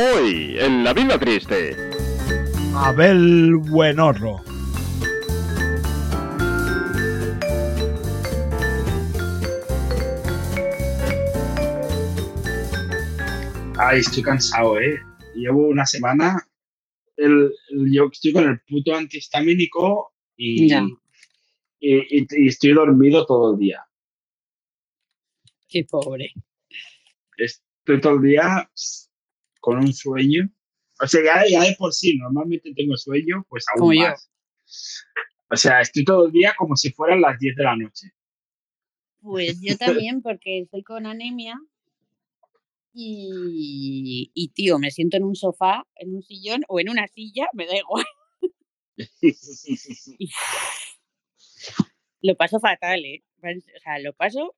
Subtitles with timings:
[0.00, 1.76] Hoy, en La Vida Triste.
[2.72, 4.40] Abel Buenorro.
[13.78, 14.98] Ay, estoy cansado, ¿eh?
[15.34, 16.46] Llevo una semana.
[17.16, 20.84] El, el- yo estoy con el puto antihistamínico y, Ya.
[21.80, 23.84] y, y- y estoy dormido todo el día.
[25.68, 26.32] Qué pobre.
[27.36, 28.70] Estoy todo el día
[29.60, 30.48] con un sueño.
[31.00, 34.00] O sea, ya, ya de por sí, normalmente tengo sueño, pues aún Como yo.
[34.08, 34.30] más.
[35.50, 38.12] O sea, estoy todo el día como si fueran las 10 de la noche.
[39.20, 41.58] Pues yo también, porque estoy con anemia.
[42.92, 47.46] Y, y, tío, me siento en un sofá, en un sillón o en una silla,
[47.52, 48.04] me da igual.
[52.20, 53.22] Y lo paso fatal, ¿eh?
[53.40, 54.56] O sea, lo paso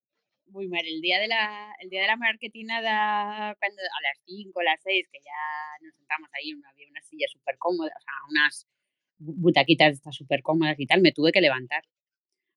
[0.50, 0.82] muy mal.
[0.84, 4.80] El día de la, el día de la marketinada, cuando a las 5 o las
[4.82, 8.66] 6, que ya nos sentamos ahí, había una silla súper cómoda, o sea, unas
[9.18, 11.82] bu- butaquitas estas súper cómodas y tal, me tuve que levantar.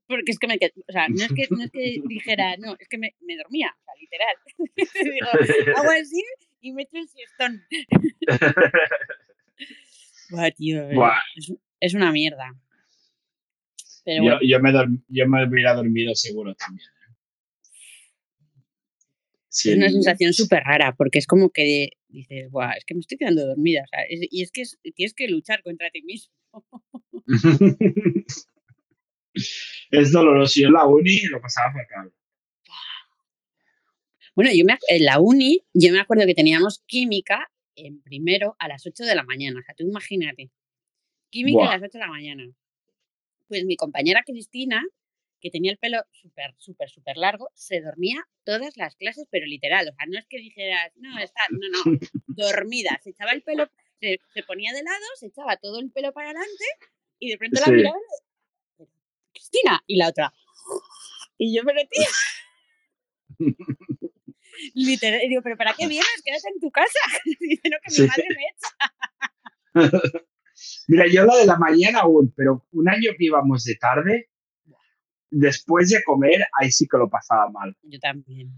[0.06, 2.88] Porque es que me o sea, no es que, no es que dijera, no, es
[2.90, 4.36] que me, me dormía, o sea, literal.
[5.14, 6.24] Digo, hago así
[6.62, 7.64] y me echo el siestón.
[10.30, 11.20] Buah, tío, eh, Buah.
[11.36, 12.54] Es, es una mierda.
[14.06, 14.72] Pero Yo, bueno, yo me
[15.08, 16.88] yo me hubiera dormido seguro también.
[19.56, 23.02] Sí, es una sensación súper rara, porque es como que dices, Buah, es que me
[23.02, 23.84] estoy quedando dormida.
[23.84, 26.34] O sea, es- y es que es- tienes que luchar contra ti mismo.
[29.92, 30.60] es doloroso.
[30.60, 32.12] Yo en la uni lo pasaba fatal.
[34.36, 38.68] Bueno, yo me, en la uni, yo me acuerdo que teníamos química en primero a
[38.68, 39.60] las 8 de la mañana.
[39.60, 40.50] O sea, tú imagínate.
[41.30, 41.70] Química Buah.
[41.70, 42.44] a las 8 de la mañana.
[43.48, 44.84] Pues mi compañera Cristina,
[45.44, 49.90] que tenía el pelo súper, súper, súper largo, se dormía todas las clases, pero literal.
[49.90, 52.98] O sea, no es que dijeras, no, está, no, no, dormida.
[53.04, 53.70] Se echaba el pelo,
[54.00, 56.64] se, se ponía de lado, se echaba todo el pelo para adelante
[57.20, 57.70] y de pronto Sí.
[57.70, 57.98] la miraba
[59.34, 60.34] Cristina, y la otra.
[61.38, 62.08] Y yo, pero tía.
[64.76, 66.22] Literal, y digo, pero ¿para qué vienes?
[66.24, 67.00] Quédate en tu casa.
[67.40, 68.08] Dice, no, que mi Sí.
[68.08, 70.04] madre me echa.
[70.88, 74.30] Mira, yo la de la mañana aún, pero un año que íbamos de tarde,
[75.34, 77.76] después de comer, ahí sí que lo pasaba mal.
[77.84, 78.52] Yo también.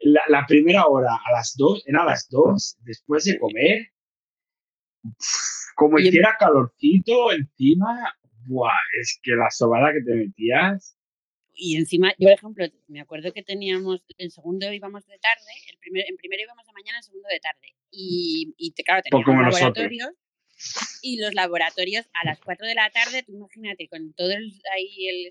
[0.00, 3.88] La, la primera hora a las dos, era a las dos, después de comer,
[5.76, 8.14] como hiciera calorcito encima,
[8.46, 10.96] buah, es que la sobada que te metías.
[11.54, 15.78] Y encima, yo por ejemplo, me acuerdo que teníamos, el segundo íbamos de tarde, el
[15.78, 17.74] primer, en primero íbamos de mañana, el segundo de tarde.
[17.90, 19.62] Y, y te- claro, teníamos como nosotros.
[19.76, 20.10] laboratorios.
[21.02, 25.08] Y los laboratorios a las 4 de la tarde, tú imagínate, con todo el, ahí
[25.08, 25.30] el...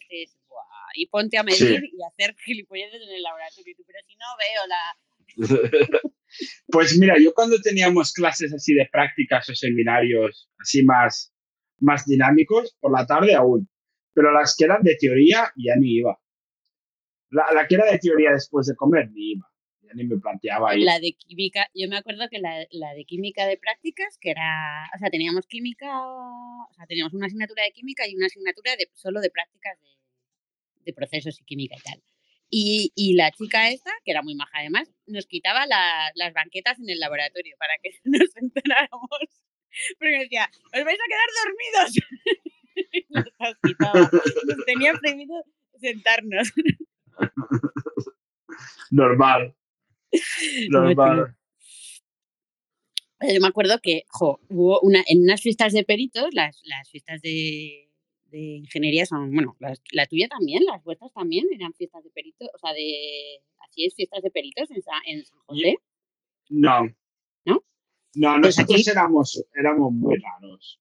[0.94, 1.63] y ponte a Sí.
[1.63, 3.75] medir y hacer gilipolleces en el laboratorio.
[3.85, 4.81] Pero si no veo la...
[6.68, 11.34] Pues mira, yo cuando teníamos clases así de prácticas o seminarios así más,
[11.80, 13.69] más dinámicos, por la tarde aún.
[14.13, 16.18] Pero las que eran de teoría ya ni iba.
[17.30, 19.46] La, la que era de teoría después de comer ni iba.
[19.81, 20.74] Ya ni me planteaba.
[20.78, 24.90] La de química, yo me acuerdo que la, la de química de prácticas, que era,
[24.96, 28.90] o sea, teníamos química, o sea, teníamos una asignatura de química y una asignatura de,
[28.94, 29.88] solo de prácticas de,
[30.86, 32.03] de procesos y química y tal.
[32.50, 36.80] Y, y la chica esta, que era muy maja además, nos quitaba la- las banquetas
[36.80, 39.09] en el laboratorio para que nos enteráramos.
[40.00, 41.94] Porque decía, os vais a quedar dormidos.
[43.09, 44.00] Nos las quitaba.
[44.02, 45.46] Nos tenía prohibido
[45.80, 46.52] sentarnos.
[48.90, 49.56] Normal.
[50.69, 51.36] No, Normal.
[53.22, 57.22] Yo me acuerdo que jo, hubo una, en unas fiestas de peritos, las, las fiestas
[57.22, 57.91] de,
[58.31, 62.50] de ingeniería son, bueno, las- la tuya también, las vuestras también eran fiestas de peritos,
[62.53, 65.78] o sea, de, así es, fiestas de peritos en, Sa- en San José.
[66.50, 66.81] No.
[67.46, 67.64] ¿No?
[68.16, 70.80] No, Pues nosotros aquí- éramos, éramos muy raros.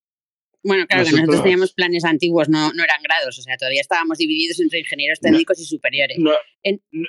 [0.62, 4.19] Bueno, claro que nosotros teníamos planes antiguos, no, no eran grados, o sea, todavía estábamos
[4.19, 5.31] divididos entre ingenieros No.
[5.31, 6.19] técnicos y superiores.
[6.19, 6.32] No,
[6.62, 7.09] En- no-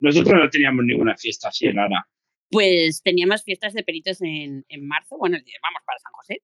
[0.00, 2.08] nosotros no teníamos ninguna fiesta así rara.
[2.48, 6.42] Pues teníamos fiestas de peritos en, en marzo, bueno, vamos para San José.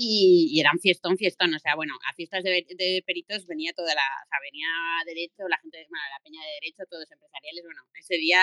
[0.00, 1.52] Y, y eran fiestón, fiestón.
[1.54, 4.02] O sea, bueno, a fiestas de, de peritos venía toda la.
[4.02, 4.68] O sea, venía
[5.06, 7.64] derecho, la gente, bueno, la peña de derecho, todos empresariales.
[7.64, 8.40] Bueno, ese día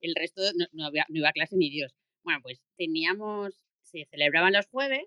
[0.00, 1.94] el resto no, no, había- no iba a clase ni Dios.
[2.24, 3.54] Bueno, pues teníamos.
[3.82, 5.04] Se celebraban los jueves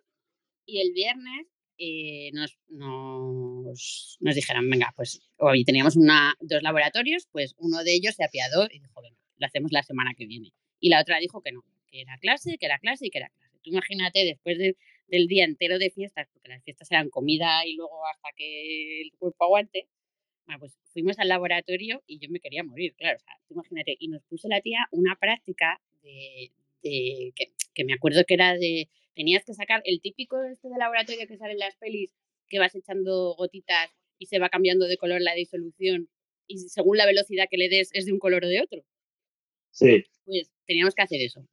[0.66, 1.48] y el viernes
[1.78, 7.94] eh, nos, nos, nos dijeron, venga, pues hoy teníamos una, dos laboratorios, pues uno de
[7.94, 10.52] ellos se apiadó y dijo, venga, lo hacemos la semana que viene.
[10.80, 13.30] Y la otra dijo que no, que era clase, que era clase y que era
[13.30, 13.58] clase.
[13.64, 17.74] Tú imagínate, después de- del día entero de fiestas, porque las fiestas eran comida y
[17.75, 19.88] luego hasta que el cuerpo aguante,
[20.46, 23.18] bueno, pues fuimos al laboratorio y yo me quería morir, claro.
[23.18, 26.52] O sea, imagínate, y nos puso la tía una práctica de,
[26.84, 30.78] de que, que me acuerdo que era de, tenías que sacar el típico este de
[30.78, 32.12] laboratorio que sale en las pelis,
[32.48, 36.10] que vas echando gotitas y se va cambiando de color la disolución
[36.48, 38.84] y según la velocidad que le des es de un color o de otro.
[39.72, 40.04] Sí.
[40.25, 41.46] Pues teníamos que hacer eso.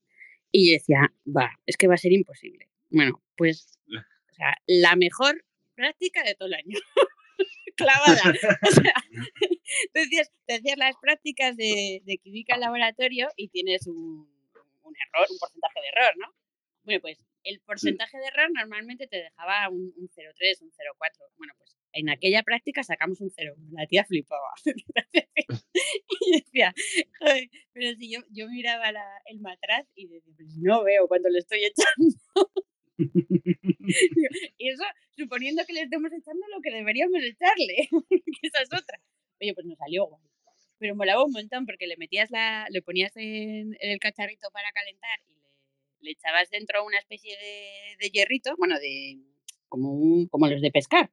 [0.50, 2.69] Y yo decía, va, es que va a ser imposible.
[2.92, 5.44] Bueno, pues, o sea, la mejor
[5.74, 6.78] práctica de todo el año.
[7.76, 8.22] Clavada.
[8.62, 8.94] O sea,
[9.94, 13.96] decías, te las prácticas de, de química en laboratorio y tienes un,
[14.82, 16.26] un error, un porcentaje de error, ¿no?
[16.84, 21.32] Bueno, pues el porcentaje de error normalmente te dejaba un, un 0,3, un 0,4.
[21.36, 23.54] Bueno, pues en aquella práctica sacamos un 0.
[23.72, 24.52] La tía flipaba.
[26.20, 26.74] y decía,
[27.20, 31.28] "Joder, pero si yo, yo miraba la- el matraz y decía, pues no veo cuando
[31.28, 32.16] le estoy echando.
[34.58, 34.84] Y eso
[35.16, 39.00] suponiendo que le estemos echando lo que deberíamos echarle, que esa es otra.
[39.40, 40.22] Oye, pues nos salió guay.
[40.78, 44.72] Pero molaba un montón porque le metías la, le ponías en, en el cacharrito para
[44.72, 45.48] calentar y le,
[46.00, 49.18] le echabas dentro una especie de, de hierrito, bueno, de
[49.68, 51.10] como, un, como los de pescar.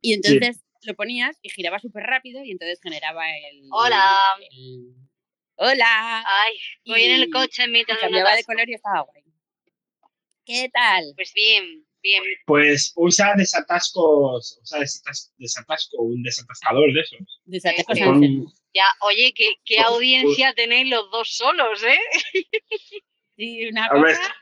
[0.00, 3.68] Y entonces lo ponías y giraba súper rápido y entonces generaba el...
[3.70, 4.14] Hola.
[4.50, 4.94] el-
[5.58, 6.22] Hola.
[6.26, 6.54] Ay,
[6.86, 9.22] voy en el coche en mitad de cambiaba de color y estaba guay.
[10.46, 11.04] ¿Qué tal?
[11.16, 12.22] Pues bien, bien.
[12.46, 17.18] Pues usa desatascos, usa desatas- desatasco, un desatascador de esos.
[17.44, 18.46] Desatascos Con-.
[18.72, 21.98] Ya, oye, qué, qué audiencia tenéis los dos solos, ¿eh?
[23.38, 24.34] Y una A ver, cosa...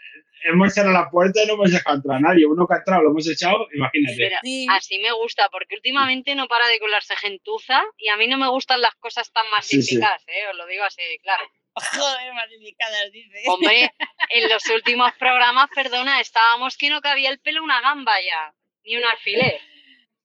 [0.45, 2.47] hemos cerrado la puerta y no hemos dejado entrar a nadie.
[2.47, 4.17] Uno que ha entrado lo hemos echado, imagínate.
[4.17, 8.29] Pero Sí, así me gusta, porque últimamente no para de colarse gentuza y a mí
[8.29, 9.97] no me gustan las cosas tan Sí, sí.
[9.97, 10.47] masificadas, ¿eh?
[10.53, 11.45] Os lo digo así, claro.
[11.75, 13.43] Joder, dice.
[13.49, 13.91] Hombre,
[14.31, 18.55] en los últimos programas, perdona, estábamos que no cabía el pelo una gamba ya,
[18.85, 19.61] ni un alfiler.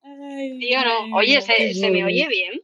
[0.01, 1.16] Ay, ¿Sí o no?
[1.18, 2.62] Oye, ¿se, se me oye bien?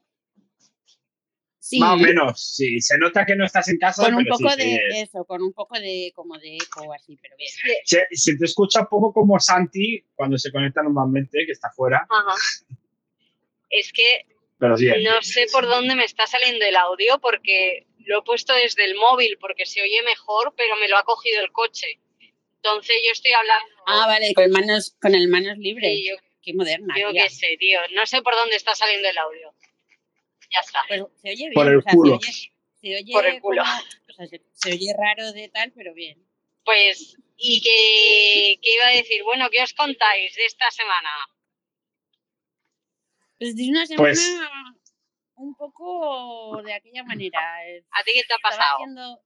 [1.59, 2.79] Sí, Más o menos, sí.
[2.79, 5.25] Se nota que no estás en casa, con un pero poco sí, de es- eso,
[5.25, 7.49] con un poco de como de eco así, pero bien.
[7.85, 12.05] Se, se te escucha un poco como Santi cuando se conecta normalmente, que está fuera,
[12.07, 12.35] Ajá.
[13.71, 14.27] Es que
[14.59, 14.85] pero sí.
[15.03, 18.95] no sé por dónde me está saliendo el audio porque lo he puesto desde el
[18.95, 21.99] móvil porque se oye mejor, pero me lo ha cogido el coche.
[22.57, 23.75] Entonces yo estoy hablando.
[23.85, 25.57] Ah, vale, con manos, con el manos.
[25.61, 26.95] Sí, yo, Qué moderna.
[26.99, 27.79] yo qué sé, tío.
[27.93, 29.53] No sé por dónde está saliendo el audio.
[30.51, 30.83] Ya está.
[30.87, 31.53] Pues se oye bien.
[31.53, 32.19] Por el o sea, culo.
[32.21, 33.63] Se oye, se oye Por el culo.
[33.63, 36.23] como- o sea, se, se oye raro de tal, pero bien.
[36.63, 39.23] Pues, ¿y qué, qué iba a decir?
[39.23, 41.09] Bueno, ¿qué os contáis de esta semana?
[43.37, 44.39] Pues es una semana Pues-
[45.35, 47.39] un poco de aquella manera.
[47.91, 48.75] ¿A ti qué te ha Estaba pasado?
[48.75, 49.21] haciendo.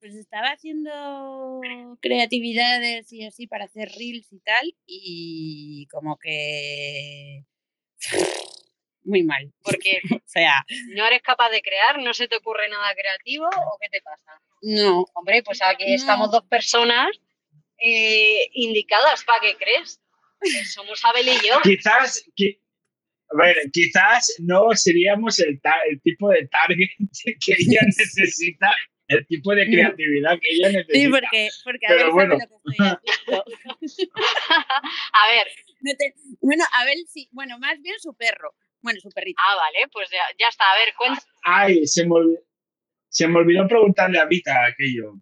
[0.00, 1.60] Pues estaba haciendo
[2.00, 7.44] creatividades y así para hacer reels y tal, y como que.
[9.04, 9.52] Muy mal.
[9.64, 10.64] Porque O sea,
[10.94, 14.40] no eres capaz de crear, no se te ocurre nada creativo o qué te pasa?
[14.62, 15.04] no.
[15.14, 15.94] Hombre, pues aquí No.
[15.94, 17.08] estamos dos personas
[17.78, 20.00] eh, indicadas para que crees.
[20.40, 21.60] Que Somos Abel y yo.
[21.62, 22.60] Quizás, qui-
[23.30, 26.88] a ver, quizás no seríamos el, ta- el tipo de target
[27.44, 28.70] que ella necesita,
[29.08, 30.92] el tipo de creatividad que ella necesita.
[30.98, 32.34] Sí, porque, porque Pero Abel bueno.
[32.34, 33.44] lo que estoy haciendo.
[35.12, 35.46] A ver,
[35.80, 38.54] No te- Bueno, Abel sí, bueno, más bien su perro.
[38.80, 39.40] Bueno, su perrito.
[39.46, 40.64] ah, vale, pues ya, ya está.
[40.70, 41.20] A ver, cuenta.
[41.42, 42.38] Ay, se me, olvi-
[43.08, 45.14] se me olvidó preguntarle a Vita aquello.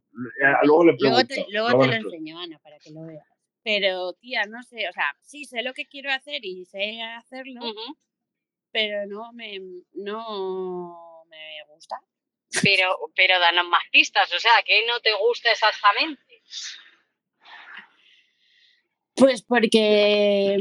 [0.65, 1.27] Luego le Luego pregunto.
[1.27, 2.15] te, luego luego te lo pregunto.
[2.17, 3.25] enseño, Ana, para que lo veas.
[3.67, 7.61] Pero, tía, no sé, o sea, sí sé lo que quiero hacer y sé hacerlo,
[8.71, 9.59] pero no me,
[9.93, 11.97] no me gusta.
[12.63, 14.33] Pero, pero danos más pistas.
[14.33, 16.23] O sea, ¿qué no te gusta exactamente?
[19.17, 20.61] Pues porque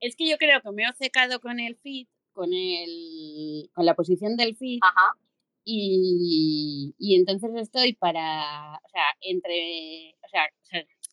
[0.00, 3.94] es que yo creo que me he obcecado con el feed, con el, con la
[3.94, 5.12] posición del feed, Ajá.
[5.62, 10.48] y, y entonces estoy para, o sea, entre, o sea,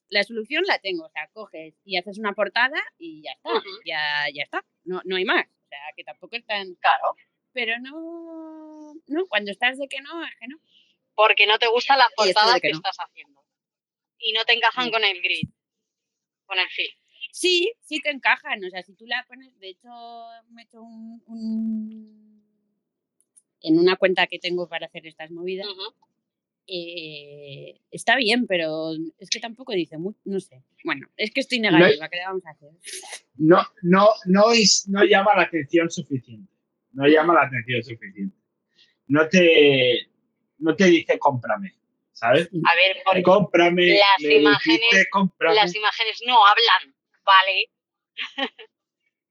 [0.10, 3.50] la solución la tengo, o sea, coges y haces una portada y ya está,
[3.86, 7.16] ya, ya está, no, no hay más, o sea, que tampoco es tan, Claro.
[7.54, 10.58] pero no, no, cuando estás de que no, es que no.
[11.16, 12.78] Porque no te gustan las Y estoy de portadas que que no.
[12.78, 13.44] estás haciendo.
[14.20, 14.92] Y no te encajan Sí.
[14.92, 15.50] con el grid.
[16.46, 16.90] Con el feel.
[17.32, 19.90] Sí, sí te encajan, o sea, si tú la pones, de hecho,
[20.50, 22.44] me he hecho un, un-
[23.62, 25.94] en una cuenta que tengo para hacer estas movidas, Ujú.
[26.68, 30.64] Eh, está bien, pero es que tampoco dice mucho, no sé.
[30.84, 32.70] Bueno, es que estoy negativa, ¿qué le vamos a hacer?
[33.36, 36.52] No, no, no, es- no llama la atención suficiente.
[36.94, 38.36] No llama la atención suficiente.
[39.08, 40.10] No te,
[40.60, 41.76] no te dice cómprame,
[42.12, 42.48] ¿sabes?
[42.66, 43.88] A ver, porque Cómprame.
[43.98, 45.56] Las me imágenes- dijiste, cómprame.
[45.56, 46.96] las imágenes no hablan,
[47.26, 47.70] ¿vale?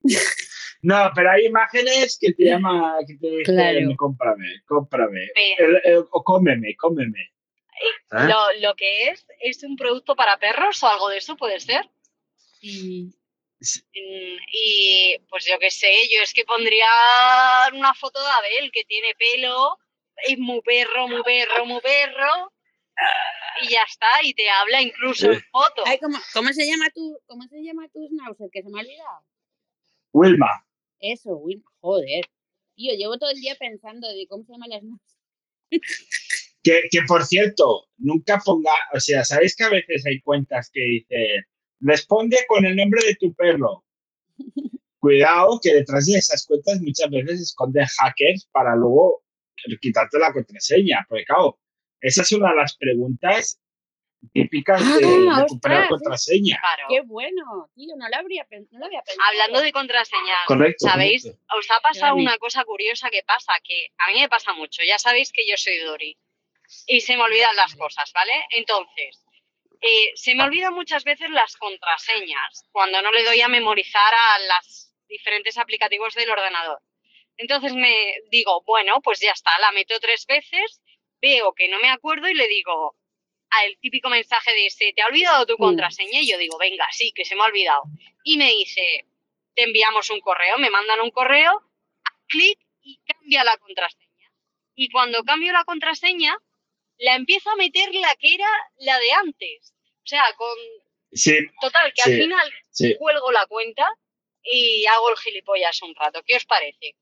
[0.81, 3.95] No, pero hay imágenes que te llama, que te dicen, Claro.
[3.97, 5.31] cómprame, cómprame.
[5.57, 7.19] El- el- o cómeme, cómeme.
[7.21, 8.27] ¿Eh?
[8.27, 11.89] Lo, lo que es, es un producto para perros o algo de eso, puede ser.
[12.61, 13.13] Sí.
[13.59, 16.85] Mm, Y pues yo qué sé, yo es que pondría
[17.73, 19.79] una foto de Abel que tiene pelo,
[20.27, 22.51] es muy perro, muy perro, muy perro.
[23.63, 25.83] Y ya está, y te habla incluso en foto.
[25.85, 28.49] Ay, ¿cómo, ¿cómo se llama tu, cómo se llama tu schnauzer?
[28.51, 29.23] Que se me ha olvidado.
[30.13, 30.65] Wilma,
[30.99, 31.63] Eso, Will.
[31.79, 32.25] Joder.
[32.75, 35.17] Tío, llevo todo el día pensando de cómo se llama la schnauzer.
[36.63, 40.81] que, que por cierto, nunca ponga, o sea, ¿sabéis que a veces hay cuentas que
[40.81, 41.45] dicen,
[41.79, 43.83] responde con el nombre de tu perro?
[44.99, 49.23] Cuidado que detrás de esas cuentas muchas veces esconden hackers para luego
[49.81, 51.59] quitarte la contraseña, porque claro,
[52.01, 53.59] esa es una de las preguntas
[54.33, 56.59] típicas de, de Ah, recuperar contraseña.
[56.59, 56.85] Claro.
[56.89, 59.27] Qué bueno, tío, no lo, habría, no lo había pensado.
[59.29, 60.85] Hablando de contraseñas, Correcto.
[60.87, 61.23] ¿sabéis?
[61.23, 61.55] correcto.
[61.57, 64.81] Os ha pasado una cosa curiosa que pasa, que a mí me pasa mucho.
[64.85, 66.17] Ya sabéis que yo soy Dori
[66.87, 68.33] y se me olvidan las cosas, ¿vale?
[68.51, 69.23] Entonces,
[69.79, 74.39] eh, se me olvidan muchas veces las contraseñas cuando no le doy a memorizar a
[74.39, 76.81] los diferentes aplicativos del ordenador.
[77.37, 80.81] Entonces me digo, bueno, pues ya está, la meto tres veces,
[81.21, 82.96] veo que no me acuerdo y le digo
[83.63, 85.57] al típico mensaje de se te ha olvidado tu Mm.
[85.57, 87.83] contraseña y yo digo, venga, sí, que se me ha olvidado.
[88.23, 89.05] Y me dice,
[89.55, 91.61] te enviamos un correo, me mandan un correo,
[92.27, 94.31] clic y cambia la contraseña.
[94.75, 96.37] Y cuando cambio la contraseña,
[96.99, 98.47] la empiezo a meter la que era
[98.77, 99.73] la de antes.
[100.03, 100.57] O sea, con
[101.13, 102.11] Sí, total, que Sí.
[102.11, 102.95] al final sí.
[102.99, 103.87] cuelgo la cuenta
[104.43, 106.21] y hago el gilipollas un rato.
[106.25, 106.95] ¿Qué os parece?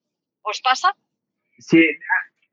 [0.44, 0.96] ¿Os pasa?
[1.58, 1.82] Sí,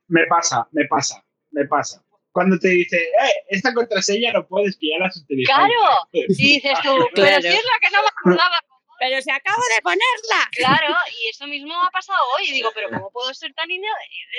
[0.09, 2.03] me pasa, me pasa, me pasa.
[2.33, 5.67] Cuando te dice, eh, esta contraseña no puedes, que ya la has utilizado.
[5.67, 6.09] ¡Claro!
[6.13, 7.43] Y dices tú, pero Claro.
[7.43, 8.59] si es la que no me acordaba.
[8.99, 10.49] Pero se acabo de ponerla.
[10.53, 12.49] Claro, y eso mismo ha pasado hoy.
[12.49, 13.83] Y digo, pero ¿cómo puedo ser tan, eh,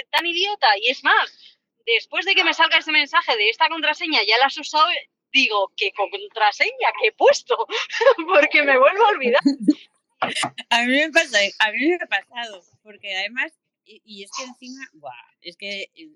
[0.10, 0.68] tan idiota?
[0.82, 4.46] Y es más, después de que me salga ese mensaje de esta contraseña, ya la
[4.46, 4.86] has usado,
[5.34, 7.58] digo, ¿qué contraseña que he puesto?
[8.28, 9.42] Porque me vuelvo a olvidar.
[10.70, 13.52] A mí me pasa, a mí me ha pasado, porque además,
[13.84, 16.08] y, y es que encima, buah, es que eh,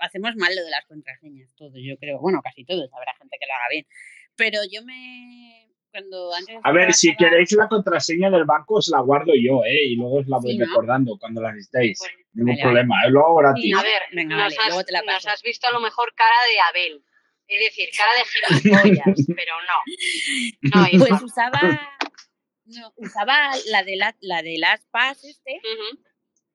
[0.00, 3.46] hacemos mal lo de las contraseñas, todos, yo creo, bueno, casi todos, habrá gente que
[3.46, 3.86] lo haga bien,
[4.36, 6.58] pero yo me, cuando antes...
[6.62, 9.84] A ver, si queréis la contraseña del banco, os la guardo yo, ¿eh?
[9.86, 10.66] Y luego os la voy Sí, ¿no?
[10.66, 11.98] recordando cuando la necesitéis.
[11.98, 12.94] Pues, Ningún vale, problema.
[13.04, 13.10] ¿eh?
[13.10, 13.64] Luego gratis.
[13.64, 15.30] Sí, A ver, Venga, nos, vale, has, luego te la nos paso.
[15.30, 17.04] has visto a lo mejor cara de Abel.
[17.48, 20.80] Es decir, cara de gilipollas, pero no.
[20.80, 20.86] No.
[21.08, 21.60] Pues usaba,
[22.66, 26.00] no, usaba la de, la, la de las PAS este Ujú,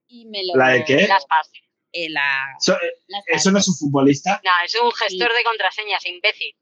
[0.07, 0.55] y me lo...
[0.55, 1.07] ¿La de qué?
[1.09, 1.59] Las pases.
[1.95, 4.41] Eh, la, eh, eso no es un futbolista.
[4.43, 6.55] No, es un gestor de contraseñas, imbécil.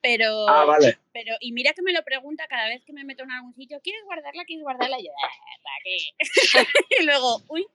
[0.00, 0.98] Pero, Ah, vale.
[1.12, 3.80] pero, y mira que me lo pregunta cada vez que me meto en algún sitio,
[3.82, 4.44] ¿quieres guardarla?
[4.44, 5.00] ¿Quieres guardarla?
[5.00, 5.30] Y yo, "Ah,
[5.62, 5.96] ¿para qué?
[7.00, 7.66] y luego, uy,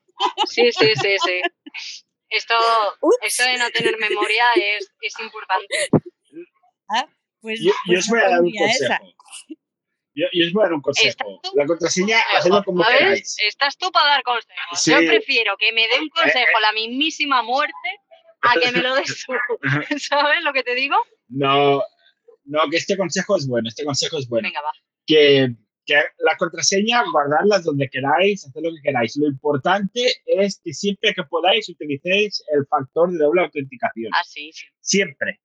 [0.47, 1.41] Sí, sí, sí, sí.
[2.29, 2.55] Esto,
[3.01, 3.17] Ups.
[3.23, 5.89] esto de no tener memoria es, es importante.
[7.41, 9.01] pues, Yo, yo pues os no voy a dar un esa.
[10.13, 11.41] Yo, yo os voy a dar un consejo.
[11.55, 13.35] La contraseña, hacedlo como ver, queráis.
[13.47, 14.81] Estás tú para dar consejos.
[14.81, 14.91] Sí.
[14.91, 17.73] Yo prefiero que me dé un Eh, consejo la mismísima muerte
[18.41, 19.33] a que me lo des tú.
[19.99, 20.95] ¿Sabes lo que te digo?
[21.29, 21.81] No,
[22.45, 23.69] no, que este consejo es bueno.
[23.69, 24.47] Este consejo es bueno.
[24.49, 24.71] Venga, va.
[25.05, 29.15] que, que la contraseña, guardarlas donde queráis, hacer lo que queráis.
[29.15, 34.11] Lo importante es que siempre que podáis utilicéis el factor de doble autenticación.
[34.13, 34.65] Ah, sí, sí.
[34.81, 35.39] Siempre.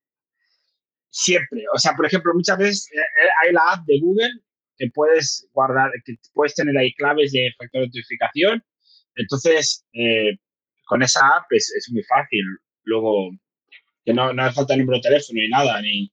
[1.09, 1.65] Siempre.
[1.73, 4.31] O sea, por ejemplo, muchas veces eh, eh, hay la app de Google
[4.79, 8.65] que puedes guardar, que puedes tener ahí claves de factor de autentificación.
[9.17, 10.37] Entonces, eh,
[10.87, 12.45] con esa app es, es muy fácil.
[12.85, 13.31] Luego,
[14.05, 16.13] que no, no hace falta número de teléfono ni nada, ni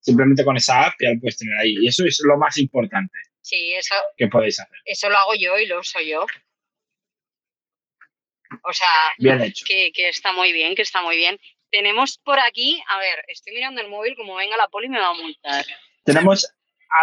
[0.00, 1.74] simplemente con esa app ya lo puedes tener ahí.
[1.80, 4.78] Y eso es lo más importante Sí, eso, que podéis hacer.
[4.84, 6.24] eso lo hago yo y lo uso yo.
[8.64, 8.86] O sea,
[9.18, 9.64] Bien hecho.
[9.66, 11.38] que, que está muy bien, que está muy bien.
[11.70, 15.08] Tenemos por aquí, a ver, estoy mirando el móvil, como venga la poli me va
[15.08, 15.64] a multar.
[16.04, 16.46] Tenemos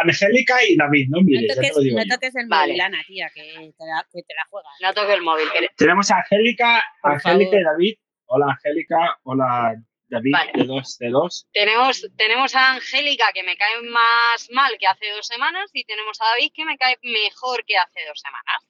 [0.03, 2.67] Angélica y David, no No ya te toques, lo digo no toques el Vale.
[2.73, 4.71] móvil, Ana, tía, que te la, que te la juegas.
[4.81, 5.51] No toque el móvil.
[5.51, 7.61] que le- Tenemos a Angélica, Por Angélica favor.
[7.61, 7.95] y David.
[8.31, 9.75] Hola Angélica, hola
[10.07, 10.51] David, Vale.
[10.55, 11.47] de dos, de dos.
[11.51, 16.19] Tenemos, tenemos a Angélica que me cae más mal que hace dos semanas y tenemos
[16.21, 18.67] a David que me cae mejor que hace dos semanas.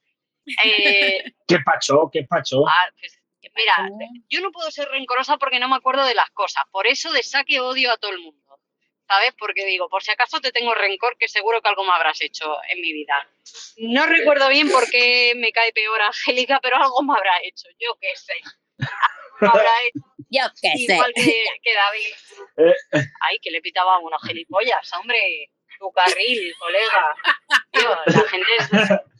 [0.63, 2.09] Eh, ¿Qué pacho?
[2.11, 2.65] ¿Qué pacho?
[2.67, 3.73] ah, pues, ¿Qué mira,
[4.29, 6.63] yo no puedo ser rencorosa porque no me acuerdo de las cosas.
[6.71, 8.38] Por eso de saque odio a todo el mundo.
[9.09, 9.33] ¿Sabes?
[9.39, 12.55] Porque digo, por si acaso te tengo rencor, que seguro que algo me habrás hecho
[12.69, 13.27] en mi vida.
[13.77, 17.67] No recuerdo bien por qué me cae peor Angélica, pero algo me habrá hecho.
[17.79, 18.33] Yo qué sé.
[19.41, 20.93] Me habrá hecho Yo qué sé.
[20.93, 22.13] igual que, que David.
[22.57, 23.01] Eh.
[23.21, 25.49] Ay, que le pitaba a unos gilipollas, hombre.
[25.79, 27.15] tu carril, colega.
[27.71, 28.69] Tío, la gente es...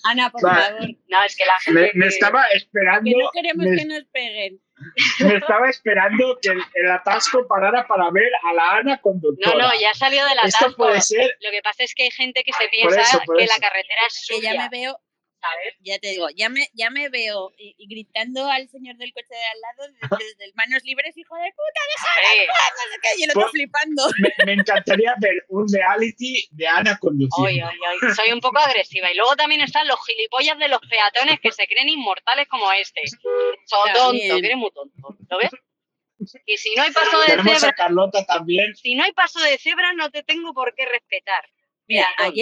[0.04, 0.82] Ana, por favor.
[1.08, 1.82] No, es que la gente...
[1.82, 4.62] Me, me estaba esperando, Que no queremos me, que nos peguen.
[5.20, 9.58] Me estaba esperando que el, el atasco parara para ver a la Ana No, conductora.
[9.68, 10.78] no, ya salió del Esto atasco.
[10.84, 13.38] puede ser, Lo que pasa es que hay gente que se Por piensa eso, por
[13.38, 13.54] que eso.
[13.54, 15.00] la carretera es Que ya suya, me veo,
[15.42, 15.76] ¿sabes?
[15.82, 19.28] ya te digo, ya me, ya me veo y, y gritando al señor del coche
[19.30, 21.82] de al lado desde, desde el manos libres, hijo de puta,
[22.22, 24.04] Hombre, no sé qué, y el otro flipando.
[24.20, 27.44] me, me encantaría ver un reality de Ana conduciendo.
[27.44, 29.12] Oy, oy, oy, soy un poco agresiva.
[29.12, 33.02] Y luego también están los gilipollas de los peatones que se creen inmortales como este.
[33.08, 34.42] Son tonto, También.
[34.42, 35.16] que eres muy tonto.
[35.30, 35.50] ¿Lo ves?
[36.46, 38.76] Y si no hay paso de Tenemos a cebra, Carlota también.
[38.76, 41.50] si no hay paso de cebra, no te tengo por qué respetar.
[41.88, 42.34] Mira, Peatón.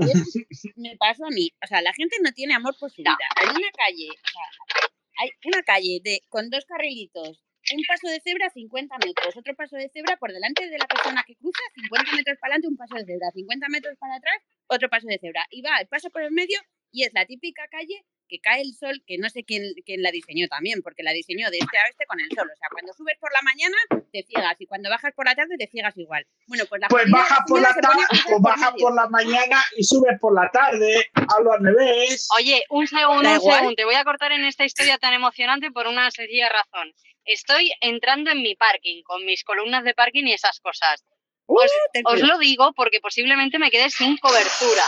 [0.00, 0.14] Ayer,
[0.76, 3.16] me pasó a mí, o sea, la gente no tiene amor por su vida.
[3.36, 8.20] Hay una calle, o sea, hay una calle de, con dos carrilitos, un paso de
[8.20, 12.12] cebra 50 metros, otro paso de cebra por delante de la persona que cruza, 50
[12.16, 14.36] metros para adelante, un paso de cebra, 50 metros para atrás,
[14.66, 15.46] otro paso de cebra.
[15.50, 16.58] Y va, pasa por el medio
[16.94, 20.10] y es la típica calle que cae el sol, que no sé quién, quién la
[20.10, 22.48] diseñó también, porque la diseñó de este a oeste con el sol.
[22.50, 23.76] O sea, cuando subes por la mañana
[24.12, 26.26] te ciegas y cuando bajas por la tarde te ciegas igual.
[26.46, 28.82] Bueno, pues la Pues familia de baja por la tarde, pues baja medio.
[28.86, 31.10] por la mañana y sube por la tarde.
[31.36, 32.26] Hablo al revés.
[32.38, 33.74] Oye, un segundo, un segundo.
[33.74, 36.94] Te voy a cortar en esta historia tan emocionante por una sencilla razón.
[37.26, 41.04] Estoy entrando en mi parking con mis columnas de parking y esas cosas.
[41.46, 41.70] Uh, Os,
[42.06, 44.82] os lo digo porque posiblemente me quede sin cobertura.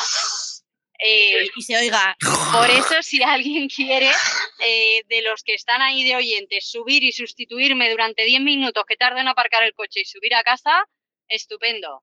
[0.98, 2.16] Eh, y se oiga.
[2.52, 4.10] por eso, si alguien quiere,
[4.66, 8.96] eh, de los que están ahí de oyentes, subir y sustituirme durante 10 minutos que
[8.96, 10.84] tardo en aparcar el coche y subir a casa,
[11.28, 12.02] estupendo.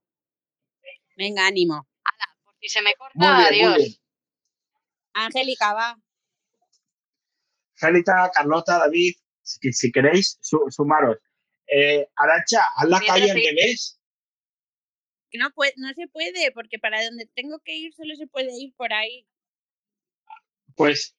[1.15, 1.88] Venga, ánimo.
[2.43, 4.00] Por si se me corta, bien, adiós.
[5.13, 5.95] Angélica, va.
[7.75, 11.17] Angelita, Carlota, David, si, si queréis, su- sumaros.
[11.67, 13.45] Eh, Arancha, haz la calle al sí.
[13.47, 14.00] revés.
[15.37, 18.73] No, puede, no se puede, porque para donde tengo que ir solo se puede ir
[18.75, 19.27] por ahí.
[20.75, 21.15] Pues,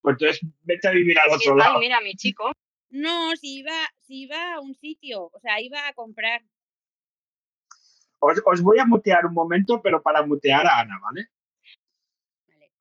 [0.00, 1.78] pues entonces vete a vivir al otro lado.
[1.78, 2.52] mira, mi chico.
[2.90, 6.42] No, si iba, si iba a un sitio, o sea, iba a comprar.
[8.18, 11.28] Os, os voy a mutear un momento, pero para mutear a Ana, ¿vale?
[12.48, 12.72] Vale.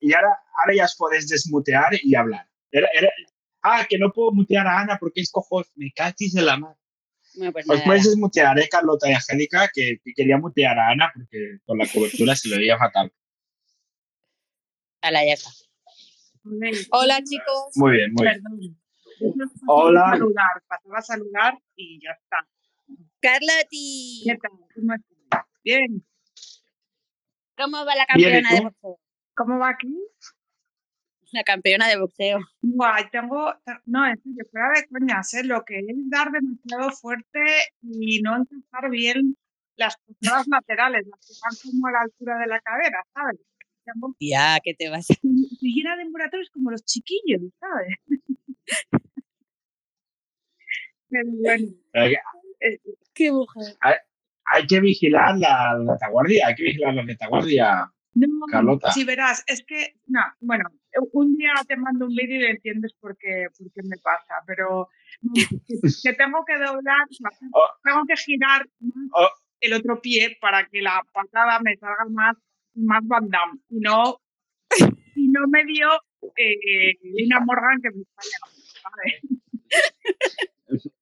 [0.00, 0.28] Y ahora,
[0.60, 2.48] ahora ya os podéis desmutear y hablar.
[2.70, 3.10] Era- era-
[3.62, 5.70] ah, que no puedo mutear a Ana porque es cojos.
[5.74, 6.77] Me cachis de la mano.
[7.38, 7.84] Bueno, pues Os nada.
[7.84, 9.70] podéis desmutear, ¿eh, Carlota y Angélica?
[9.72, 13.12] Que, que quería mutear a Ana porque con la cobertura se le veía fatal.
[15.02, 15.50] Ala, ya está.
[16.90, 17.70] Hola chicos.
[17.76, 18.42] Muy bien, muy bien.
[18.42, 18.78] Perdón.
[19.38, 20.10] Pasaba Hola.
[20.10, 22.48] Saludar, pasaba a saludar y ya está.
[23.20, 24.50] Carloti, ¿Qué tal?
[24.74, 25.44] ¿Cómo estás?
[25.64, 26.04] Bien.
[27.56, 29.00] ¿cómo va la Bien, ¿y campeona de boxeo?
[29.34, 29.94] ¿Cómo va aquí?
[31.32, 32.38] La campeona de boxeo.
[32.62, 35.44] Guay, tengo, te- no, en serio, fuera de coñas, ¿eh?
[35.44, 37.40] lo que es dar demasiado fuerte
[37.82, 39.36] y no encajar bien
[39.76, 43.38] las posadas laterales, las que van como a la altura de la cadera, ¿sabes?
[43.84, 45.06] Tengo, Ya, que te vas.
[45.10, 47.96] estoy llena de moratorios como los chiquillos, ¿sabes?
[51.10, 52.14] Pero bueno, Hay,
[52.60, 52.78] eh,
[53.14, 53.76] Qué mujer.
[53.80, 57.92] hay que vigilar la, la retaguardia, hay que vigilar la retaguardia.
[58.14, 58.90] No, Carlota.
[58.92, 60.64] sí, verás, es que, no, bueno,
[61.12, 64.88] un día te mando un vídeo y entiendes por qué, por qué me pasa, pero
[66.02, 67.06] que, tengo que doblar,
[67.52, 67.68] Oh.
[67.82, 68.66] tengo que girar
[69.12, 69.28] Oh.
[69.60, 72.36] el otro pie para que la patada me salga más,
[72.74, 74.20] más Van Damme, y no,
[75.14, 75.88] y no me dio
[76.36, 78.04] eh, Lina Morgan que me.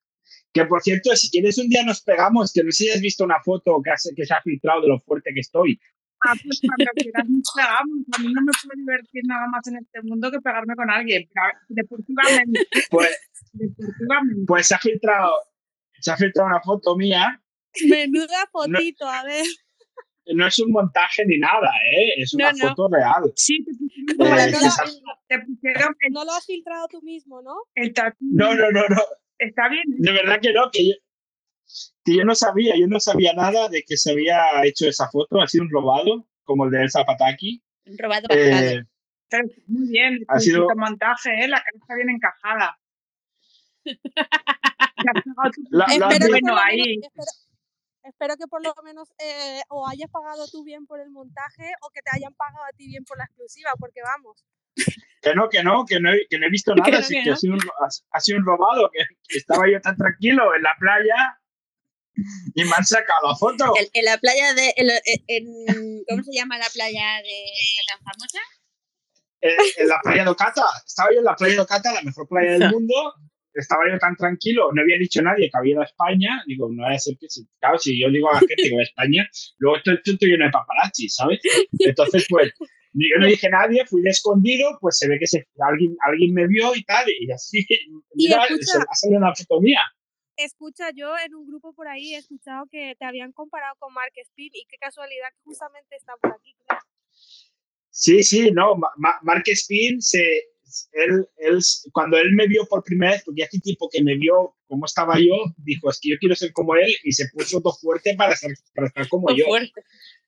[0.52, 3.24] Que por cierto, si quieres un día nos pegamos, que no sé si has visto
[3.24, 5.78] una foto que, has- que se ha filtrado de lo fuerte que estoy.
[6.28, 9.76] Ah, pues cuando quieras nos pegamos, a mí no me puede divertir nada más en
[9.78, 12.60] este mundo que pegarme con alguien, pero deportivamente,
[12.90, 13.10] Pues,
[13.52, 14.42] deportivamente.
[14.46, 15.32] pues se ha filtrado,
[16.00, 17.40] se ha filtrado una foto mía.
[17.88, 19.44] Menuda fotito, a ver.
[20.34, 22.20] No es un montaje ni nada, ¿eh?
[22.22, 22.68] Es una No, no.
[22.70, 23.32] foto real.
[23.36, 27.54] Sí, te pusieron, Eh, te pusieron el, no lo has filtrado tú mismo, ¿no?
[27.76, 28.16] el tatu.
[28.20, 29.02] no, no, no, no.
[29.38, 29.84] Está bien.
[29.86, 30.94] De verdad que no, que yo,
[32.04, 35.40] que yo no sabía, yo no sabía nada de que se había hecho esa foto,
[35.40, 37.62] ha sido un robado, como el de Elsa Pataki.
[37.86, 38.26] Un robado.
[38.30, 38.82] Eh,
[39.66, 40.24] muy bien.
[40.28, 41.48] Ha sido- montaje, ¿eh?
[41.48, 42.78] La cara está bien encajada.
[45.70, 46.76] La- la- espero, que bueno por lo ahí.
[46.78, 47.30] menos, espero,
[48.04, 51.90] espero que por lo menos eh, o hayas pagado tú bien por el montaje o
[51.90, 54.44] que te hayan pagado a ti bien por la exclusiva, porque vamos.
[55.22, 57.22] que no, que no, que no he, que no he visto Que nada, no, que
[57.24, 60.54] que ha, sido un, ha, ha sido un robado, que, que estaba yo tan tranquilo
[60.54, 61.40] en la playa
[62.54, 63.72] y me han sacado la foto.
[63.78, 64.72] El- en la playa de.
[64.76, 64.88] en,
[65.28, 67.44] en- ¿Cómo se llama la playa de
[67.88, 68.38] tan famosa?
[69.40, 70.64] en, en la playa de Ocata.
[70.86, 72.94] Estaba yo en la playa de Ocata, la mejor playa del mundo.
[73.54, 76.82] estaba yo tan tranquilo, no había dicho nadie que había ido a España, digo, no
[76.82, 77.26] vaya a ser que,
[77.60, 80.30] claro, si yo digo a la gente que voy a España, luego esto esto estoy
[80.30, 81.40] lleno de paparazzi, ¿sabes?
[81.78, 82.52] Entonces, pues,
[82.92, 86.32] yo no dije a nadie, fui de escondido, pues se ve que se, alguien, alguien
[86.34, 87.64] me vio y tal, y así,
[88.14, 89.80] mira, se ha salido una foto mía.
[90.36, 94.12] Escucha, yo en un grupo por ahí he escuchado que te habían comparado con Mark
[94.14, 96.54] Speed y qué casualidad que justamente está por aquí.
[96.66, 96.78] creo.
[97.90, 100.20] Sí, sí, no, Ma- Ma- Mark Spin, se,
[100.92, 101.58] él, él,
[101.92, 105.18] cuando él me vio por primera vez, porque hace tiempo que me vio cómo estaba
[105.18, 108.36] yo, dijo, es que yo quiero ser como él, y se puso todo fuerte para,
[108.36, 109.46] ser, para estar como yo.
[109.46, 109.82] fuerte.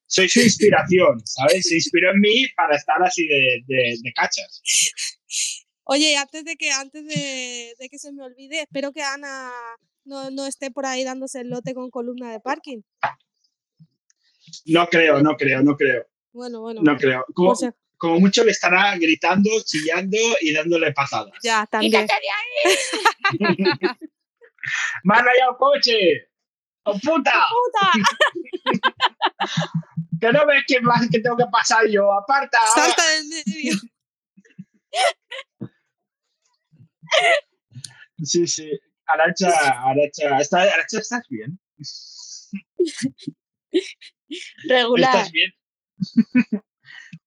[0.06, 1.68] Soy su inspiración, ¿sabes?
[1.68, 4.62] Se inspiró en mí para estar así de, de, de cachas.
[5.84, 9.50] Oye, y antes de que antes de, de que se me olvide, espero que Ana
[10.08, 12.80] no, no esté por ahí dándose el lote con columna de parking.
[14.66, 16.80] No creo, no creo, no creo, Bueno, bueno.
[16.82, 17.24] no creo.
[17.34, 17.54] Como,
[17.98, 21.34] como mucho le estará gritando, chillando y dándole patadas.
[21.42, 21.92] ya, también.
[21.92, 23.78] ¡Quítate de ahí!
[25.04, 26.28] ¡Manda ya un coche!
[26.84, 27.32] ¡Oh, puta!
[27.50, 27.92] ¡Puta!
[30.20, 32.10] Que no ves que más que tengo que pasar yo.
[32.12, 32.58] ¡Aparta!
[32.74, 33.72] Salta del medio.
[38.24, 38.68] Sí, sí.
[39.08, 39.48] Aracha,
[39.90, 41.58] Aracha, ¿está, Aracha, ¿estás bien?
[44.68, 45.16] Regular.
[45.16, 45.52] ¿Estás bien?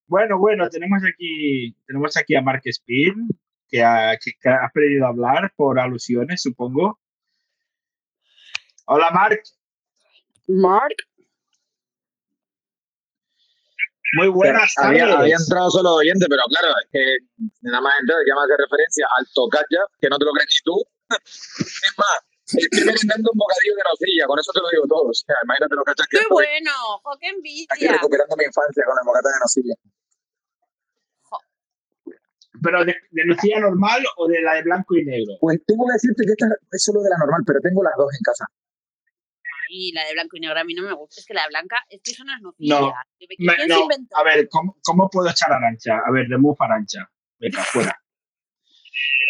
[0.08, 3.30] bueno, bueno, tenemos aquí, tenemos aquí a Mark Spin,
[3.68, 7.00] que ha, que, ha pedido hablar por alusiones, supongo.
[8.86, 9.42] Hola, Mark.
[10.48, 10.96] Mark.
[14.14, 15.20] Muy buenas había, tardes.
[15.20, 18.62] había entrado solo de oyente, pero claro, es que nada más entrar ya me hace
[18.62, 20.84] referencia al tocaya, que no te lo crees ni tú.
[21.26, 25.10] Es más, estoy merendando un bocadillo de nocilla, con eso te lo digo todo.
[25.10, 26.72] O sea, imagínate los cachas que ¡Qué estoy bueno!
[27.04, 27.92] ¡Jo, qué aquí envidia!
[27.94, 29.76] recuperando mi infancia con el bocata de nocilla.
[32.64, 35.34] ¿Pero de, de nocilla normal o de la de blanco y negro?
[35.40, 38.12] Pues tengo que decirte que esta es solo de la normal, pero tengo las dos
[38.14, 38.46] en casa.
[39.70, 41.22] Y la de blanco y negro a mí no me gusta.
[41.22, 42.80] Es que la de blanca, es que eso no es nocilla.
[42.82, 45.98] No, ¿Quién Me- no, a ver, ¿cómo, cómo puedo echar arancha?
[46.06, 47.10] A ver, remove arancha.
[47.40, 47.98] Venga, fuera.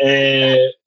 [0.03, 0.71] Eh,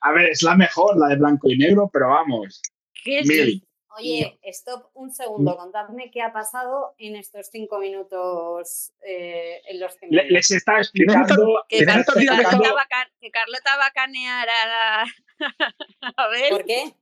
[0.00, 2.62] a ver, es la mejor, la de blanco y negro, pero vamos.
[3.04, 3.66] ¿Qué es Mil.
[3.98, 9.96] Oye, stop un segundo, contadme qué ha pasado en estos cinco minutos eh, en los
[9.96, 10.16] que me...
[10.16, 11.64] Le- les está explicando.
[11.68, 13.90] Que, ¿Tienes Car- estos que días de Carlota va a ca- que Carlota va a
[13.90, 15.04] canear a la...
[16.16, 16.94] A ver, ¿Por qué?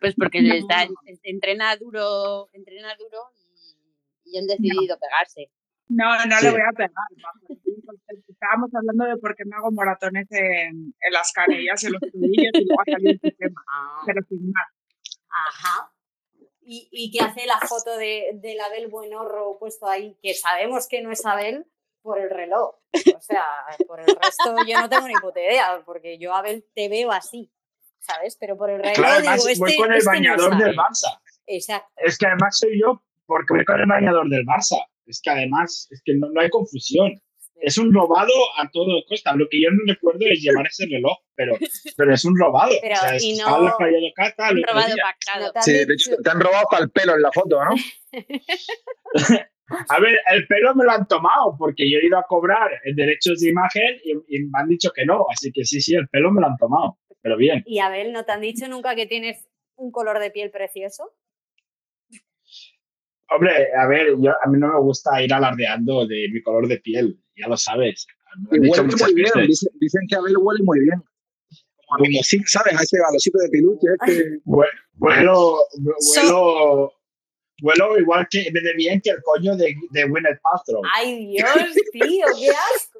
[0.00, 0.86] pues porque le está,
[1.22, 3.30] entrena duro, entrena duro
[4.24, 5.50] y, y han decidido pegarse.
[5.88, 6.44] No, no Sí.
[6.46, 6.90] le voy a pegar.
[8.44, 12.00] Estábamos hablando de por qué me hago moratones en, en las canillas y en los
[12.02, 13.62] tobillos y luego ha salido este tema.
[13.72, 14.66] Ah, Pero sin más.
[15.30, 15.90] ajá.
[16.60, 20.18] ¿Y, y qué hace la foto de, del Abel Buenorro puesto ahí?
[20.22, 21.66] Que sabemos que no es Abel
[22.02, 22.74] por el reloj.
[23.16, 23.44] O sea,
[23.86, 27.50] por el resto yo no tengo ni puta idea, porque yo Abel te veo así,
[27.98, 28.36] ¿sabes?
[28.38, 30.76] Pero por el reloj Claro, digo, además este, voy con el este no bañador del.
[30.76, 31.20] Barça.
[31.46, 31.90] Exacto.
[31.96, 34.84] Es que además soy yo porque voy con el bañador del Barça.
[35.06, 37.20] Es que además, es que no, no hay confusión.
[37.64, 39.34] Es un robado a todo costa.
[39.34, 41.56] Lo que yo no recuerdo es llevar ese reloj, pero,
[41.96, 42.72] pero es un robado.
[42.80, 43.76] Pero, o sea, es y no- robado
[44.16, 44.54] pactado.
[44.54, 44.62] No
[45.52, 47.74] te han Sí, de hecho, te han robado hasta el pelo en la foto, ¿no?
[49.88, 53.40] A ver, el pelo me lo han tomado porque yo he ido a cobrar derechos
[53.40, 55.24] de imagen y, y me han dicho que no.
[55.30, 56.98] Así que sí, sí, el pelo me lo han tomado.
[57.22, 57.62] Pero bien.
[57.66, 61.10] Y Abel, ¿no te han dicho nunca que tienes un color de piel precioso?
[63.34, 66.78] Hombre, a ver, yo, a mí no me gusta ir alardeando de mi color de
[66.78, 67.18] piel.
[67.36, 68.06] Ya lo sabes.
[68.50, 71.02] Lo huele muy bien, dicen, dicen que Abel huele muy bien.
[71.86, 72.78] Como a mimosín, ¿sabes?
[72.78, 73.86] A ese galosito de peluche.
[74.06, 74.38] Este.
[74.44, 75.58] Huelo,
[77.62, 80.82] huelo igual que de bien que el coño de, de Gwyneth Paltrow.
[80.94, 81.48] ¡Ay, Dios,
[81.92, 82.26] tío!
[82.38, 82.93] ¡Qué asco!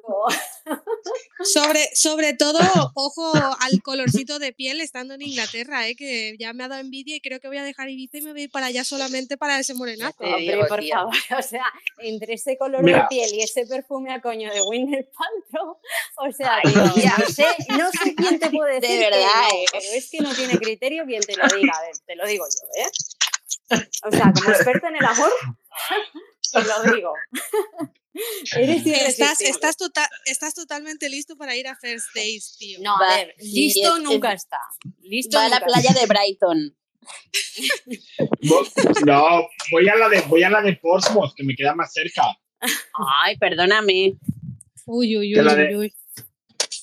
[1.43, 2.59] Sobre, sobre todo,
[2.95, 5.95] ojo al colorcito de piel estando en Inglaterra, ¿eh?
[5.95, 8.31] que ya me ha dado envidia y creo que voy a dejar Ibiza y me
[8.31, 10.17] voy a ir para allá solamente para ese morenazo.
[10.19, 10.95] Te Hombre, digo, por tía.
[10.95, 11.65] favor, o sea,
[11.99, 13.01] entre ese color Mira.
[13.03, 15.77] de piel y ese perfume a coño de Winner Paltrow,
[16.17, 16.93] o sea, Ay, no
[17.27, 17.45] sé,
[17.77, 19.65] no sé quién te puede De decir que verdad, no, eh.
[19.71, 22.45] pero es que no tiene criterio quien te lo diga, a ver, te lo digo
[22.45, 22.89] yo, ¿eh?
[24.03, 25.31] O sea, como experta en el amor,
[26.51, 27.13] te lo digo.
[28.55, 29.49] Eres Estás, irresistible.
[29.51, 32.79] estás, tota- estás totalmente listo para ir a First Days, tío.
[32.81, 34.59] No, a Va, ver, listo es- nunca es- está.
[35.01, 36.77] Listo Va a la playa de Brighton.
[39.05, 42.23] No, voy a la de, voy a la de Portsmouth, que me queda más cerca.
[43.23, 44.17] Ay, perdóname.
[44.85, 45.93] Uy, uy, uy, de- uy.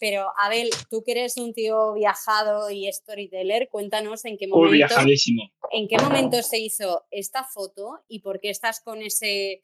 [0.01, 4.73] Pero, Abel, tú que eres un tío viajado y storyteller, cuéntanos en qué Uy, momento,
[4.73, 5.43] viajadísimo.
[5.71, 9.61] en qué momento se hizo esta foto y por qué estás con ese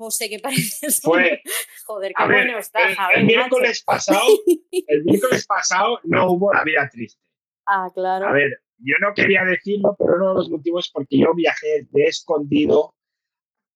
[0.00, 1.00] pose que pareces.
[1.02, 1.42] Fue-
[1.86, 4.22] Joder, qué ver, bueno estás, el, el miércoles pasado,
[4.86, 7.20] el miércoles pasado no hubo la vida triste.
[7.72, 8.26] Ah, claro.
[8.26, 11.86] A ver, yo no quería decirlo, pero uno de los motivos es porque yo viajé
[11.92, 12.94] de escondido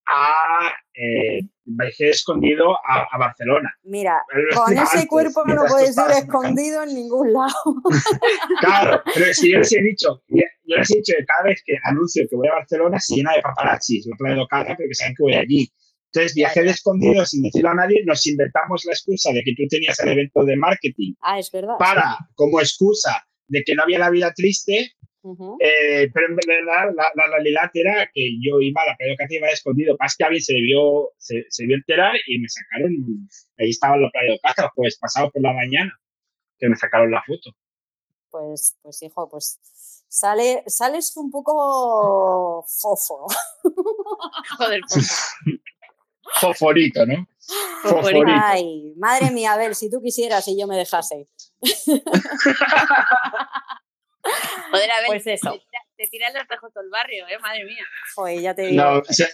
[0.08, 3.72] a eh, viajé de escondido a, a Barcelona.
[3.84, 7.54] Mira, Pero con antes, ese cuerpo no puedes ir escondido en ningún lado.
[8.60, 10.42] Claro, pero si yo les he dicho, yo
[10.76, 13.42] les he dicho que cada vez que anuncio que voy a Barcelona se llena de
[13.42, 15.70] paparazzis, lo traigo cara porque saben que voy allí.
[16.14, 19.64] Entonces viajé de escondido sin decirlo a nadie, nos inventamos la excusa de que tú
[19.68, 21.74] tenías el evento de marketing Ah, es verdad.
[21.76, 24.92] para, como excusa de que no había la vida triste,
[25.58, 29.34] eh, pero en verdad la, la realidad era que yo iba a la playa de
[29.34, 32.92] iba de escondido, más que alguien se debió, se, se debió enterar y me sacaron,
[33.58, 35.92] ahí estaba en la playa de Cáceres, pues pasado por la mañana,
[36.58, 37.50] que me sacaron la foto.
[38.30, 39.58] Pues, pues hijo, pues
[40.08, 43.26] sale, sales un poco fofo.
[44.58, 45.34] Joder, pues,
[46.40, 47.26] Fosforito, ¿no?
[47.82, 48.26] Fosforito.
[48.28, 51.28] Ay, madre mía, Abel, si tú quisieras y yo me dejase.
[54.70, 55.52] joder, a ver, Pues eso.
[55.52, 55.60] Te,
[55.96, 57.38] te tira el espejo todo el barrio, ¿eh?
[57.40, 57.84] Madre mía.
[58.14, 58.82] Joder, ya te digo.
[58.82, 59.28] No, o sea,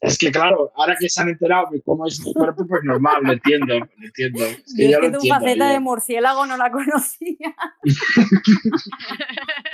[0.00, 3.22] es que claro, ahora que se han enterado de cómo es mi cuerpo, pues normal,
[3.22, 4.44] lo entiendo, lo entiendo.
[4.44, 7.54] Es que Yo ya es lo que tu entiendo, faceta de murciélago no la conocía.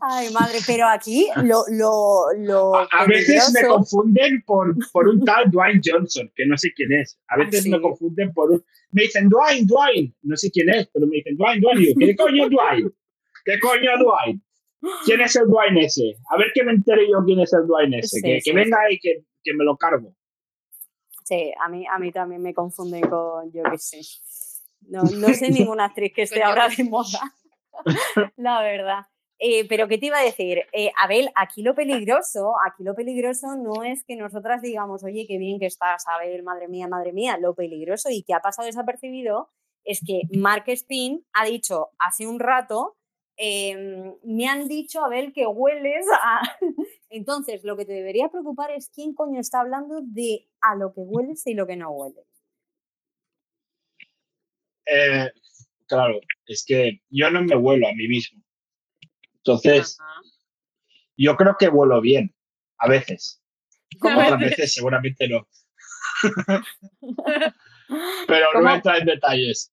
[0.00, 5.24] Ay, madre, pero aquí lo, lo, lo A, a veces me confunden por, por un
[5.24, 7.18] tal Dwayne Johnson, que no sé quién es.
[7.28, 7.70] A veces sí?
[7.70, 8.64] me confunden por un...
[8.90, 11.82] Me dicen Dwayne, Dwayne, no sé quién es, pero me dicen Dwayne, Dwayne.
[11.82, 12.90] Y yo, ¿Qué coño Dwayne?
[13.44, 14.40] ¿Qué coño Dwayne?
[15.04, 16.16] ¿Quién es el Dwayne ese?
[16.30, 18.16] A ver que me entere yo quién es el Dwayne ese.
[18.16, 20.14] Sí, que, sí, que venga y que, que me lo cargo.
[21.24, 24.00] Sí, a mí, a mí también me confunden con, yo qué sé.
[24.82, 27.34] No, no sé ninguna actriz que esté ahora de moda,
[28.36, 29.06] la verdad.
[29.38, 30.62] Eh, pero ¿qué te iba a decir?
[30.72, 35.36] Eh, Abel, aquí lo peligroso, aquí lo peligroso no es que nosotras digamos, oye, qué
[35.36, 37.36] bien que estás, Abel, madre mía, madre mía.
[37.38, 39.50] Lo peligroso y que ha pasado desapercibido
[39.84, 42.96] es que Mark Spin ha dicho hace un rato,
[43.36, 46.40] em, me han dicho, Abel, que hueles a...
[47.10, 51.00] Entonces, lo que te debería preocupar es quién coño está hablando de a lo que
[51.00, 52.24] hueles y lo que no hueles.
[54.86, 55.30] Eh,
[55.86, 58.45] claro, es que yo no me vuelo a mí mismo.
[59.46, 60.22] Entonces, Ajá.
[61.16, 62.34] yo creo que vuelo bien,
[62.78, 63.40] a veces.
[64.00, 64.18] ¿Cómo?
[64.20, 65.48] Otras veces seguramente no.
[68.26, 68.68] Pero no ¿Cómo?
[68.68, 69.72] a entrar en detalles.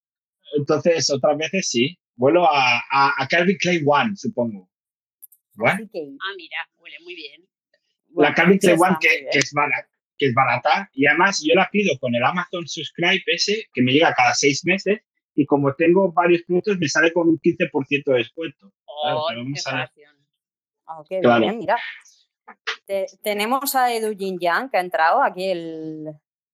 [0.55, 1.97] Entonces, otras veces sí.
[2.15, 4.69] Vuelo a, a, a Calvin Klein One, supongo.
[5.65, 5.79] Ah,
[6.37, 7.41] mira, huele muy bien.
[7.41, 10.89] La bueno, Calvin Klein One que, que es barata, que es barata.
[10.93, 14.63] Y además yo la pido con el Amazon Subscribe ese, que me llega cada seis
[14.63, 15.01] meses.
[15.35, 18.71] Y como tengo varios productos, me sale con un 15% de descuento.
[18.85, 21.41] Oh, qué qué Claro.
[21.41, 21.77] bien, mira.
[22.85, 26.07] Te- tenemos a Edu Jin Yang que ha entrado aquí el,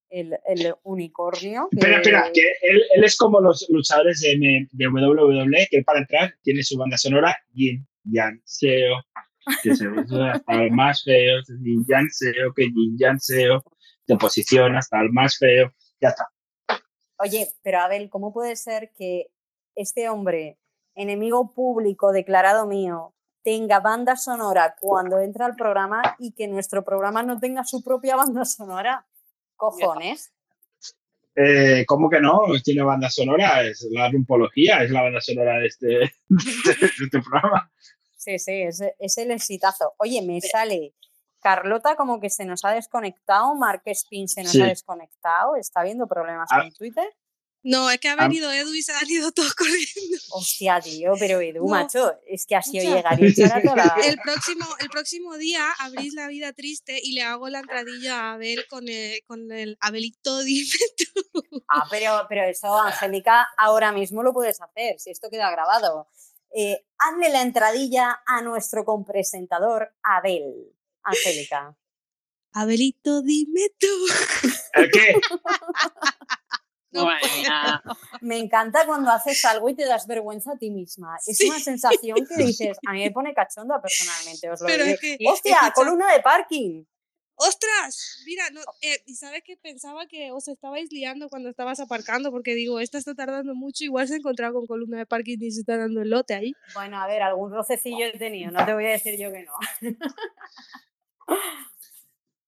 [0.10, 1.68] el, el unicornio.
[1.72, 6.00] Espera, espera, que él, él es como los luchadores de, M- de WWE, que para
[6.00, 9.02] entrar tiene su banda sonora Yin Yang Seo,
[9.64, 13.64] que se ve hasta el más feo, Yin Yang Seo, que Yin Yang Seo,
[14.06, 16.28] te posiciona hasta el más feo, ya está.
[17.20, 19.32] Oye, pero Abel, ¿cómo puede ser que
[19.76, 20.58] este hombre,
[20.96, 27.22] enemigo público declarado mío, tenga banda sonora cuando entra al programa y que nuestro programa
[27.24, 29.06] no tenga su propia banda sonora?
[29.58, 30.34] Cojones.
[31.36, 32.42] Eh, ¿Cómo que no?
[32.64, 37.70] Tiene banda sonora, es la rumpología, es la banda sonora de este, de este programa.
[38.16, 39.94] Sí, sí, es, es el exitazo.
[39.98, 40.94] Oye, me sale
[41.42, 44.62] Carlota como que se nos ha desconectado, Mark Spin se nos Sí.
[44.62, 46.62] ha desconectado, está viendo problemas Ah.
[46.62, 47.08] con Twitter.
[47.62, 48.24] No, es que ha Ah.
[48.28, 50.18] venido Edu y se han ido todos corriendo.
[50.32, 51.72] Hostia, tío, pero Edu, No.
[51.72, 52.96] macho, es que así Escucha.
[52.96, 53.62] llegar y toda
[54.06, 58.34] El próximo, el próximo día abrís la vida triste y le hago la entradilla a
[58.34, 61.42] Abel con el, con el Abelito, dime tú.
[61.68, 66.08] Ah, pero, pero eso, Angélica, ahora mismo lo puedes hacer, si esto queda grabado.
[66.56, 70.74] Eh, hazle la entradilla a nuestro compresentador Abel.
[71.10, 71.76] Angélica.
[72.54, 73.88] Abelito, dime tú.
[74.74, 75.16] ¿El qué?
[76.92, 77.08] No.
[78.22, 81.18] Me encanta cuando haces algo y te das vergüenza a ti misma.
[81.28, 81.48] Es Sí.
[81.48, 84.96] una sensación que dices, a mí me pone cachonda personalmente, os lo Pero digo.
[84.96, 86.84] es que, ¡Hostia, escucha, columna de parking!
[87.36, 88.24] ¡Ostras!
[88.26, 92.56] Mira, no, eh, y sabes que pensaba que os estabais liando cuando estabas aparcando, porque
[92.56, 95.60] digo, esta está tardando mucho, igual se ha encontrado con columna de parking y se
[95.60, 96.54] está dando el lote ahí.
[96.74, 99.54] Bueno, a ver, algún rocecillo he tenido, no te voy a decir yo que no.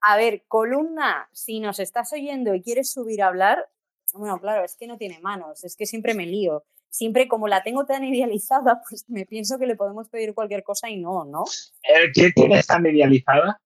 [0.01, 3.69] a ver, columna, si nos estás oyendo y quieres subir a hablar,
[4.13, 6.63] bueno, claro, es que no tiene manos, es que siempre me lío.
[6.89, 10.89] Siempre como la tengo tan idealizada, pues me pienso que le podemos pedir cualquier cosa
[10.89, 11.45] y no, ¿no?
[11.83, 13.61] ¿El qué tiene tan idealizada?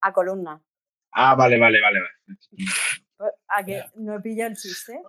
[0.00, 0.60] A columna.
[1.12, 2.00] Ah, vale, vale, vale.
[2.00, 3.32] vale.
[3.48, 5.00] ¿A que no he pillado el chiste?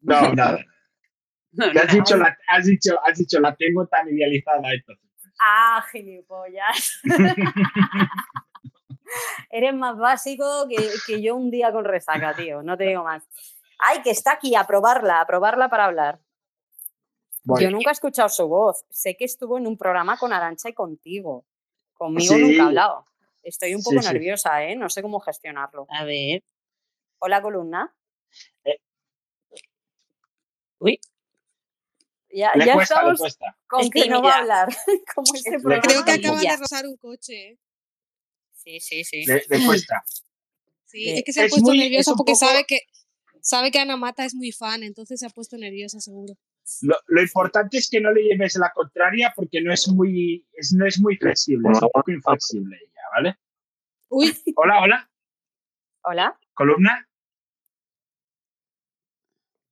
[0.00, 0.64] No, nada.
[1.52, 4.72] No, has, dicho, la, has, dicho, has dicho, la tengo tan idealizada.
[4.72, 5.04] Entonces.
[5.20, 5.34] pues.
[5.40, 7.00] Ah, gilipollas.
[9.50, 12.62] Eres más básico que, que yo un día con resaca, tío.
[12.62, 13.22] No te digo más.
[13.78, 16.20] Ay, que está aquí, a probarla, a probarla para hablar.
[17.44, 17.62] Voy.
[17.62, 18.84] Yo nunca he escuchado su voz.
[18.90, 21.44] Sé que estuvo en un programa con Arancha y contigo.
[21.94, 22.40] Conmigo Sí.
[22.40, 23.04] nunca ha hablado.
[23.42, 24.08] Estoy un poco sí.
[24.12, 24.76] nerviosa, ¿eh?
[24.76, 25.86] No sé cómo gestionarlo.
[25.88, 26.42] A ver.
[27.20, 27.94] Hola, columna.
[28.64, 28.78] Eh.
[30.78, 31.00] Uy.
[32.32, 33.56] Ya, Le ya cuesta, le estamos cuesta.
[33.66, 34.68] con Es que no va a hablar.
[35.14, 35.82] Como este programa.
[35.82, 37.58] Creo que acaba de rozar un coche.
[38.62, 39.24] Sí, sí, sí.
[39.26, 40.02] Le, le cuesta.
[40.84, 42.80] Sí, es que se ha es puesto muy- un porque poco- sabe que
[43.40, 46.34] sabe que Ana Mata es muy fan, entonces se ha puesto nerviosa seguro.
[46.82, 50.72] Lo, lo importante es que no le lleves la contraria porque no es muy, es,
[50.76, 53.36] no es muy flexible, es un poco inflexible ella, ¿vale?
[54.08, 55.10] Uy, Hola, hola,
[56.02, 56.38] Hola.
[56.54, 57.06] columna.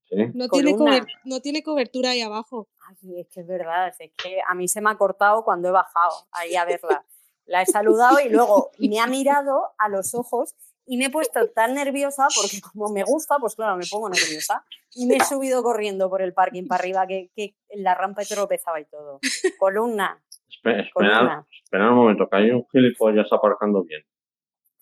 [0.08, 0.16] Sí.
[0.34, 1.06] no tiene, Columna.
[1.24, 2.68] no tiene cobertura ahí abajo.
[2.88, 5.72] Ay, es que es verdad, es que a mí se me ha cortado cuando he
[5.72, 7.04] bajado ahí a verla.
[7.48, 10.54] La he saludado y luego me ha mirado a los ojos
[10.86, 14.64] y me he puesto tan nerviosa porque como me gusta, pues claro, me pongo nerviosa.
[14.94, 18.22] Y me he subido corriendo por el parking para arriba, que, que en la rampa
[18.22, 19.20] tropezaba y todo.
[19.58, 24.02] Columna, Espera, espera, espera un momento, que hay un gilipollas aparcando bien.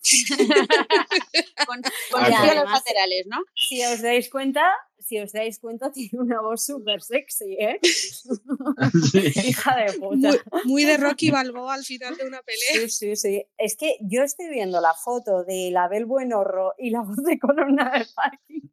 [1.65, 1.81] Con,
[2.15, 3.37] Ah, los laterales, ¿no?
[3.55, 4.63] Si os dais cuenta,
[4.99, 7.79] si os dais cuenta, tiene una voz súper sexy, ¿eh?
[9.45, 10.29] Hija de puta.
[10.29, 12.87] Muy, muy de Rocky Balboa al final de una pelea.
[12.87, 13.45] Sí, sí, sí.
[13.57, 17.39] Es que yo estoy viendo la foto de la Bel Buenorro y la voz de
[17.39, 18.69] columna de parking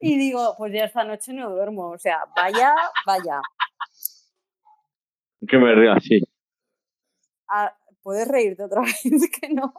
[0.00, 1.90] y digo, pues ya esta noche no duermo.
[1.90, 2.74] O sea, vaya,
[3.06, 3.40] vaya.
[5.46, 6.20] Que me río así.
[7.48, 9.30] Ah, ¿Puedes reírte otra vez?
[9.40, 9.74] que no,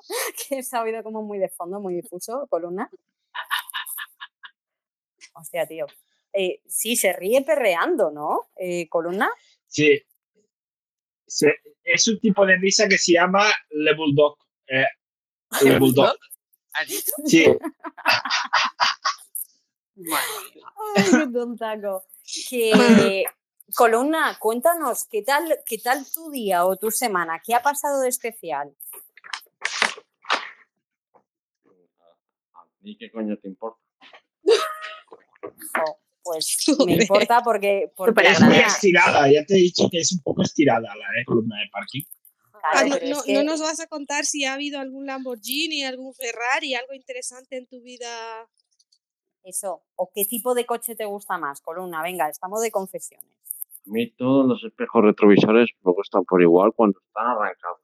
[0.48, 2.90] que se ha oído como muy de fondo, muy difuso, columna.
[5.34, 5.86] Hostia, tío.
[6.34, 8.50] Eh, sí, se ríe perreando, ¿no?
[8.56, 9.30] Eh, columna.
[9.68, 10.02] Sí.
[11.26, 14.38] Se- es un tipo de risa que se llama Le Bulldog.
[14.68, 14.86] Eh,
[15.64, 16.16] le Bulldog.
[17.26, 17.46] Sí,
[20.96, 22.06] Ay, qué tontaco.
[22.50, 23.26] Que,
[23.76, 27.42] columna, cuéntanos, ¿qué tal, ¿qué tal tu día o tu semana?
[27.44, 28.76] ¿Qué ha pasado de especial?
[32.54, 33.80] ¿A ti qué coño te importa?
[35.76, 39.32] Jo, pues me importa porque, porque es muy estirada.
[39.32, 42.02] Ya te he dicho que es un poco estirada la eh, columna de parking.
[42.52, 46.14] claro, no, no- que- no nos vas a contar si ha habido algún Lamborghini, algún
[46.14, 48.48] Ferrari, algo interesante en tu vida.
[49.44, 53.41] Eso, o qué tipo de coche te gusta más, columna, venga, estamos de confesiones.
[53.92, 57.82] A mí todos los espejos retrovisores me gustan por igual cuando están arrancados.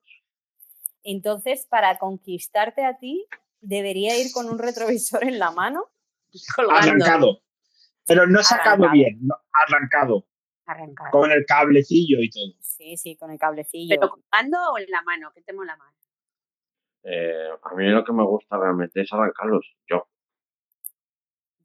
[1.03, 3.27] Entonces, para conquistarte a ti,
[3.59, 5.89] debería ir con un retrovisor en la mano,
[6.55, 6.77] Colgando.
[6.77, 7.41] Arrancado.
[8.05, 8.93] Pero no sacado Arrancado.
[8.93, 10.25] bien, no, arrancado.
[10.65, 11.11] arrancado.
[11.11, 12.53] Con el cablecillo y todo.
[12.61, 13.97] Sí, sí, con el cablecillo.
[13.99, 15.31] ¿Pero colgando o en la mano?
[15.35, 15.93] ¿Qué te mola más?
[17.03, 19.75] Eh, a mí lo que me gusta realmente es arrancarlos.
[19.89, 20.07] Yo.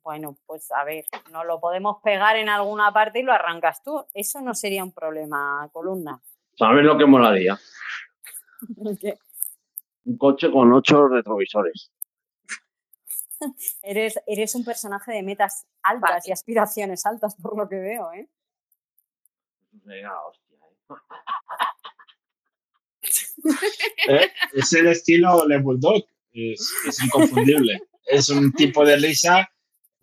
[0.03, 4.05] Bueno, pues a ver, nos lo podemos pegar en alguna parte y lo arrancas tú.
[4.15, 6.21] Eso no sería un problema, columna.
[6.57, 7.59] ¿Sabes lo que molaría?
[9.01, 9.19] Que
[10.05, 11.91] Un coche con ocho retrovisores.
[13.83, 16.23] Eres, eres un personaje de metas altas Vale.
[16.27, 18.29] y aspiraciones altas, por lo que veo, ¿eh?
[19.85, 20.95] La hostia, ¿eh?
[24.09, 24.31] ¿Eh?
[24.53, 26.05] Es el estilo Le Bulldog.
[26.33, 27.83] Es, es inconfundible.
[28.07, 29.51] es un tipo de risa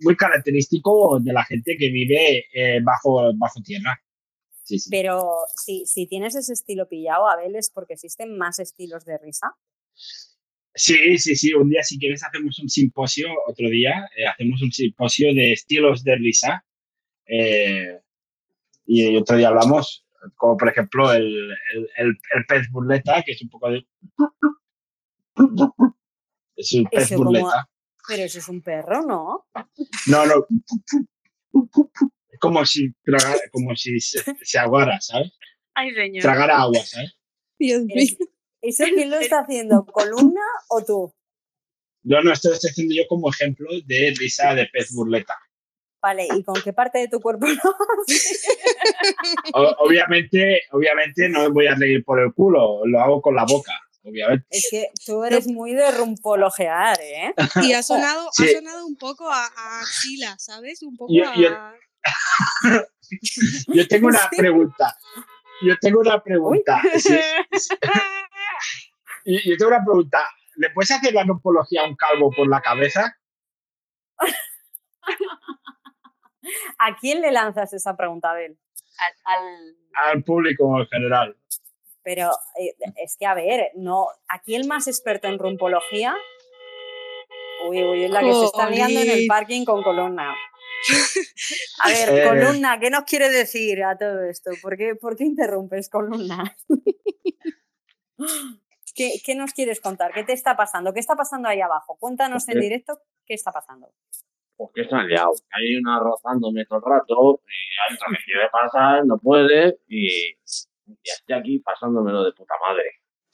[0.02, 4.02] muy característico de la gente que vive eh, bajo, bajo tierra.
[4.64, 4.90] Sí, sí.
[4.92, 9.48] Pero si, si tienes ese estilo pillado, Abel, es porque existen más estilos de risa.
[10.76, 11.54] Sí, sí, sí.
[11.54, 13.28] Un día, si quieres, hacemos un simposio.
[13.48, 16.64] Otro día, eh, hacemos un simposio de estilos de risa.
[17.26, 18.00] Eh,
[18.86, 21.26] y otro día hablamos, como por ejemplo, el,
[21.74, 23.86] el, el- el pez burleta, que es un poco de.
[26.56, 27.70] Es un pez Eso burleta.
[28.10, 29.46] Pero eso es un perro, ¿no?
[30.08, 30.46] No, no.
[32.30, 35.32] Es como si, tragara- como si se, se aguara, ¿sabes?
[35.76, 36.22] Ay, señor.
[36.24, 37.16] Tragara agua, ¿sabes?
[37.60, 37.96] Dios mío.
[38.62, 39.86] ¿Eso quién lo está haciendo?
[39.86, 41.14] ¿Columna o tú?
[42.04, 45.38] No, no, esto lo estoy haciendo yo como ejemplo de risa de pez burleta.
[46.02, 47.54] Vale, ¿y con qué parte de tu cuerpo lo
[48.04, 48.48] haces?
[49.54, 53.46] O- obviamente, obviamente no me voy a reír por el culo, lo hago con la
[53.46, 53.74] boca,
[54.10, 54.46] obviamente.
[54.50, 57.34] Es que tú eres muy de rumpologear, ¿eh?
[57.64, 58.46] Y ha sonado, Sí.
[58.50, 60.82] ha sonado un poco a, a axila, ¿sabes?
[60.84, 61.76] Un poco Yo- yo- a.
[63.68, 64.36] Yo tengo una Sí.
[64.38, 64.96] pregunta.
[65.62, 66.82] Yo tengo una pregunta.
[66.98, 67.18] Sí,
[67.54, 67.74] sí.
[69.26, 70.20] Y- Yo tengo una pregunta.
[70.56, 73.18] ¿le puedes hacer la numpología a un calvo por la cabeza?
[76.78, 78.58] ¿A quién le lanzas esa pregunta, Abel?
[78.98, 79.76] Al, al-
[80.12, 81.38] Al público en general.
[82.10, 86.16] Pero eh, es que, a ver, no, aquí el más experto en rumpología.
[87.68, 90.34] Uy, uy, es la que se está liando en el parking con columna.
[91.84, 92.28] A ver, Eh.
[92.28, 94.50] columna, ¿qué nos quiere decir a todo esto?
[94.60, 96.58] ¿Por qué, por qué interrumpes, columna?
[98.96, 100.12] ¿Qué, qué nos quieres contar?
[100.12, 100.94] ¿Qué te está pasando?
[100.94, 101.96] ¿Qué está pasando ahí abajo?
[102.00, 102.98] Cuéntanos en directo
[103.28, 103.94] qué está pasando.
[104.58, 105.34] Porque se han liado.
[105.52, 110.34] Hay una rozándome todo el rato y hay otra que quiere pasar, no puede y,
[111.04, 112.84] y estoy aquí pasándomelo de puta madre.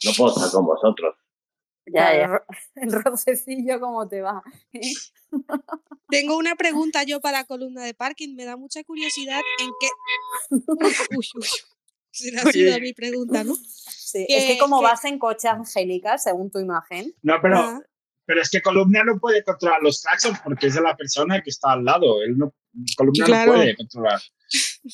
[0.04, 1.16] No puedo estar con vosotros.
[1.88, 2.46] Ya, El, ro-
[2.76, 4.42] el rocecillo, ¿cómo te va?
[6.10, 8.36] Tengo una pregunta yo para columna de parking.
[8.36, 9.90] Me da mucha curiosidad en qué.
[10.68, 11.48] Uy, uy, uy.
[12.12, 13.56] Será sido mi pregunta, ¿no?
[13.56, 17.58] Sí, es que Que- como que- vas en coche, Angélica, según tu imagen, No, pero,
[17.58, 17.82] Ah,
[18.26, 21.50] pero es que Columna no puede controlar los claxons porque es de la persona que
[21.50, 22.22] está al lado.
[22.24, 22.54] Él no,
[22.98, 23.52] Columna Claro.
[23.52, 24.22] no puede controlar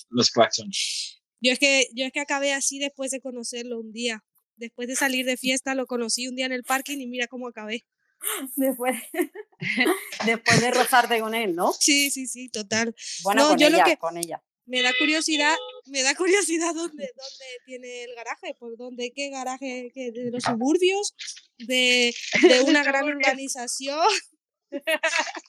[0.10, 1.11] los claxons.
[1.42, 4.24] Yo es que yo es que acabé así después de conocerlo un día.
[4.56, 7.48] Después de salir de fiesta lo conocí un día en el parking y mira cómo
[7.48, 7.84] acabé.
[8.56, 8.96] después,
[10.26, 11.74] después de rozarte con él, ¿no?
[11.74, 12.96] Sí, sí, sí, total.
[13.24, 14.42] Bueno, No, con yo lo ella, que- con ella.
[14.66, 15.56] Me da curiosidad,
[15.88, 20.44] me da curiosidad dónde, dónde tiene el garaje, por dónde, qué garaje, qué, de los
[20.44, 21.16] suburbios,
[21.58, 22.14] de,
[22.48, 24.06] de una gran urbanización.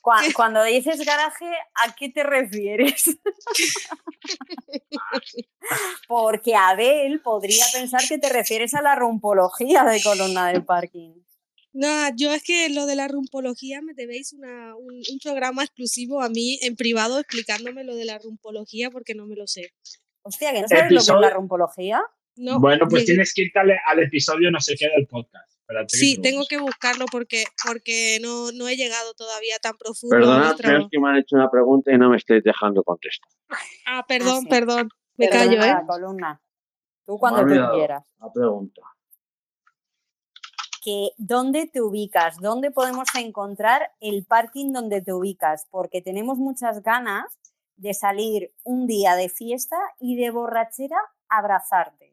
[0.02, 3.04] Cua- Cuando dices garaje, ¿a qué te refieres?
[6.08, 11.14] Porque Abel podría pensar que te refieres a la rumpología de columna del parking.
[11.74, 16.20] No, yo es que lo de la rumpología me debéis una, un, un programa exclusivo
[16.20, 19.72] a mí en privado explicándome lo de la rumpología porque no me lo sé.
[20.22, 22.02] Hostia, ¿que no sabes lo que es la Episodio- rumpología?
[22.36, 25.51] No, bueno, pues llegué- tienes que irte al, al episodio no sé qué del podcast.
[25.68, 30.16] Que Sí, tengo que buscarlo porque, porque no, no he llegado todavía tan profundo.
[30.16, 32.42] a Perdonad, vuestro- pero es que me han hecho una pregunta y no me estáis
[32.44, 33.30] dejando contestar.
[33.86, 34.48] Ah, perdón, sí.
[34.48, 34.88] perdón.
[35.16, 35.66] Me Perdona, callo, ¿eh?
[35.68, 36.42] la columna.
[37.06, 38.04] Tú cuando tú quieras.
[38.20, 38.82] La pregunta.
[40.84, 46.82] que dónde te ubicas, dónde podemos encontrar el parking donde te ubicas, porque tenemos muchas
[46.82, 47.38] ganas
[47.76, 50.96] de salir un día de fiesta y de borrachera
[51.28, 52.11] a abrazarte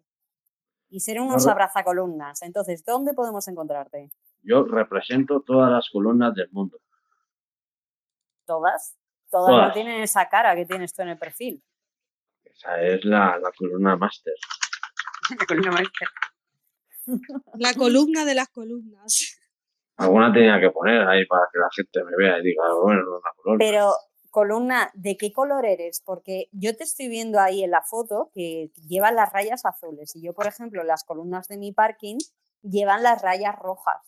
[0.89, 2.41] y ser unos Arre- abrazacolumnas.
[2.41, 4.09] Entonces, ¿dónde podemos encontrarte?
[4.41, 6.77] Yo represento todas las columnas del mundo.
[8.45, 8.97] ¿Todas?
[9.29, 11.63] Todas no tienen esa cara que tienes tú en el perfil.
[12.43, 14.33] Esa es la, la columna máster.
[17.55, 19.35] La columna de las columnas.
[19.97, 23.17] Alguna tenía que poner ahí para que la gente me vea y diga, bueno, no
[23.17, 23.57] es una columna.
[23.59, 23.91] Pero,
[24.29, 26.01] columna, ¿de qué color eres?
[26.05, 30.21] Porque yo te estoy viendo ahí en la foto que llevan las rayas azules y
[30.21, 32.17] yo, por ejemplo, las columnas de mi parking
[32.61, 34.01] llevan las rayas rojas.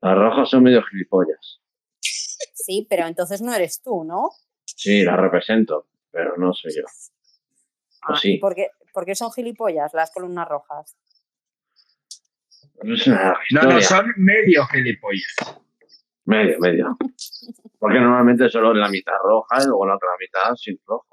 [0.00, 1.60] Las rojas son medio gilipollas.
[2.00, 4.30] Sí, pero entonces no eres tú, ¿no?
[4.64, 6.82] Sí, las represento, pero no soy yo.
[8.02, 8.38] Ah, Pues ¿y sí.
[8.38, 10.96] por qué, por qué son gilipollas las columnas rojas?
[12.82, 15.34] Es una No, no, son medio gilipollas.
[16.24, 16.96] Medio, medio.
[17.78, 21.06] Porque normalmente solo en la mitad roja y luego la otra mitad sin rojo.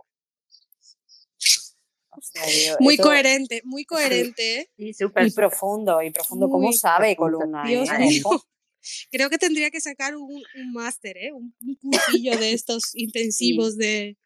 [2.80, 4.70] Muy esto- coherente, muy coherente, ¿eh?
[4.78, 5.28] Sí, súper.
[5.28, 6.48] Y profundo, y profundo.
[6.50, 7.40] ¿Cómo Muy sabe profundo.
[7.40, 7.64] columna?
[7.68, 7.98] Dios eh?
[8.00, 8.22] mío.
[8.26, 8.44] Ojo.
[9.12, 11.32] Creo que tendría que sacar un, un máster, ¿eh?
[11.34, 14.18] Un, un cursillo de estos intensivos de,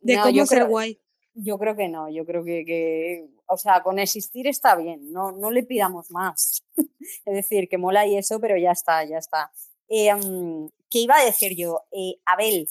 [0.00, 1.00] de No, cómo yo ser creo- guay.
[1.38, 5.32] Yo creo que no, yo creo que, que- o sea, con existir está bien, no,
[5.32, 6.64] no le pidamos más.
[7.26, 9.52] es decir, que mola y eso, pero ya está, ya está.
[9.88, 11.82] Eh, mm, ¿Qué iba a decir yo?
[11.92, 12.68] Eh, Abel,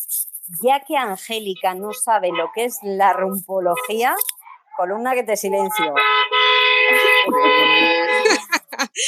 [0.62, 4.16] ya que Angélica no sabe lo que es la rumpología,
[4.78, 5.94] columna que te silencio.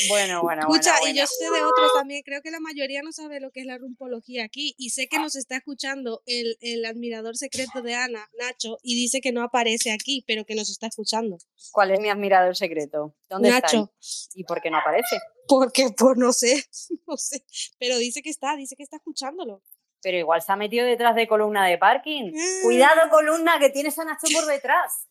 [0.10, 3.40] bueno, bueno, Escucha, y yo sé de otros también, creo que la mayoría no sabe
[3.40, 7.38] lo que es la rumpología aquí, y sé que nos está escuchando el, el admirador
[7.38, 11.38] secreto de Ana, Nacho, y dice que no aparece aquí, pero que nos está escuchando.
[11.72, 13.16] ¿Cuál es mi admirador secreto?
[13.30, 13.62] ¿Dónde está?
[13.62, 13.94] Nacho,
[14.36, 15.18] ¿Y por qué no aparece?
[15.48, 16.64] porque pues no sé,
[17.08, 17.44] no sé,
[17.80, 19.64] pero dice que está, dice que está escuchándolo.
[20.02, 22.32] Pero igual se ha metido detrás de columna de parking.
[22.62, 25.08] Cuidado, columna, que tienes a Nacho por detrás.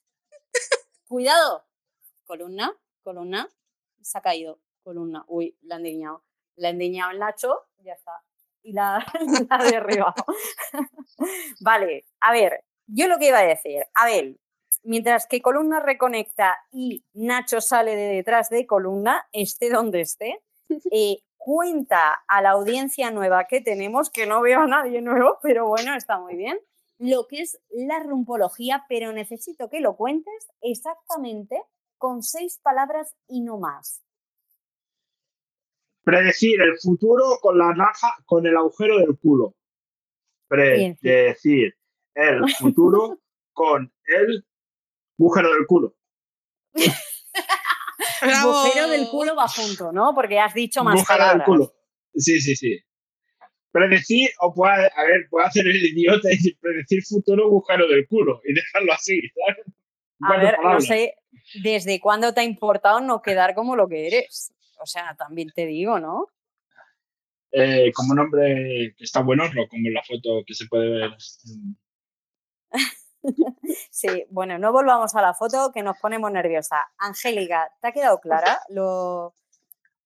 [1.09, 1.67] Cuidado.
[2.25, 3.49] Columna, columna.
[4.07, 4.61] Se ha caído.
[4.85, 5.25] Columna.
[5.27, 6.23] Uy, la han endiñado.
[6.55, 8.13] La ha endiñado el Nacho, ya está.
[8.63, 9.05] Y la,
[9.51, 10.25] la ha derribado.
[11.61, 13.85] vale, a ver, yo lo que iba a decir.
[13.95, 14.41] Abel,
[14.85, 20.41] mientras que columna reconecta y Nacho sale de detrás de columna, esté donde esté,
[20.93, 25.67] eh, cuenta a la audiencia nueva que tenemos, que no veo a nadie nuevo, pero
[25.67, 26.61] bueno, está muy bien,
[26.99, 31.61] lo que es la rumpología, pero necesito que lo cuentes exactamente
[31.99, 34.03] con seis palabras y no más.
[36.05, 39.55] Predecir el futuro con la raja, con el agujero del culo.
[40.49, 41.77] Predecir
[42.15, 43.19] el futuro
[43.53, 44.47] con el
[45.19, 45.97] agujero del culo.
[48.23, 50.15] El agujero del culo va junto, ¿no?
[50.15, 51.47] Porque has dicho más Agujero del palabras.
[51.47, 51.73] culo.
[52.15, 52.79] Sí, sí, sí.
[53.73, 58.07] Predecir, o puede, a ver, puede hacer el idiota y decir predecir futuro agujero del
[58.07, 59.67] culo y dejarlo así, ¿sabes?
[60.23, 60.87] A ver, no palabras.
[60.87, 61.15] sé
[61.55, 64.53] desde cuándo te ha importado no quedar como lo que eres.
[64.81, 66.29] O sea, también te digo, ¿no?
[67.53, 70.91] Eh, como un hombre que está bueno, lo como en la foto que se puede
[70.91, 71.11] ver.
[73.91, 76.87] Sí, bueno, no volvamos a la foto que nos ponemos nerviosa.
[76.99, 79.35] Angélica, ¿te ha quedado clara lo,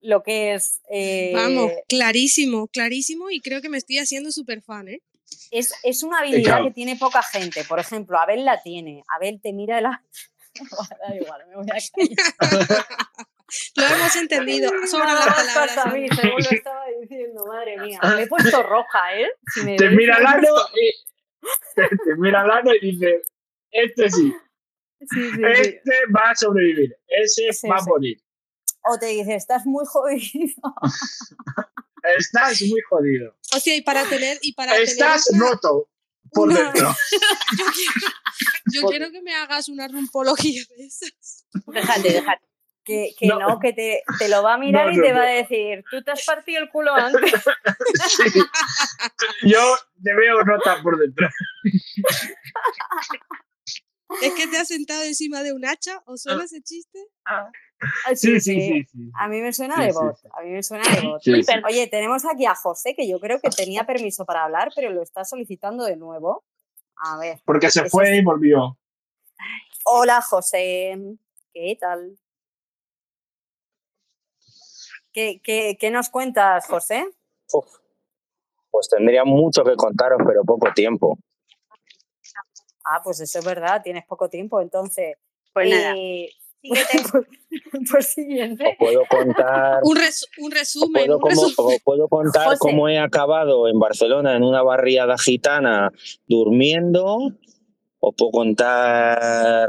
[0.00, 0.80] lo que es?
[0.90, 5.02] eh, Vamos, clarísimo, clarísimo y creo que me estoy haciendo súper fan, ¿eh?
[5.50, 6.64] Es, es una habilidad claro.
[6.64, 7.64] que tiene poca gente.
[7.64, 9.04] Por ejemplo, Abel la tiene.
[9.08, 10.02] Abel te mira de la...
[11.08, 11.74] da igual, me voy a
[12.40, 12.86] callar.
[13.76, 14.70] Lo hemos entendido.
[14.86, 15.92] Sobran las palabras.
[15.94, 17.98] mí, según lo estaba diciendo, madre mía.
[18.16, 19.28] Me he puesto roja, ¿eh?
[19.54, 21.04] Si me Te veis, mira me al he ano puesto- y
[21.74, 23.22] te, te mira al ano y dice,
[23.70, 24.32] este sí,
[25.00, 25.42] Sí, sí, sí.
[25.44, 28.22] este va a sobrevivir, ese Sí, va a morir.
[28.84, 30.54] O te dice, estás muy jodido.
[32.16, 33.34] Estás muy jodido.
[33.54, 35.88] Hostia, y para tener, y para Estás tener una- roto
[36.32, 36.94] por dentro.
[38.72, 41.46] Yo quiero que me hagas una rumpología de esas.
[41.66, 42.46] Déjate, déjate.
[42.84, 43.38] Que, que no.
[43.38, 43.58] No.
[43.60, 46.02] que te, te lo va a mirar No, y no, te va a decir, tú
[46.02, 47.32] te has partido el culo antes.
[48.08, 48.40] Sí.
[49.42, 51.28] Yo te veo rota por dentro.
[54.22, 56.98] Es que te has sentado encima de un hacha, ¿o suena ese chiste?
[57.24, 57.48] Ah,
[58.14, 58.84] Sí, sí, sí.
[58.84, 59.10] sí.
[59.14, 60.16] A mí me suena Sí, de sí, bot.
[60.18, 60.28] sí.
[60.32, 61.22] A mí me suena de bot.
[61.22, 61.52] Sí, sí.
[61.66, 65.02] Oye, tenemos aquí a José, que yo creo que tenía permiso para hablar, pero lo
[65.02, 66.44] está solicitando de nuevo.
[66.96, 67.40] A ver.
[67.46, 68.76] Porque se fue es- y volvió.
[69.84, 70.96] Hola, José.
[71.52, 72.18] ¿Qué tal?
[75.12, 77.04] ¿Qué, qué, qué nos cuentas, José?
[77.52, 77.66] Uf,
[78.70, 81.18] pues tendría mucho que contaros, pero poco tiempo.
[82.84, 85.16] Ah, pues eso es verdad, tienes poco tiempo, entonces.
[85.52, 85.94] Pues nada.
[87.90, 88.76] Pues siguiente.
[88.78, 91.76] Puedo contar, Un, res- un os resumen, puedo, un como- resumen.
[91.76, 92.58] os puedo contar José.
[92.58, 95.90] cómo he acabado en Barcelona en una barriada gitana
[96.26, 97.32] durmiendo.
[97.98, 99.68] Os puedo contar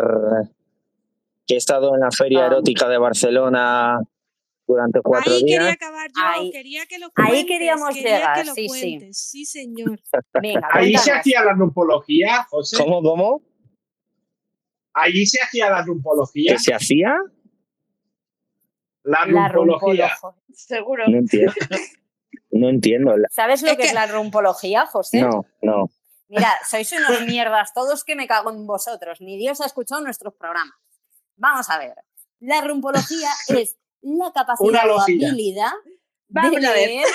[1.47, 2.47] que he estado en la feria Ah.
[2.47, 3.99] erótica de Barcelona
[4.67, 5.59] durante cuatro Ahí días.
[5.59, 8.61] quería acabar yo, Ahí- quería que lo ahí cuentes, queríamos quería llegar, que lo sí,
[8.61, 8.67] sí.
[8.69, 9.99] cuentes, sí, señor.
[10.41, 12.77] Venga, Allí se hacía la rumpología, José.
[12.77, 13.41] ¿Cómo, cómo?
[14.93, 16.53] Allí se hacía la rumpología.
[16.53, 17.15] ¿Que se hacía?
[19.03, 20.09] La La rumpología.
[20.09, 21.07] rumpolojo- Seguro.
[21.07, 21.53] No entiendo.
[22.51, 23.13] No entiendo.
[23.31, 25.21] ¿Sabes lo Es que es la rumpología, José?
[25.21, 25.89] No, no.
[26.27, 29.19] Mira, sois unos mierdas todos que me cago en vosotros.
[29.21, 30.75] Ni Dios ha escuchado nuestros programas.
[31.37, 31.95] Vamos a ver.
[32.39, 35.71] La rumpología es la capacidad Una o habilidad
[36.27, 37.05] de leer,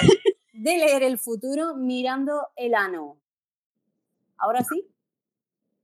[0.52, 3.18] de leer el futuro mirando el ano.
[4.38, 4.86] ¿Ahora sí?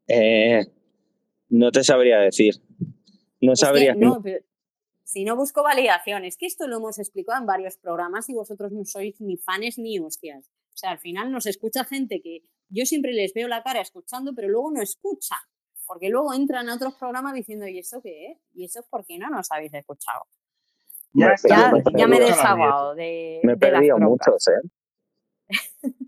[0.09, 0.67] Eh,
[1.53, 2.55] no te sabría decir.
[3.41, 3.95] No Es que sabría.
[3.95, 4.45] no, pero
[5.05, 8.73] si no busco validación, es que esto lo hemos explicado en varios programas y vosotros
[8.73, 10.47] no sois ni fans ni hostias.
[10.75, 14.33] O sea, al final nos escucha gente que yo siempre les veo la cara escuchando,
[14.35, 15.37] pero luego no escucha.
[15.87, 18.39] Porque luego entran a otros programas diciendo, ¿y eso qué es?
[18.55, 20.23] ¿Y eso es por qué no nos habéis escuchado?
[21.13, 24.49] Ya Me- está, Ya, me- ya me he desahogado de, Me he de perdido muchos,
[24.49, 24.69] ¿eh?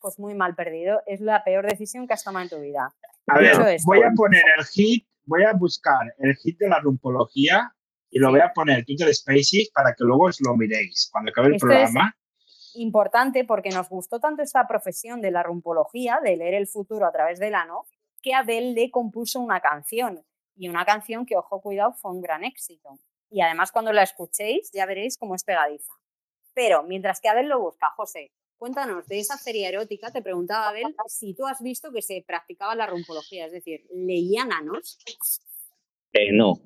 [0.00, 1.02] Pues muy mal perdido.
[1.06, 2.94] Es la peor decisión que has tomado en tu vida.
[3.26, 6.80] A ver, esto- voy a poner el hit, voy a buscar el hit de la
[6.80, 7.74] rumpología
[8.10, 11.30] y lo voy a poner en Twitter Spaces para que luego os lo miréis cuando
[11.30, 12.14] acabe el Esto es- programa.
[12.74, 17.12] importante porque nos gustó tanto esta profesión de la rumpología, de leer el futuro a
[17.12, 17.84] través del ano,
[18.22, 20.24] que Abel le compuso una canción.
[20.60, 22.98] Y una canción que, ojo, cuidado, fue un gran éxito.
[23.30, 25.92] Y además, cuando la escuchéis, ya veréis cómo es pegadiza.
[26.52, 30.10] Pero mientras que Abel lo busca, José, cuéntanos de esa feria erótica.
[30.10, 34.52] Te preguntaba Abel si tú has visto que se practicaba la rumpología, es decir, leían
[34.52, 34.98] anos
[36.12, 36.60] Eh, no.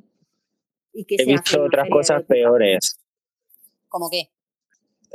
[0.92, 2.34] y He visto otras cosas erótica.
[2.34, 2.98] peores.
[3.88, 4.30] ¿Cómo qué?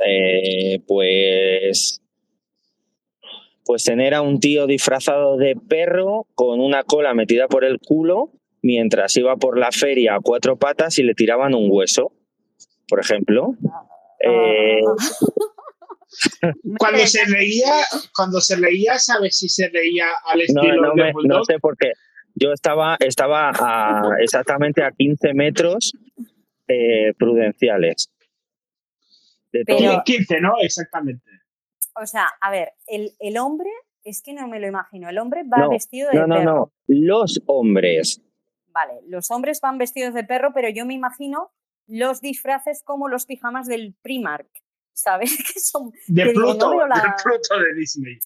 [0.06, 2.00] Eh, pues.
[3.64, 8.30] Pues tener a un tío disfrazado de perro con una cola metida por el culo
[8.62, 12.12] mientras iba por la feria a cuatro patas y le tiraban un hueso,
[12.88, 13.54] por ejemplo.
[14.24, 14.80] Eh,
[16.78, 17.72] Cuando se leía,
[18.14, 21.38] cuando se leía, ¿sabes si se leía al no, estilo no, de me- Bulldog?
[21.38, 21.92] no sé por qué.
[22.34, 25.92] Yo estaba, estaba a- exactamente a 15 metros
[26.68, 28.10] eh, prudenciales.
[29.52, 29.64] De.
[29.66, 30.54] Pero- 15, ¿no?
[30.60, 31.24] Exactamente.
[32.00, 33.70] O sea, a ver, el, el hombre,
[34.04, 36.44] es que no me lo imagino, el hombre va No, vestido de no, no, perro.
[36.54, 36.72] no.
[36.86, 38.22] Los hombres.
[38.68, 41.50] Vale, los hombres van vestidos de perro, pero yo me imagino
[41.88, 44.48] los disfraces como los pijamas del Primark.
[45.00, 45.30] ¿Sabes?
[45.54, 48.18] Que son, De que digo, no Pluto, veo la- de Pluto de Disney.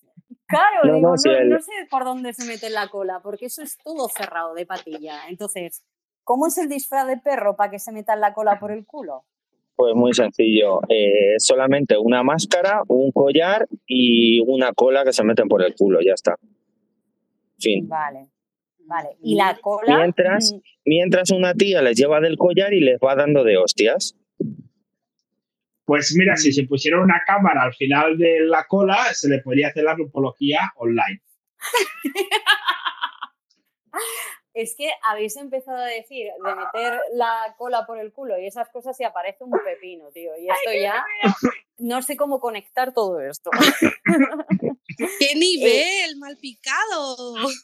[0.47, 3.47] Claro, No, digo, no, si no, no sé por dónde se mete la cola, porque
[3.47, 5.29] eso es todo cerrado de patilla.
[5.29, 5.83] Entonces,
[6.25, 9.25] ¿cómo es el disfraz de perro para que se meta la cola por el culo?
[9.75, 10.81] Pues muy sencillo.
[10.89, 16.01] eh, solamente una máscara, un collar y una cola que se meten por el culo.
[16.05, 16.37] Ya está.
[17.59, 17.89] Fin.
[17.89, 18.29] Vale,
[18.85, 19.17] vale.
[19.23, 19.97] Y la cola.
[19.97, 24.17] Mientras, mm, mientras una tía les lleva del collar y les va dando de hostias.
[25.93, 26.37] Pues mira, Mm.
[26.39, 29.95] si se pusiera una cámara al final de la cola, se le podría hacer la
[29.95, 31.21] rupología online.
[34.55, 38.69] Es que habéis empezado a decir de meter la cola por el culo y esas
[38.71, 40.31] cosas y aparece un pepino, tío.
[40.39, 41.05] Y esto ya
[41.79, 43.51] no sé cómo conectar todo esto.
[45.19, 46.17] ¡Qué nivel!
[46.19, 47.17] ¡Mal picado!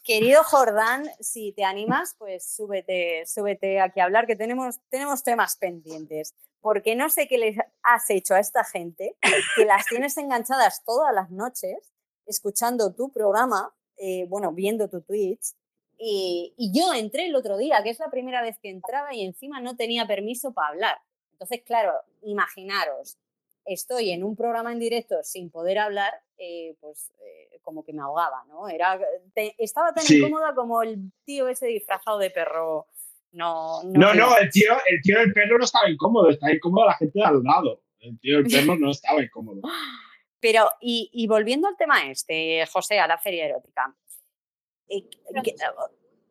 [0.04, 5.56] Querido Jordán, si te animas, pues súbete, súbete aquí a hablar, que tenemos, tenemos temas
[5.58, 6.34] pendientes.
[6.60, 9.16] Porque no sé qué les has hecho a esta gente,
[9.56, 11.78] que las tienes enganchadas todas las noches,
[12.26, 15.54] escuchando tu programa, eh, bueno, viendo tu Twitch.
[15.98, 19.24] Y, y yo entré el otro día, que es la primera vez que entraba y
[19.24, 20.98] encima no tenía permiso para hablar.
[21.32, 21.92] Entonces, claro,
[22.22, 23.16] imaginaros,
[23.64, 28.00] estoy en un programa en directo sin poder hablar, eh, pues eh, como que me
[28.02, 28.68] ahogaba, ¿no?
[28.68, 28.98] Era,
[29.34, 30.18] te- estaba tan Sí.
[30.18, 32.86] incómoda como el tío ese disfrazado de perro.
[33.32, 36.96] No, no, No, el tío, el tío del perro no estaba incómodo, estaba incómodo la
[36.96, 37.82] gente de al lado.
[38.00, 39.60] El tío del perro no estaba incómodo.
[40.40, 43.94] Pero, y, y volviendo al tema este, José, a la feria erótica.
[44.88, 45.02] eh,
[45.42, 45.54] que-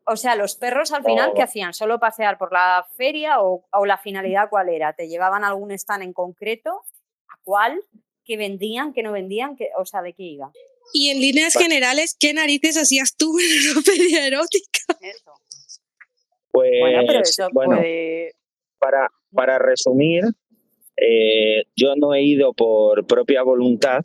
[0.10, 1.44] o sea, los perros al final, ¿qué Oh.
[1.44, 1.74] hacían?
[1.74, 4.94] ¿Solo pasear por la feria o, o la finalidad cuál era?
[4.94, 6.84] ¿Te llevaban a algún stand en concreto?
[7.28, 7.84] ¿A cuál?
[8.24, 8.94] ¿Qué vendían?
[8.94, 9.58] ¿Qué no vendían?
[9.58, 10.50] ¿Qué, o sea, ¿de qué iba?
[10.94, 14.80] Y en líneas generales, ¿qué narices hacías tú en una feria erótica?
[15.02, 15.34] Eso.
[16.58, 18.32] Pues, Bueno, pero eso bueno, puede...
[18.80, 20.24] para, para resumir,
[20.96, 24.04] eh, yo no he ido por propia voluntad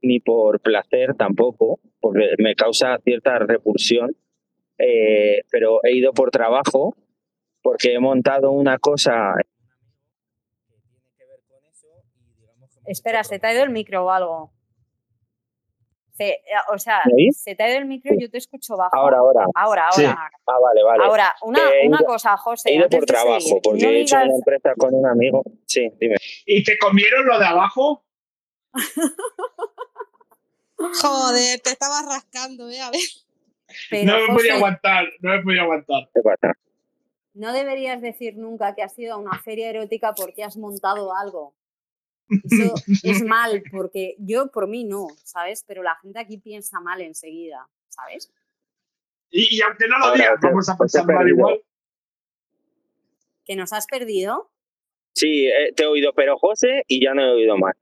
[0.00, 4.16] ni por placer tampoco, porque me causa cierta repulsión,
[4.78, 6.96] eh, pero he ido por trabajo,
[7.60, 9.34] porque he montado una cosa.
[12.86, 14.53] Espera, ¿se te ha ido el micro o algo?
[16.16, 16.40] Se- eh,
[16.72, 17.02] o sea,
[17.32, 18.94] se te ha ido el micro y yo te escucho bajo.
[18.96, 19.46] Ahora, ahora.
[19.54, 20.04] Ahora, Sí.
[20.04, 20.30] ahora.
[20.46, 21.04] Ah, vale, vale.
[21.04, 22.70] Ahora, una, ido- cosa, José.
[22.70, 25.42] He ido por trabajo, seguir, porque no he hecho digas- una empresa con un amigo.
[25.66, 26.14] Sí, dime.
[26.46, 28.04] ¿Y te comieron lo de abajo?
[30.76, 32.80] Joder, te estabas rascando, ¿eh?
[32.80, 33.00] A ver.
[33.90, 36.08] Pero, no me José, podía aguantar, no me podía aguantar.
[36.14, 36.52] ¿Qué pasa?
[37.36, 41.52] no deberías decir nunca que has ido a una feria erótica porque has montado algo.
[42.28, 45.64] Eso es mal, porque yo por mí no, ¿sabes?
[45.66, 48.32] Pero la gente aquí piensa mal enseguida, ¿sabes?
[49.30, 51.36] Y, y aunque no lo Ahora, digas, te- vamos a pensar mal perdido.
[51.36, 51.62] igual.
[53.44, 54.50] Que nos has perdido.
[55.14, 57.74] Sí, eh, te he oído, pero José, y ya no he oído más.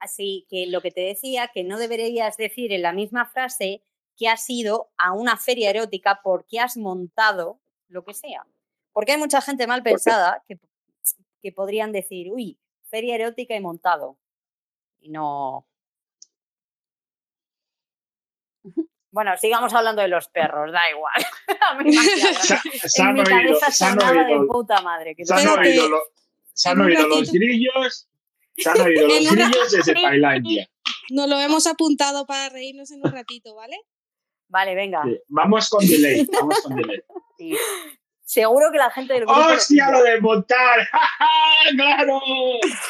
[0.00, 3.82] Así que lo que te decía, que no deberías decir en la misma frase
[4.16, 8.46] que has ido a una feria erótica porque has montado lo que sea.
[8.92, 10.58] Porque hay mucha gente mal pensada que,
[11.42, 12.58] que podrían decir, uy,
[12.90, 14.18] feria erótica y montado.
[15.00, 15.66] Y no.
[19.12, 21.14] Bueno, sigamos hablando de los perros, da igual.
[21.70, 25.16] A mí Se, han mi oído, cabeza se han sonaba de oído, puta madre.
[25.16, 26.02] Que se han lo Espérate, oído, lo-
[26.52, 28.08] se han en un oído los grillos,
[28.56, 30.68] se han oído los grillos desde Tailandia.
[31.10, 33.76] Nos lo hemos apuntado para reírnos en un ratito, ¿vale?
[34.48, 35.02] Vale, venga.
[35.04, 37.02] Sí, Vamos con delay, vamos con delay.
[37.38, 37.56] Sí.
[38.32, 39.40] Seguro que la gente del grupo.
[39.40, 39.98] ¡Hostia, pilla.
[39.98, 40.78] lo de montar!
[40.92, 41.26] ¡Ja, ja!
[41.74, 42.20] ¡Claro!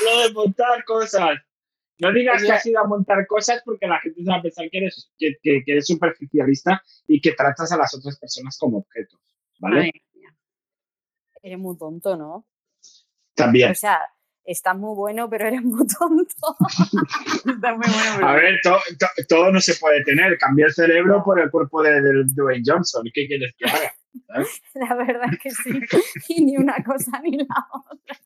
[0.04, 1.38] Lo de montar cosas.
[1.98, 4.68] No digas que has ido a montar cosas porque la gente se va a pensar
[4.70, 8.78] que eres, que, que- que eres superficialista y que tratas a las otras personas como
[8.78, 9.18] objetos.
[9.60, 9.90] ¿Vale?
[11.42, 12.46] Eres muy tonto, ¿no?
[13.34, 13.70] También.
[13.70, 13.98] O sea,
[14.44, 16.56] estás muy bueno, pero eres muy tonto.
[17.34, 18.28] estás muy bueno, pero.
[18.28, 20.36] A ver, to- to- todo no se puede tener.
[20.36, 23.04] Cambiar el cerebro por el cuerpo de, de Dwayne Johnson.
[23.14, 23.92] ¿Qué quieres que haga?
[24.32, 24.62] ¿Sabes?
[24.74, 25.70] La verdad es que sí.
[26.28, 28.20] Y ni una cosa ni la otra.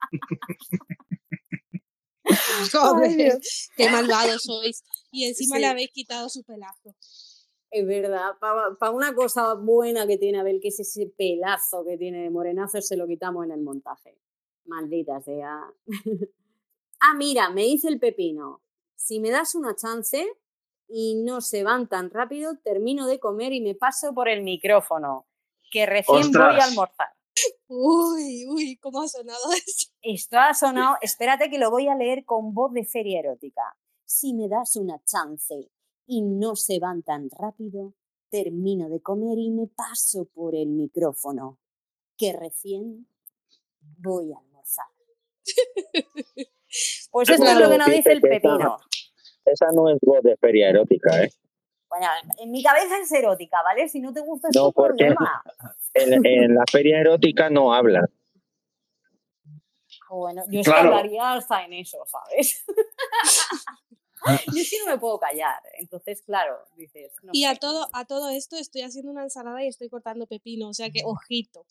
[2.73, 3.39] Joder,
[3.77, 4.83] qué malvados sois.
[5.11, 5.61] Y encima Sí.
[5.61, 6.95] le habéis quitado su pelazo.
[7.71, 12.23] Es verdad, para una cosa buena que tiene Abel, que es ese pelazo que tiene
[12.23, 14.17] de morenazo, se lo quitamos en el montaje.
[14.65, 15.61] Maldita sea.
[17.01, 18.63] ah, mira, me dice el pepino.
[18.95, 20.25] Si me das una chance
[20.89, 25.27] y no se van tan rápido, termino de comer y me paso por el micrófono,
[25.75, 27.09] que recién voy a almorzar.
[27.67, 29.91] Uy, uy, ¿cómo ha sonado eso?
[30.03, 33.77] Esto ha sonado, espérate que lo voy a leer con voz de feria erótica.
[34.05, 35.73] Si me das una chance
[36.07, 37.95] y no se van tan rápido,
[38.31, 41.59] termino de comer y me paso por el micrófono,
[42.17, 43.09] que recién
[43.81, 44.87] voy a almorzar.
[47.13, 48.77] Pues esto es lo que nos dice el pepino.
[49.45, 51.31] Esa no es voz de feria erótica, ¿eh?
[51.97, 53.89] Bueno, en mi cabeza es erótica, ¿vale?
[53.89, 55.43] Si no te gusta es No, porque- problema.
[55.97, 58.07] En, en la feria erótica no hablan.
[60.11, 60.89] Bueno, yo es que Claro.
[60.97, 62.65] hablaría hasta en eso, ¿sabes?
[64.47, 65.61] yo sí no me puedo callar.
[65.79, 67.13] Entonces, claro, dices.
[67.23, 70.69] no Y a todo, a todo esto estoy haciendo una ensalada y estoy cortando pepino,
[70.71, 71.65] o sea que ojito.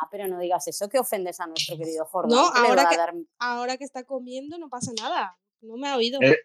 [0.00, 2.38] Ah, pero no digas eso, que ofendes a nuestro querido Jordán.
[2.38, 5.38] No, que ahora que- dar- Ahora que está comiendo no pasa nada.
[5.62, 6.20] No me ha oído.
[6.22, 6.36] Eh.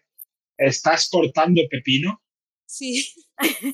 [0.56, 2.22] ¿Estás cortando pepino
[2.66, 3.06] Sí.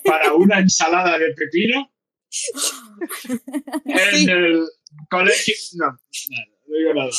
[0.05, 1.91] para una ensalada de pepino?
[3.85, 4.67] En el
[5.11, 5.55] colegio.
[5.75, 5.99] No, nada,
[6.67, 7.11] no digo nada.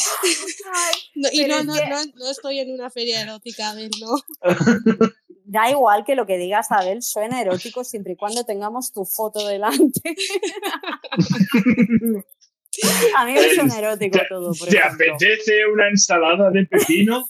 [1.16, 4.16] No, y no, no, no, no estoy en una feria erótica, a ver, no.
[5.44, 9.46] Da igual que lo que digas, Abel, suena erótico siempre y cuando tengamos tu foto
[9.46, 10.00] delante.
[13.18, 15.14] a mí me suena erótico todo, por ¿Te ejemplo.
[15.14, 17.28] apetece una ensalada de pepino?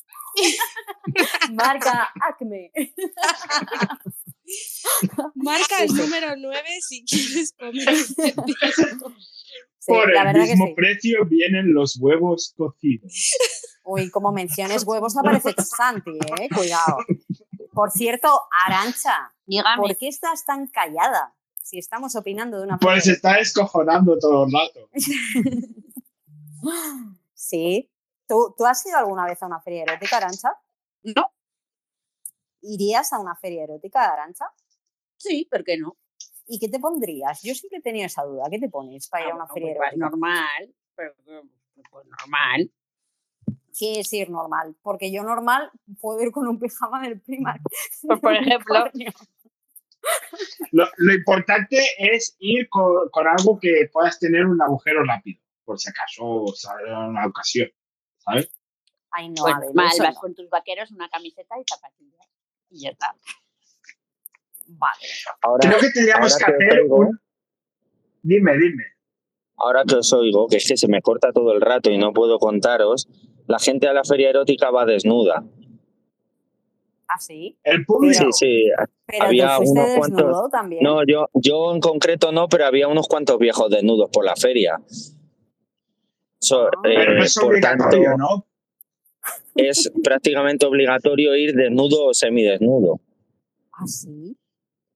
[1.54, 2.72] Marca Acme.
[5.36, 7.88] Marca el número 9 si quieres comer.
[9.84, 10.74] Sí, Por la el verdad que mismo sí.
[10.76, 13.12] precio vienen los huevos cocidos.
[13.84, 16.50] Uy, como menciones huevos, aparece Santi, ¿eh?
[16.56, 16.98] Cuidado.
[17.74, 18.28] Por cierto,
[18.68, 19.78] Arancha, Dígame.
[19.82, 21.34] ¿por qué estás tan callada?
[21.64, 24.88] Si estamos opinando de una Pues feria está escojonando todo el rato.
[27.34, 27.90] Sí.
[28.28, 30.50] ¿Tú, ¿Tú has ido alguna vez a una feria erótica, Arancha?
[31.02, 31.32] No.
[32.62, 34.46] ¿Irías a una feria erótica, Arancha?
[35.18, 35.98] Sí, ¿por qué no?
[36.48, 37.42] ¿Y qué te pondrías?
[37.44, 38.46] Yo siempre he tenido esa duda.
[38.50, 40.10] ¿Qué te pones para ir a una Ah, feria pues, erótica?
[40.10, 40.76] normal.
[40.96, 41.14] Pero,
[41.90, 42.72] pues normal.
[43.78, 44.76] ¿Qué es ir normal?
[44.82, 47.62] Porque yo normal puedo ir con un pijama del Primark.
[48.02, 48.84] Pues, por ejemplo.
[50.72, 55.80] Lo, lo importante es ir con, con algo que puedas tener un agujero rápido, por
[55.80, 57.70] si acaso sale una ocasión.
[58.18, 58.52] ¿Sabes?
[59.12, 60.20] Ay, no, Pues a ver, mal, vas no.
[60.22, 62.28] con tus vaqueros, una camiseta y zapatillas.
[62.72, 63.14] Y ya está.
[64.68, 65.02] Vale.
[65.42, 67.20] Ahora, Creo que tendríamos que hacer oigo, un.
[68.24, 68.84] Dime, dime.
[69.58, 72.14] ahora que os oigo, que es que se me corta todo el rato y no
[72.14, 73.08] puedo contaros,
[73.48, 75.44] la gente a la feria erótica va desnuda.
[77.08, 77.60] ¿Ah, sí?
[77.64, 78.32] El público.
[78.32, 78.70] Sí, sí.
[79.06, 80.82] Pero Había tú unos cuantos- también.
[80.84, 84.80] No, yo, yo en concreto no, pero había unos cuantos viejos desnudos por la feria.
[86.40, 86.80] So- Ah.
[86.82, 88.48] Pero no eh, es por tanto, ¿no?
[89.56, 93.00] Es prácticamente obligatorio ir desnudo o semidesnudo.
[93.74, 94.38] ¿Ah, sí?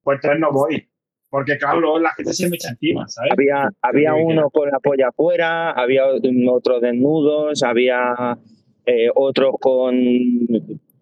[0.03, 0.87] Pues entonces no voy.
[1.29, 3.31] Porque, claro, luego la gente se me echa encima, ¿sabes?
[3.33, 6.03] Había, había que- uno con la polla afuera, había
[6.51, 8.37] otros desnudos, había
[8.85, 9.95] eh, otros con,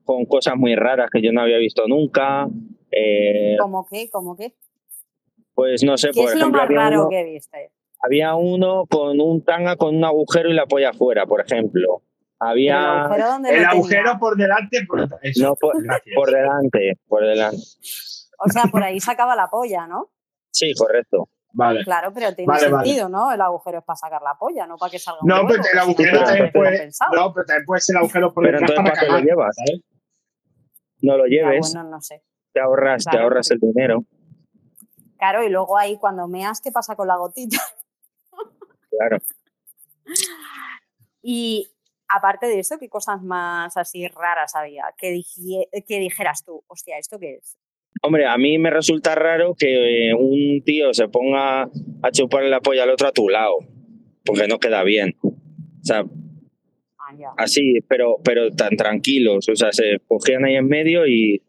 [0.04, 2.48] con cosas muy raras que yo no había visto nunca.
[2.90, 4.10] Eh, ¿Cómo qué?
[4.12, 4.54] ¿Cómo qué?
[5.54, 7.72] pues no sé, ¿Qué por es lo ejemplo, más había raro uno, que viste?
[8.02, 12.02] había uno con un tanga con un agujero y la polla afuera, por ejemplo.
[12.54, 15.18] ¿Pero el Había agujero El lo agujero por delante, por eso.
[15.42, 15.74] no por,
[16.16, 17.58] por delante, por delante.
[18.40, 20.12] O sea, por ahí sacaba la polla, ¿no?
[20.52, 21.30] Sí, correcto.
[21.56, 21.84] Vale.
[21.84, 22.86] Claro, pero tiene Vale, vale.
[22.88, 23.32] sentido, ¿no?
[23.32, 25.80] El agujero es para sacar la polla, no para que salga un No, pero el
[25.80, 26.90] agujero no también puede.
[27.16, 29.30] No, pero también puede ser el agujero por Pero detrás entonces, para ¿para qué lo
[29.30, 29.56] llevas?
[29.56, 29.82] ¿sabes?
[31.02, 32.24] No lo Ya, lleves, bueno, no sé.
[32.54, 34.04] te ahorras, te Claro, ahorras el dinero.
[35.18, 37.58] Claro, y luego ahí cuando meas, ¿qué pasa con la gotita?
[38.90, 39.18] Claro.
[41.26, 41.72] Y
[42.16, 44.86] aparte de eso, ¿qué cosas más así raras había?
[44.98, 47.58] Que, dije- que dijeras tú, hostia, ¿esto qué es?
[48.02, 51.64] Hombre, a mí me resulta raro que eh, un tío se ponga
[52.02, 53.58] a chuparle la polla al otro a tu lado,
[54.26, 55.16] porque no queda bien.
[55.24, 55.32] O
[55.82, 56.04] sea,
[56.98, 57.30] Ah, ya.
[57.38, 59.48] así, pero, pero tan tranquilos.
[59.50, 61.42] O sea, se cogían ahí en medio y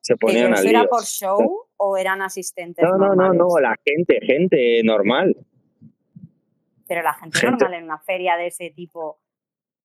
[0.00, 1.38] se ponían ¿Pero al era por show
[1.76, 5.36] o eran asistentes No, no, no, no, la gente, gente normal.
[6.86, 9.18] Pero la gente, Gente- normal en una feria de ese tipo.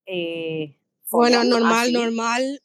[0.05, 0.75] Eh,
[1.09, 1.93] Bueno, normal, así.
[1.93, 2.61] normal.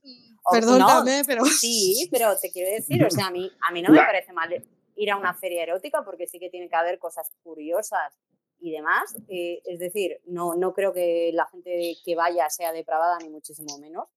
[0.51, 1.45] Perdóname, no, pero.
[1.45, 4.51] Sí, pero te quiero decir, o sea, a mí, a mí no me parece mal
[4.97, 8.15] ir a una feria erótica porque sí que tiene que haber cosas curiosas
[8.61, 9.15] y demás.
[9.29, 13.79] Eh, es decir, no, no creo que la gente que vaya sea depravada ni muchísimo
[13.79, 14.09] menos.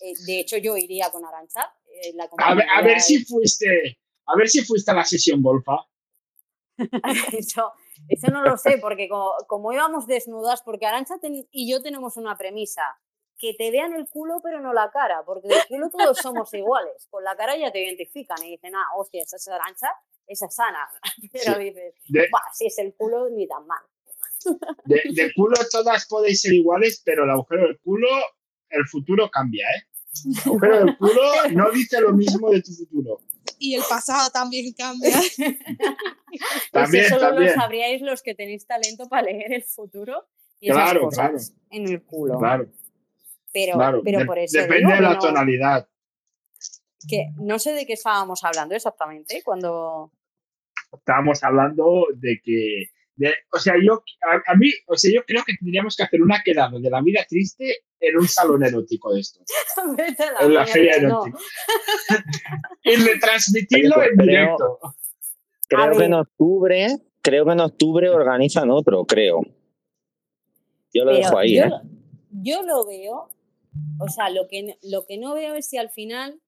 [0.00, 1.72] Eh, de hecho, yo iría con Arancha.
[2.02, 3.98] eh, la A ver, a ver si fuiste.
[4.26, 5.78] A ver si fuiste a la sesión golfa.
[7.32, 7.72] Eso,
[8.08, 11.14] eso no lo sé, porque como, como íbamos desnudas, porque Arancha
[11.50, 12.82] y yo tenemos una premisa,
[13.40, 17.06] que te vean el culo pero no la cara, porque del culo todos somos iguales,
[17.10, 19.88] con la cara ya te identifican y dicen, ah, hostia, esa es Arancha,
[20.26, 20.88] esa es Ana,
[21.32, 21.64] pero Sí.
[21.64, 23.82] dices, De, "Buah, si es el culo ni tan mal.
[24.84, 28.08] de, de culo todas podéis ser iguales, pero el agujero del culo,
[28.70, 29.82] el futuro cambia, ¿eh?
[30.24, 31.12] El agujero del culo
[31.52, 33.20] no dice lo mismo de tu futuro.
[33.58, 35.10] Y el pasado también cambia.
[36.72, 37.54] También, eso solo también.
[37.54, 40.28] lo sabríais los que tenéis talento para leer el futuro
[40.60, 42.38] y Claro, esas cosas en el culo.
[42.38, 42.68] Claro.
[43.52, 45.88] Pero, Claro, pero por eso depende digo de la no- tonalidad.
[47.08, 50.12] que no sé de qué estábamos hablando exactamente cuando
[50.92, 55.42] Estábamos hablando de que, de- o sea, yo, a, a mí, o sea, yo creo
[55.44, 59.20] que tendríamos que hacer una quedada de la vida triste en un salón erótico de
[59.20, 59.42] estos,
[60.40, 61.26] la en la feria no.
[61.26, 61.38] erótica.
[62.84, 64.78] y retransmitirlo Oye, pues en creo- directo.
[65.70, 66.86] Creo que en octubre,
[67.20, 69.42] creo que en octubre organizan otro, creo.
[70.94, 71.68] Yo lo Pero dejo ahí, yo, ¿eh?
[71.68, 71.82] lo-
[72.30, 73.28] yo lo veo,
[74.00, 76.40] o sea, lo que, lo que no veo es si al final,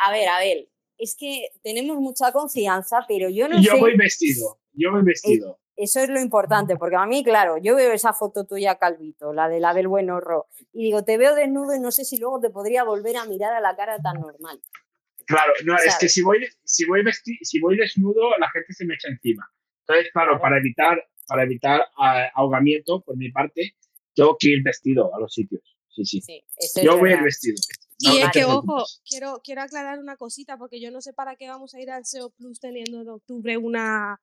[0.00, 3.78] a ver, a ver, es que tenemos mucha confianza, pero yo no Y yo sé,
[3.80, 5.58] voy vestido, yo voy vestido.
[5.76, 9.48] eso es lo importante, porque a mí, claro, yo veo esa foto tuya, Calvito, la
[9.48, 12.84] del Abel Buenorro, y digo, te veo desnudo y no sé si luego te podría
[12.84, 14.60] volver a mirar a la cara tan normal.
[15.26, 18.84] Claro, no, es que si voy, si voy vesti- si voy desnudo, la gente se
[18.84, 19.48] me echa encima.
[19.86, 23.74] Entonces, claro, para evitar, para evitar ah, ahogamiento por mi parte,
[24.14, 25.62] tengo que ir vestido a los sitios.
[25.88, 26.20] Sí, sí.
[26.22, 27.24] Sí, es Yo voy a ir verdad.
[27.24, 27.56] vestido.
[27.98, 31.00] Y No, es no te que, ojo, quiero, quiero aclarar una cosita, porque yo no
[31.00, 34.20] sé para qué vamos a ir al SEO Plus teniendo en octubre una,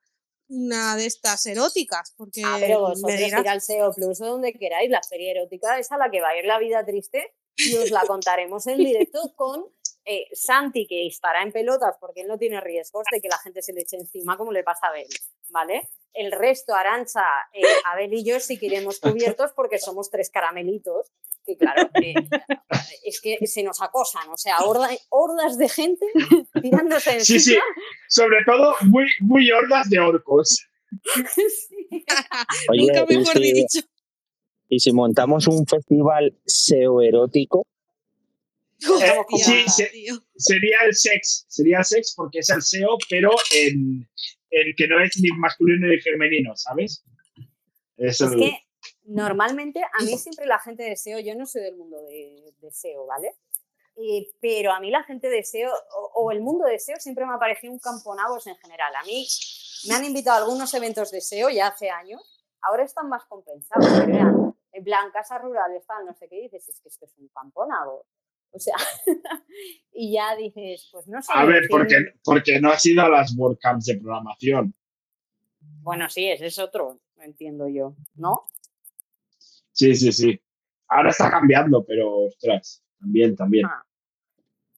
[0.49, 4.53] una de estas eróticas, porque Ah, pero vosotros dirás- ir al SEO Plus o donde
[4.53, 7.75] queráis, la feria erótica es a la que va a ir la vida triste y
[7.75, 8.77] os la contaremos en
[9.17, 9.65] directo con
[10.05, 13.61] eh, Santi, que estará en pelotas porque él no tiene riesgos de que la gente
[13.61, 15.07] se le eche encima como le pasa a Abel,
[15.49, 15.87] ¿vale?
[16.13, 21.11] El resto, Arancha, eh, Abel y yo sí que iremos cubiertos porque somos tres caramelitos
[21.45, 22.13] que claro, eh,
[23.05, 26.05] es que se nos acosan, o sea, horda- hordas de gente
[26.61, 27.39] tirándose encima.
[27.39, 27.57] Sí, sí.
[28.07, 30.67] Sobre todo, muy, muy hordas de orcos.
[32.69, 33.79] Oye, Nunca y mejor si- dicho.
[34.71, 37.65] Y si montamos un festival SEO erótico,
[38.81, 39.91] Eh, sí, se-
[40.37, 44.07] sería el sex, sería el sex porque es el SEO, pero en,
[44.51, 47.03] en que no es ni masculino ni femenino, ¿sabes?
[47.97, 48.57] Es Es el- que
[49.03, 52.71] normalmente a mí siempre la gente de SEO, yo no soy del mundo de, de
[52.71, 53.31] SEO, ¿vale?
[53.97, 57.25] Eh, pero a mí la gente de SEO o, o el mundo de SEO siempre
[57.25, 58.95] me ha parecido un camponabos en general.
[58.95, 59.27] A mí
[59.89, 62.21] me han invitado a algunos eventos de SEO ya hace años,
[62.61, 63.85] ahora están más compensados.
[64.05, 67.27] pero en plan, casa rural, tal, no sé qué dices, es que esto es un
[67.29, 68.05] camponabos.
[68.51, 68.75] O sea,
[69.93, 71.31] y ya dices, pues no sé.
[71.33, 74.73] A ver, porque, porque no has ido a las WordCamps de programación.
[75.81, 78.45] Bueno, sí, ese es otro, entiendo yo, ¿no?
[79.71, 80.41] Sí, sí, sí.
[80.87, 83.65] Ahora está cambiando, pero ostras, también, también.
[83.65, 83.85] Ah.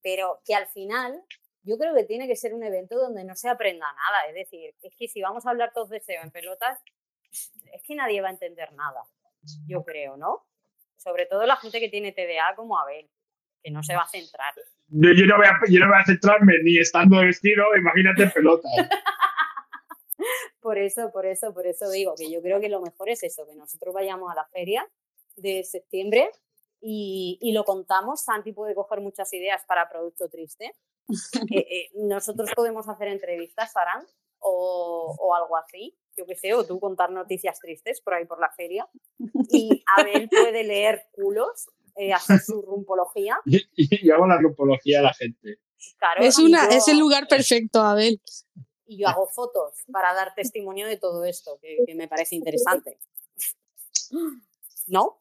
[0.03, 1.23] pero que al final
[1.63, 4.25] yo creo que tiene que ser un evento donde no se aprenda nada.
[4.27, 6.79] Es decir, es que si vamos a hablar todos de SEO en pelotas,
[7.31, 9.03] es que nadie va a entender nada,
[9.67, 10.45] yo creo, ¿no?
[10.97, 13.09] Sobre todo la gente que tiene TDA como Abel,
[13.63, 14.53] que no se va a centrar.
[14.87, 18.31] Yo, yo no voy a, yo no voy a centrarme ni estando vestido, imagínate en
[18.31, 18.67] pelota.
[20.61, 23.47] Por eso, por eso, por eso digo que yo creo que lo mejor es eso,
[23.47, 24.87] que nosotros vayamos a la feria
[25.35, 26.29] de septiembre
[26.79, 28.21] y, y lo contamos.
[28.21, 30.75] Santi puede coger muchas ideas para Producto Triste.
[31.51, 34.05] Eh, eh, nosotros podemos hacer entrevistas, Saran,
[34.39, 38.39] o, o algo así, yo qué sé, o tú contar noticias tristes por ahí por
[38.39, 38.87] la feria.
[39.49, 41.69] Y Abel puede leer culos,
[42.01, 43.37] eh, hacer su rumpología.
[43.45, 45.57] Y, y hago la grupología a la gente.
[45.97, 48.19] Claro, Es, una, yo- es el lugar perfecto, Abel.
[48.85, 52.97] y yo hago fotos para dar testimonio de todo esto, que, que me parece interesante.
[54.87, 55.17] ¿No?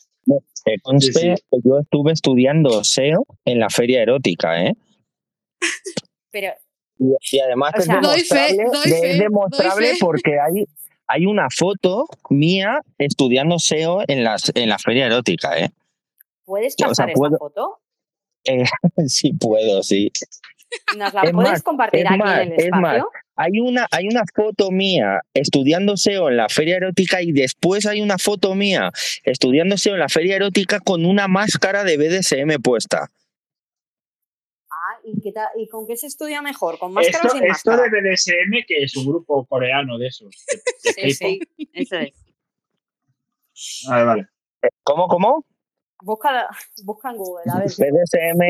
[0.65, 1.43] que conste Sí, sí.
[1.51, 4.75] que yo estuve estudiando SEO en la feria erótica, ¿eh?
[6.31, 6.53] Pero
[6.99, 9.95] Y, y además O es sea- Doy fe, demostrable, doy de- fe, es demostrable doy
[9.97, 10.05] fe.
[10.05, 10.65] porque hay,
[11.07, 15.71] hay una foto mía estudiando SEO en, las, en la feria erótica, ¿eh?
[16.51, 17.81] ¿Puedes O sea, pasar puedo- esa foto?
[18.45, 18.65] Eh,
[19.09, 20.11] sí puedo, sí.
[20.97, 22.97] ¿Nos la Es puedes más, compartir aquí más, en el es más.
[22.97, 23.11] espacio?
[23.37, 28.01] Hay una, hay una foto mía estudiando SEO en la feria erótica y después hay
[28.01, 28.91] una foto mía
[29.25, 33.11] estudiando SEO en la feria erótica con una máscara de BDSM puesta.
[34.71, 36.79] Ah, ¿y, qué ta- ¿y con qué se estudia mejor?
[36.79, 37.83] ¿Con máscara Esto, o sin esto máscara?
[37.91, 40.29] de BDSM, que es un grupo coreano de esos.
[40.85, 41.41] de- de Sí, sí.
[41.73, 42.13] Eso es.
[43.89, 44.27] Vale, vale.
[44.83, 45.45] ¿Cómo, cómo?
[46.03, 46.49] Busca,
[46.85, 47.69] busca en Google, a ver.
[47.69, 48.43] BDSM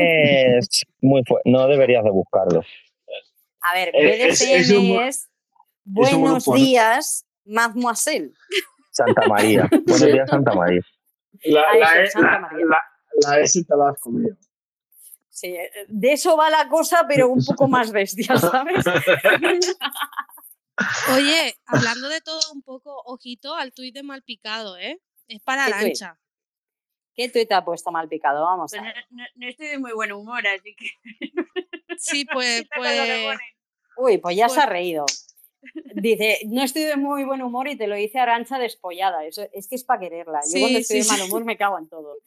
[0.57, 1.49] es muy fuerte.
[1.49, 2.61] No deberías de buscarlo.
[3.61, 5.29] A ver, Eh, es- BDSM es un gru- es
[5.83, 6.63] Buenos grupo, ¿no?
[6.63, 8.31] días, mademoiselle.
[8.91, 9.69] Santa María.
[9.85, 10.81] Buenos días, Santa María.
[11.43, 12.65] La, la, eso, E- Santa la, María.
[12.65, 14.35] la- la S te la has comido.
[15.29, 18.85] Sí, eh, de eso va la cosa, pero un poco más bestia, ¿sabes?
[21.15, 24.99] Oye, hablando de todo un poco, ojito al tuit de Malpicado, ¿eh?
[25.27, 25.81] Es para ¿Qué tuit?
[25.81, 26.19] Arancha.
[27.21, 28.43] ¿Qué tuit ha puesto mal picado?
[28.43, 29.05] Vamos a Pues ver.
[29.11, 30.87] no, no- no estoy de muy buen humor, así que.
[31.97, 33.39] Sí, pues, Quítale lo que pues.
[33.97, 35.05] Uy, pues ya se ha Pues- reído.
[35.93, 39.23] Dice, no estoy de muy buen humor y te lo dice Arancha despollada.
[39.25, 40.39] Eso, es que es para quererla.
[40.45, 41.29] Yo Sí, cuando estoy sí, de mal sí.
[41.31, 42.17] humor me cago en todo.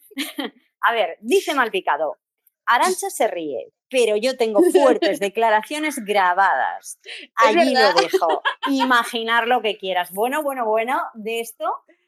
[0.80, 2.18] A ver, dice Malpicado.
[2.66, 7.01] Arancha se ríe, pero yo tengo fuertes declaraciones grabadas.
[7.34, 8.42] Allí lo dejo.
[8.70, 10.12] Imaginar lo que quieras.
[10.12, 11.64] Bueno, bueno, bueno, de esto,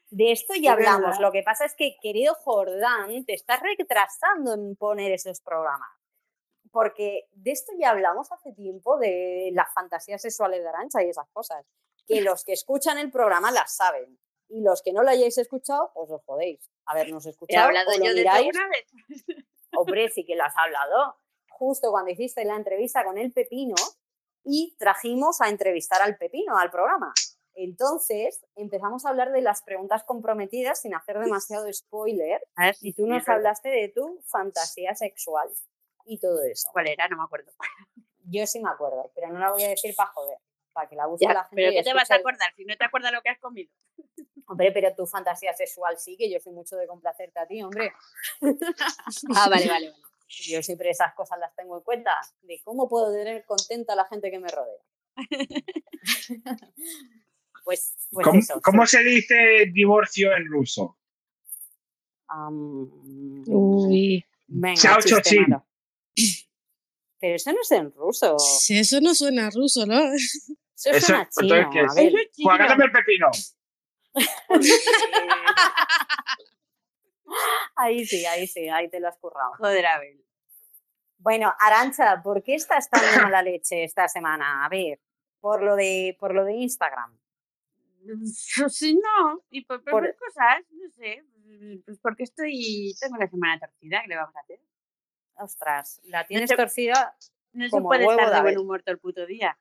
[0.09, 1.19] de esto ya hablamos.
[1.19, 5.89] Lo que pasa es que, querido Jordán, te estás retrasando en poner esos programas.
[6.71, 11.27] Porque de esto ya hablamos hace tiempo, de las fantasías sexuales de Arancha y esas
[11.31, 11.65] cosas.
[12.05, 14.17] Que los que escuchan el programa las saben.
[14.49, 16.69] Y los que no lo hayáis escuchado, pues os jodéis.
[16.85, 17.67] Habernos He escuchado.
[17.67, 18.47] hablado o lo yo miráis.
[18.47, 19.45] vez.
[19.75, 21.17] Hombre, sí que lo has hablado.
[21.49, 23.75] Justo cuando hiciste la entrevista con el Pepino
[24.43, 27.13] y trajimos a entrevistar al Pepino al programa.
[27.59, 32.41] Entonces empezamos a hablar de las preguntas comprometidas sin hacer demasiado spoiler.
[32.55, 35.49] Ver Y tú nos hablaste de tu fantasía sexual
[36.05, 36.69] y todo eso.
[36.71, 37.07] ¿Cuál era?
[37.07, 37.51] No me acuerdo.
[38.29, 40.37] Yo sí me acuerdo, pero no la voy a decir para joder,
[40.71, 41.55] para que la busque Ya, la gente.
[41.55, 43.71] pero ¿qué te vas a el- acordar si no te acuerdas lo que has comido?
[44.47, 47.91] Hombre, pero tu fantasía sexual sí, que yo soy mucho de complacerte a ti, hombre.
[49.35, 50.03] Ah, vale, vale, vale.
[50.27, 54.05] Yo siempre esas cosas las tengo en cuenta, de cómo puedo tener contenta a la
[54.05, 54.81] gente que me rodea.
[57.67, 58.61] Pues, pues ¿Cómo, eso.
[58.63, 58.95] cómo sí.
[58.95, 59.35] se dice
[59.73, 60.97] divorcio en ruso?
[62.29, 62.89] Am,
[63.45, 64.25] Uy.
[64.47, 64.99] venga, Chao.
[67.19, 68.39] Pero eso no es en ruso.
[68.39, 69.99] Sí, eso no suena ruso, ¿no?
[70.13, 70.49] Eso
[70.91, 71.55] Eso- suena chino.
[71.55, 71.95] entonces, ¿qué a es?
[71.95, 72.29] ver.
[72.41, 73.27] Pues el pepino.
[77.75, 79.51] Ahí sí, ahí sí, ahí te lo has currado.
[79.57, 80.23] Joder, Abel.
[81.17, 83.01] Bueno, Arancha, ¿por qué estás tan
[83.31, 84.65] mala leche esta semana?
[84.65, 84.99] A ver,
[85.41, 87.19] por lo de, por lo de Instagram.
[88.69, 89.43] Sí, no.
[89.49, 91.23] Y por, por, cosas, no sé.
[91.85, 92.95] Pues porque estoy.
[92.99, 94.59] Tengo la semana torcida, ¿qué le vamos a hacer?
[95.35, 97.15] Ostras, la tienes se- torcida,
[97.53, 99.57] No se Como puede huevo estar de buen humor todo el puto día.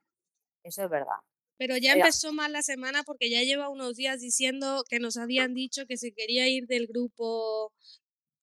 [0.63, 1.19] eso es verdad.
[1.59, 5.55] Pero ya empezó mal la semana porque ya lleva unos días diciendo que nos habían
[5.55, 7.73] dicho que se quería ir del grupo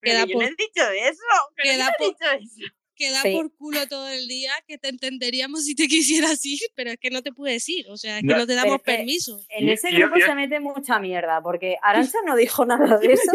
[0.01, 1.22] que Pero da yo por, no he dicho eso.
[1.56, 2.74] Que yo no he por- dicho eso.
[3.04, 3.34] Que da Sí.
[3.36, 5.88] por culo todo el día, que te entenderíamos si te
[6.38, 8.47] quisieras ir, pero es que no te puedes ir, o sea, es que No, no
[8.47, 9.39] te damos permiso.
[9.49, 13.32] En ese grupo se mete mucha mierda, porque Arancha no dijo nada de eso.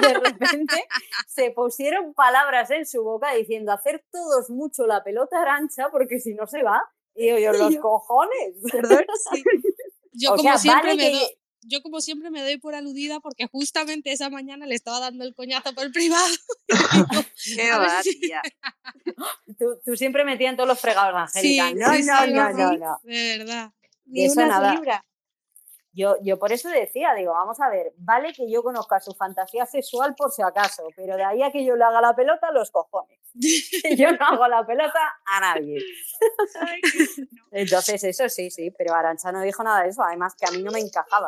[0.00, 0.84] De repente
[1.28, 6.34] se pusieron palabras en su boca diciendo hacer todos mucho la pelota Arancha, porque si
[6.34, 6.82] no se va.
[7.14, 8.54] Y yo, los cojones.
[8.72, 9.42] Perdón, sí.
[10.12, 11.28] Yo O como sea, siempre vale me que- doy,
[11.66, 15.34] yo como siempre me doy por aludida porque justamente esa mañana le estaba dando el
[15.34, 16.34] coñazo por privado.
[17.56, 18.42] Qué va, si- tía.
[19.58, 21.88] Tú, tú siempre metías en todos los fregados, Sí, Angélica.
[21.88, 22.98] no, sí, no, sí, no, sí, no, no.
[23.02, 23.70] De verdad.
[24.06, 24.74] Ni eso una nada.
[24.74, 25.04] libra.
[25.94, 29.64] Yo, yo por eso decía, digo, vamos a ver, vale que yo conozca su fantasía
[29.64, 32.70] sexual por si acaso, pero de ahí a que yo le haga la pelota, los
[32.70, 33.18] cojones.
[33.98, 35.80] Yo no hago la pelota a nadie.
[37.50, 40.62] Entonces, eso sí, sí, pero Arancha no dijo nada de eso, además que a mí
[40.62, 41.26] no me encajaba.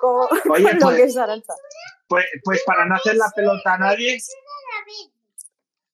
[0.00, 1.54] Como, Oye, lo pues- que es Arancha.
[2.06, 4.18] Pues, pues para no hacer la pelota a nadie,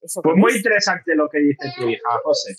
[0.01, 0.59] ¿Eso pues muy es?
[0.59, 2.57] interesante lo que dice tu hija, José.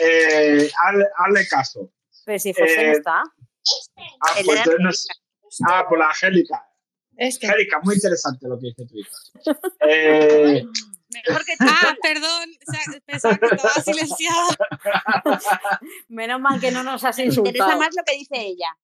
[0.00, 1.88] Eh, hazle, hazle caso.
[2.24, 3.22] Pero si José no eh, está.
[4.20, 5.08] Ah, El pues de entonces no sé.
[5.68, 6.66] Ah, por la Angélica.
[7.16, 7.46] Este.
[7.46, 9.16] Angélica, muy interesante lo que dice tu hija.
[9.88, 10.64] Eh,
[11.12, 11.64] Mejor que tú.
[11.68, 14.56] Ah, perdón, o sea, pensaba que estaba silenciada.
[16.08, 17.78] Menos mal que no nos has Me interesa insultado.
[17.78, 18.76] más lo que dice ella.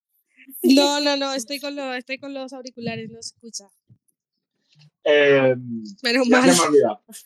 [0.63, 3.65] No, no, no, estoy con, los, estoy con los auriculares, no se escucha.
[5.09, 5.55] Eh,
[6.03, 6.51] Menos ya mal.
[6.53, 6.79] se me.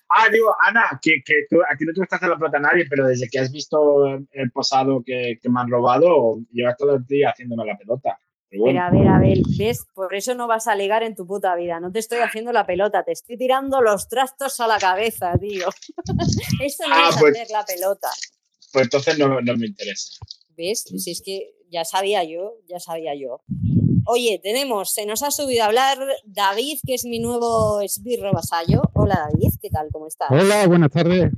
[0.08, 2.60] Ah, digo, Ana, que, que tú, a ti no te gusta hacer la pelota a
[2.60, 6.96] nadie, pero desde que has visto el posado que, que me han robado, llevas todo
[6.96, 8.18] el día haciéndome la pelota.
[8.52, 9.86] Bueno, a ver, a ver, ¿ves?
[9.94, 11.78] Por eso no vas a ligar en tu puta vida.
[11.78, 15.68] No te estoy haciendo la pelota, te estoy tirando los trastos a la cabeza, tío.
[16.60, 18.08] Eso no Ah, es pues- hacer la pelota.
[18.72, 20.18] pues entonces no, no me interesa.
[20.56, 20.82] ¿Ves?
[20.82, 23.40] Si es que ya sabía yo, ya sabía yo.
[24.12, 28.82] Oye, tenemos, se nos ha subido a hablar David, que es mi nuevo esbirro vasallo.
[28.92, 29.86] Hola David, ¿qué tal?
[29.92, 30.26] ¿Cómo estás?
[30.32, 31.30] Hola, buenas tardes.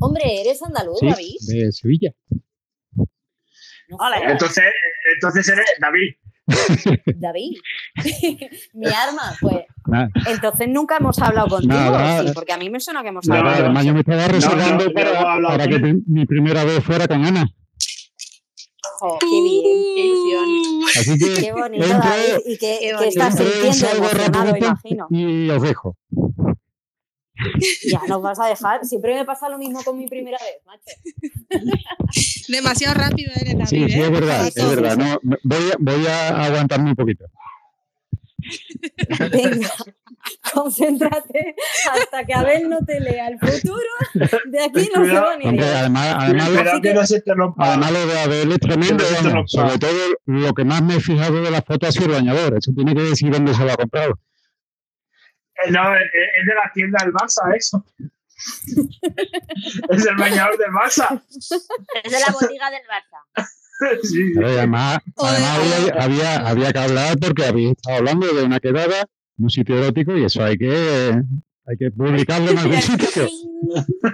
[0.00, 1.36] Hombre, ¿eres andaluz, Sí, David?
[1.46, 2.10] de Sevilla.
[2.96, 4.32] No Hola.
[4.32, 4.64] Entonces,
[5.14, 6.14] entonces eres David.
[7.18, 7.56] David.
[8.72, 9.56] mi arma, pues.
[9.86, 12.22] Nada, Entonces nunca hemos hablado contigo, Nada.
[12.22, 13.64] sí, porque a mí me suena que hemos No, nada, hablado.
[13.66, 17.26] además yo me estaba reservando no, no para, hablado que mi primera vez fuera con
[17.26, 17.46] Ana.
[19.20, 19.62] Qué bien.
[19.94, 20.44] Qué ilusión.
[20.96, 22.42] Así que Qué bonito, Entro- David.
[22.46, 25.06] Y que, qué que estás sintiendo emocionado, imagino.
[25.10, 25.96] y os dejo.
[27.88, 28.84] Ya nos vas a dejar.
[28.84, 30.82] Siempre me pasa lo mismo con mi primera vez, macho.
[32.48, 33.68] Demasiado rápido eres, David.
[33.68, 34.04] Sí, sí, ¿eh?
[34.04, 34.96] es verdad, Para es verdad.
[34.96, 37.26] No, voy, a, voy a aguantarme un poquito.
[39.32, 39.70] Venga,
[40.52, 41.54] concéntrate
[41.92, 43.82] hasta que Abel no te lea el futuro.
[44.46, 47.66] De aquí no se va ni Hombre, además, además, lo, que no se te rompa.
[47.66, 49.04] además lo de Abel es tremendo.
[49.46, 52.56] Sobre todo lo que más me he fijado de la foto ha sido el bañador.
[52.58, 54.18] Eso tiene que decir dónde se lo ha comprado.
[55.64, 57.84] Eh, No, es es de la tienda del Barça, eso.
[59.90, 61.22] es el bañador del Barça.
[61.30, 63.48] Es de la botiga del Barça.
[64.02, 64.32] Sí.
[64.34, 69.00] Pero además, además había, había, había que hablar porque habéis estado hablando de una quedada
[69.38, 71.22] en un sitio erótico y eso hay que,
[71.66, 73.28] hay que publicarlo en algún sitio.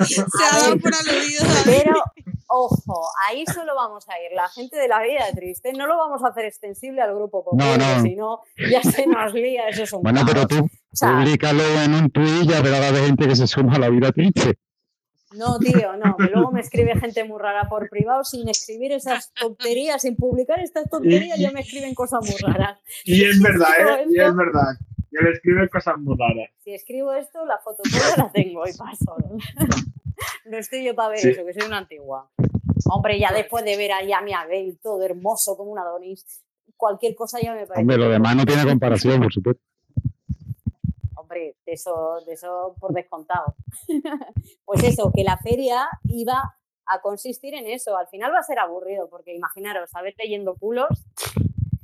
[0.05, 1.45] Se ha dado por aludido.
[1.45, 1.83] David.
[1.85, 2.03] Pero,
[2.49, 5.73] ojo, ahí solo vamos a ir la gente de la vida triste.
[5.73, 8.03] No lo vamos a hacer extensible al grupo popular, No, no.
[8.03, 8.41] si no,
[8.71, 9.69] ya se nos lía.
[9.69, 12.93] Eso es un Bueno, pero tú O sea, públicalo en un tuit y ya verás
[12.93, 14.59] de gente que se suma a la vida triste.
[15.37, 19.33] No, tío, no, que luego me escribe gente muy rara por privado sin escribir esas
[19.35, 22.79] tonterías, sin publicar estas tonterías, ya me escriben cosas muy raras.
[23.05, 23.69] Y es verdad,
[24.01, 24.07] ¿eh?
[24.09, 24.77] Y es verdad.
[25.11, 26.51] Que le escribe cosas muy raras.
[26.65, 29.17] Si escribo esto, la fotocopia la tengo y paso.
[30.47, 31.31] No estoy yo para ver Sí.
[31.31, 32.31] eso, que soy una antigua.
[32.89, 36.25] Hombre, ya después de ver ahí a mi Abel todo hermoso como un Adonis,
[36.77, 37.81] cualquier cosa ya me parece.
[37.81, 39.61] Hombre, lo demás no tiene comparación, por supuesto.
[41.35, 43.57] Hombre, de eso, de eso por descontado.
[44.65, 46.57] pues eso, que la feria iba
[46.87, 47.97] a consistir en eso.
[47.97, 50.89] Al final va a ser aburrido, porque imaginaros, a ver leyendo culos,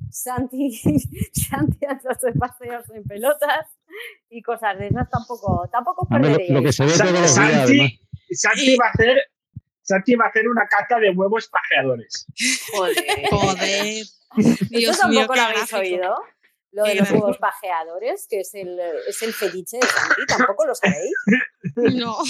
[0.09, 0.73] Santi,
[1.33, 3.67] Santi dándose paseos en pelotas
[4.29, 7.35] y cosas de esas tampoco, tampoco lo, que se ve días.
[7.35, 9.19] Santi, Santi va a hacer.
[9.83, 12.27] Santi va a hacer una cata de huevos pajeadores.
[12.73, 12.95] Joder.
[13.31, 13.87] Joder.
[14.37, 15.97] ¿Eso Dios mío, tampoco qué lo habéis gráfico.
[15.97, 16.17] oído?
[16.73, 20.75] Lo de los huevos pajeadores, que es el, es el fetiche de Santi, ¿tampoco lo
[20.75, 21.13] sabéis?
[21.97, 22.17] No.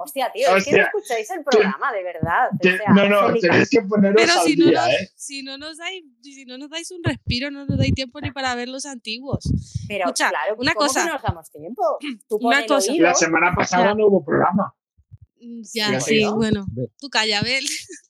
[0.00, 2.50] Hostia, tío, es que no escucháis el programa, de verdad.
[2.54, 5.12] O Que- sea, no, no, tenéis que poneros Pero al si no, día, nos, ¿eh?
[5.16, 8.30] si, no nos dais, si no nos dais un respiro, no nos dais tiempo ni
[8.30, 9.40] para ver los antiguos.
[9.88, 11.00] Pero Escucha, claro, una ¿cómo cosa.
[11.00, 11.82] que no nos damos tiempo?
[12.28, 12.92] Tú Una cosa.
[12.92, 13.08] oído.
[13.08, 14.72] La semana pasada no hubo programa.
[15.40, 16.36] Mm, Ya, sí, sí, ¿no?
[16.36, 16.66] bueno.
[17.00, 17.64] Tú calla, Abel.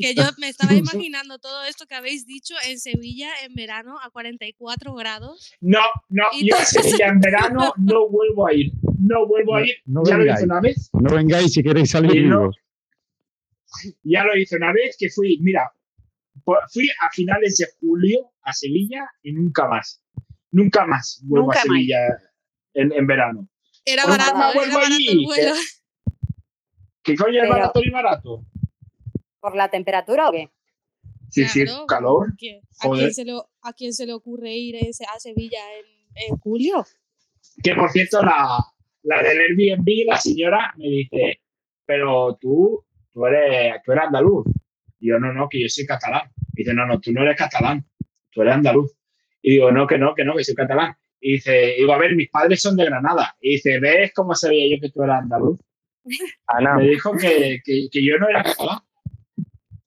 [0.00, 4.10] que yo me estaba imaginando todo esto que habéis dicho en Sevilla en verano a
[4.10, 5.52] 44 grados.
[5.60, 8.72] No, no, yo a Sevilla en verano no vuelvo a ir.
[8.98, 9.76] No vuelvo a ir.
[9.86, 10.90] no ya lo hice una vez.
[10.92, 12.50] No vengáis si queréis salir no-.
[14.02, 15.70] Ya lo hice una vez que fui, mira,
[16.44, 20.02] fu- fui a finales de julio a Sevilla y nunca más.
[20.50, 21.62] Nunca más vuelvo Nunca a.
[21.62, 21.98] Sevilla
[22.74, 23.48] en, en verano.
[23.84, 25.52] Era Pues barato, era vuelvo barato allí, el vuelo.
[27.02, 28.44] ¿Qué coño es barato y barato?
[29.40, 30.50] ¿Por la temperatura o qué?
[31.30, 32.26] Sí, sí, Claro, calor.
[32.38, 33.32] ¿qué- ¿A quién, se le,
[33.62, 35.86] ¿A quién se le ocurre ir ese- a Sevilla en,
[36.32, 36.84] en julio?
[37.62, 38.58] Que por cierto, la,
[39.02, 41.40] la del Airbnb, la señora me dice,
[41.84, 44.46] pero tú, tú eres, tú eres andaluz.
[45.00, 46.30] Y yo, no, no, que yo soy catalán.
[46.54, 47.84] Y dice, no, no, tú no eres catalán,
[48.30, 48.92] tú eres andaluz.
[49.42, 50.96] Y digo, no, que no, que no, que soy catalán.
[51.20, 53.36] Y dice, digo, a ver, mis padres son de Granada.
[53.40, 55.60] Y dice, ¿ves cómo sabía yo que tú eras andaluz?
[56.46, 58.78] Ana, Me dijo que, que, que yo no era catalán.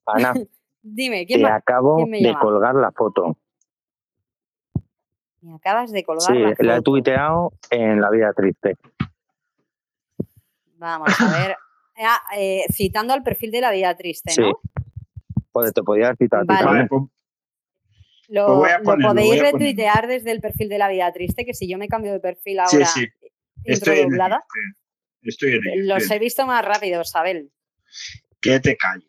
[0.05, 0.33] Ana,
[0.83, 1.55] Dime, ¿quién te va?
[1.55, 2.39] acabo quién me de llama?
[2.39, 3.37] colgar la foto.
[5.41, 6.83] Me acabas de colgar Sí, la la he foto.
[6.83, 8.77] tuiteado en La Vida Triste.
[10.77, 11.55] Vamos a ver.
[12.03, 14.41] Ah, eh, citando al perfil de la vida triste, Sí.
[14.41, 14.59] ¿no?
[15.51, 16.87] Joder, te podía citar Vale.
[16.87, 17.03] pues,
[18.29, 19.53] Lo, Lo voy a lo poner, lo podéis voy a poner.
[19.53, 22.59] retuitear desde el perfil de la vida triste, que si yo me cambio de perfil
[22.65, 23.01] sí, ahora sí.
[23.01, 23.29] intro
[23.65, 24.19] Estoy en
[25.21, 25.93] Estoy ello.
[25.93, 27.51] los he visto más rápido, Sabel.
[28.41, 29.05] Que te calles.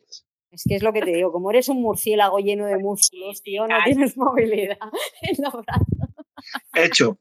[0.53, 3.67] Es que es lo que te digo, como eres un murciélago lleno de músculos, tío,
[3.67, 4.77] no tienes movilidad
[5.23, 5.87] en los brazos.
[6.75, 7.19] Hecho.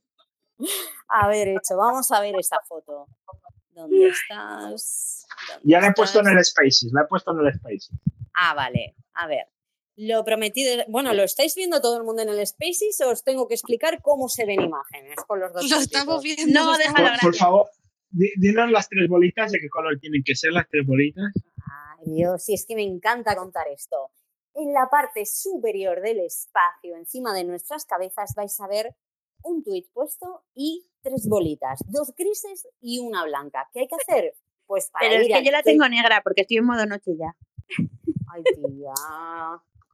[1.07, 3.07] A ver, hecho, vamos a ver esa foto.
[3.71, 5.25] ¿Dónde estás?
[5.47, 7.91] ¿Dónde Ya la he puesto en el Spaces, la he puesto en el Spaces.
[8.33, 8.95] Ah, vale.
[9.13, 9.45] A ver.
[9.95, 10.83] Lo prometido.
[10.87, 14.01] Bueno, ¿lo estáis viendo todo el mundo en el Spaces o os tengo que explicar
[14.01, 15.69] cómo se ven imágenes con los dos?
[15.69, 16.59] Lo estamos viendo.
[16.59, 17.69] No, lo déjalo, Por, por favor,
[18.09, 21.33] di- dinos las tres bolitas, de qué color tienen que ser las tres bolitas.
[22.05, 24.11] Dios, si es que me encanta contar esto.
[24.53, 28.95] En la parte superior del espacio, encima de nuestras cabezas, vais a ver
[29.43, 33.69] un tuit puesto y tres bolitas, dos grises y una blanca.
[33.73, 34.35] ¿Qué hay que hacer?
[34.65, 37.35] Pues para Pero es que yo la tengo negra porque estoy en modo noche ya.
[38.33, 38.93] Ay, tía.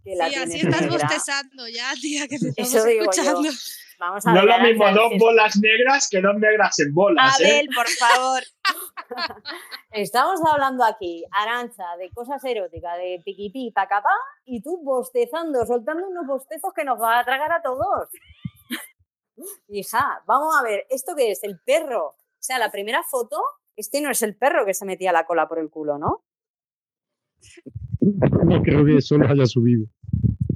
[0.07, 0.97] Que la Sí, así estás negra.
[0.97, 3.09] bostezando ya, tía, que te estamos Eso digo yo.
[3.11, 3.49] escuchando.
[3.99, 7.45] Vamos a No es lo mismo dos bolas negras que dos negras en bolas, ¿eh?
[7.45, 8.43] Abel, por favor.
[9.91, 14.13] Estamos hablando aquí, Arancha, de cosas eróticas, de piquipí, pacapá,
[14.45, 18.09] y tú bostezando, soltando unos bostezos que nos va a tragar a todos.
[19.67, 21.43] Hija, vamos a ver, ¿esto qué es?
[21.43, 22.09] El perro.
[22.09, 23.41] O sea, la primera foto,
[23.75, 26.23] este no es el perro que se metía la cola por el culo, ¿no?
[27.99, 29.85] No creo que eso lo haya subido.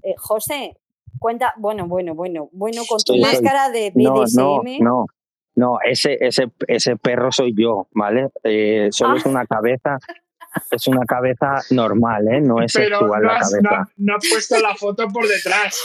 [0.03, 0.77] Eh, José,
[1.19, 4.79] cuenta, bueno, bueno, bueno, bueno, con tu Soy- máscara de No, no, BDSM.
[4.83, 5.05] no.
[5.53, 8.29] No, ese, ese, ese perro soy yo, ¿vale?
[8.43, 9.29] Eh, solo es Ah.
[9.29, 9.97] una cabeza,
[10.71, 12.39] es una cabeza normal, ¿eh?
[12.41, 13.59] No es Pero sexual no la cabeza.
[13.61, 15.77] no, no has puesto la foto por detrás.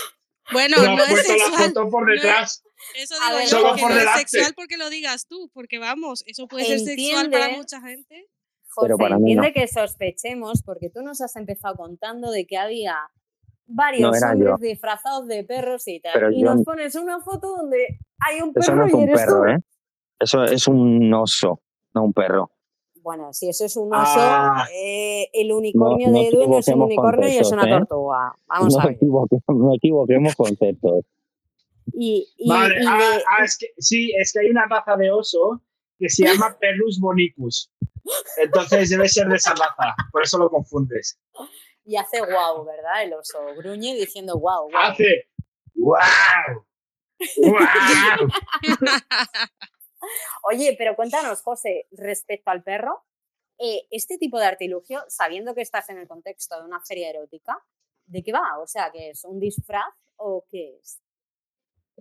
[0.52, 2.62] Bueno, No no, has es puesto la foto por no es- detrás.
[2.94, 4.28] Eso digo ver, yo, Solo que no es delante.
[4.28, 8.28] sexual porque lo digas tú, porque vamos, eso puede ser sexual para mucha gente.
[8.76, 9.54] José, Pero para mí entiende no.
[9.54, 12.94] que sospechemos, porque tú nos has empezado contando de que había
[13.66, 14.66] varios No hombres yo.
[14.68, 16.12] disfrazados de perros y tal.
[16.14, 18.96] Pero y yo nos pones una foto donde hay un Eso perro no es y
[18.96, 19.32] un eres tú.
[19.32, 19.58] perro, ¿eh?
[20.20, 21.60] Eso es un oso,
[21.94, 22.50] no un perro.
[23.02, 24.66] Bueno, si eso es un oso, Ah.
[24.74, 27.78] eh, el unicornio no de Edu no es un unicornio y es una ¿eh?
[27.78, 28.34] tortuga.
[28.48, 28.94] Vamos no, a ver.
[28.96, 31.04] equivoquemos, no equivoquemos conceptos.
[31.92, 34.96] Y, y- Vale, y ah, de- ah, es que, sí, es que hay una raza
[34.96, 35.62] de oso
[35.98, 37.70] que se llama Perrus bonicus.
[38.36, 41.18] Entonces debe ser de esa raza, por eso lo confundes.
[41.84, 43.02] y hace guau, ¿verdad?
[43.02, 44.90] El oso gruñe diciendo guau, guau.
[44.90, 45.28] Hace
[45.76, 46.66] ¡Wow!
[47.36, 48.28] ¡Wow!
[50.50, 53.04] Oye, pero cuéntanos, José, respecto al perro,
[53.58, 57.58] eh, este tipo de artilugio, sabiendo que estás en el contexto de una feria erótica,
[58.06, 58.58] ¿de qué va?
[58.60, 59.84] O sea, ¿que es un disfraz
[60.16, 61.00] o qué es?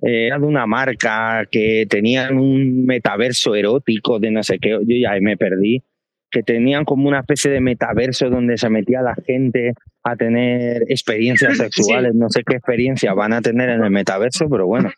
[0.01, 5.11] Era de una marca que tenían un metaverso erótico de no sé qué, yo ya
[5.21, 5.83] me perdí,
[6.31, 9.73] que tenían como una especie de metaverso donde se metía la gente
[10.03, 14.67] a tener experiencias sexuales, no sé qué experiencia van a tener en el metaverso, pero
[14.67, 14.89] bueno.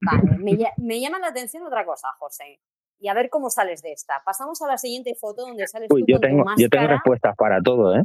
[0.00, 2.60] Vale, me, lla- me llama la atención otra cosa, José.
[3.00, 4.22] Y a ver cómo sales de esta.
[4.24, 6.82] Pasamos a la siguiente foto donde sales Uy, tú yo con tengo, tu yo tengo
[6.82, 6.94] máscara.
[6.96, 8.02] respuestas para todo, ¿eh?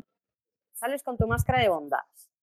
[0.74, 2.00] Sales con tu máscara de bondad,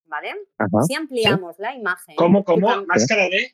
[0.07, 0.31] ¿vale?
[0.59, 0.83] Ajá.
[0.87, 2.17] Si ampliamos la imagen.
[2.17, 2.69] ¿Cómo, cómo?
[2.87, 3.53] ¿Máscara de?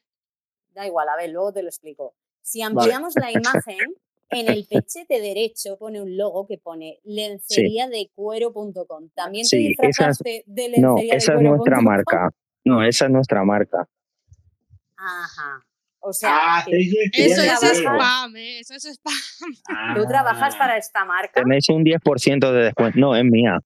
[0.75, 2.15] Da igual, a ver, luego te lo explico.
[2.43, 3.79] Si ampliamos la imagen,
[4.31, 9.11] en el pechete derecho pone un logo que pone lencería de cuero.com.
[9.15, 12.31] También te Sí, es- disfrazaste de No, lencería de esa es nuestra marca.
[12.65, 13.89] No, esa es nuestra marca.
[14.97, 15.63] Ajá.
[16.01, 17.95] O sea, Ah, Eso es cuero.
[17.97, 18.61] spam, ¿eh?
[18.61, 19.15] Eso es spam.
[19.97, 20.59] tú trabajas Ah.
[20.59, 21.43] para esta marca.
[21.43, 22.99] Tenéis un 10% de descuento.
[22.99, 23.59] No, es mía.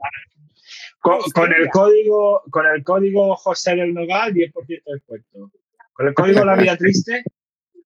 [1.00, 5.50] Con, Ah, el código, con el código José del Nogal, 10% de descuento.
[5.92, 7.22] Con el código La Vida Triste,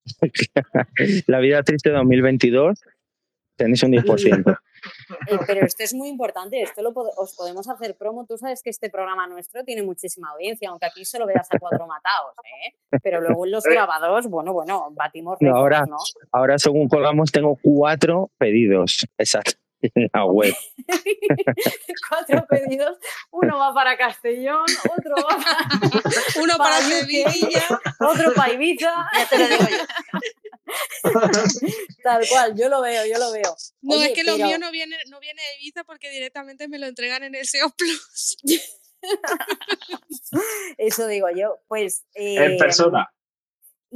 [1.26, 2.80] La vida triste 2022
[3.56, 4.58] tenéis un 10%.
[5.30, 8.26] Eh, pero esto es muy importante, esto lo pod- os podemos hacer promo.
[8.26, 11.86] Tú sabes que este programa nuestro tiene muchísima audiencia, aunque aquí solo veas a cuatro
[11.86, 12.34] matados,
[12.66, 12.74] ¿eh?
[13.02, 15.96] Pero luego en los grabados, bueno, bueno, batimos No, récords, ahora- ¿no?
[16.32, 19.06] Ahora, según colgamos, tengo cuatro pedidos.
[19.16, 19.52] Exacto.
[19.94, 20.54] En la web.
[22.08, 22.98] Cuatro pedidos,
[23.30, 24.64] uno va para Castellón,
[24.96, 25.38] otro va
[26.42, 27.80] Uno para UK, Sevilla.
[28.00, 28.92] otro para Ibiza.
[29.14, 29.84] Ya te lo digo yo.
[32.02, 33.56] Tal cual, yo lo veo, yo lo veo.
[33.82, 36.68] No, Oye, es que lo pero- mío no viene, no viene de Ibiza porque directamente
[36.68, 38.36] me lo entregan en el SEO Plus.
[40.78, 42.04] Eso digo yo, pues...
[42.14, 43.12] en eh, persona.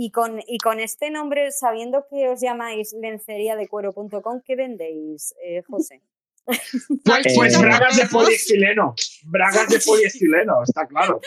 [0.01, 5.35] Y con, y con este nombre, sabiendo que os llamáis lencería de cuero.com, ¿qué vendéis,
[5.45, 6.03] eh, José?
[7.05, 8.95] Pues, Eh, pues bragas de poliestileno.
[9.25, 11.21] Bragas de poliestileno, está claro.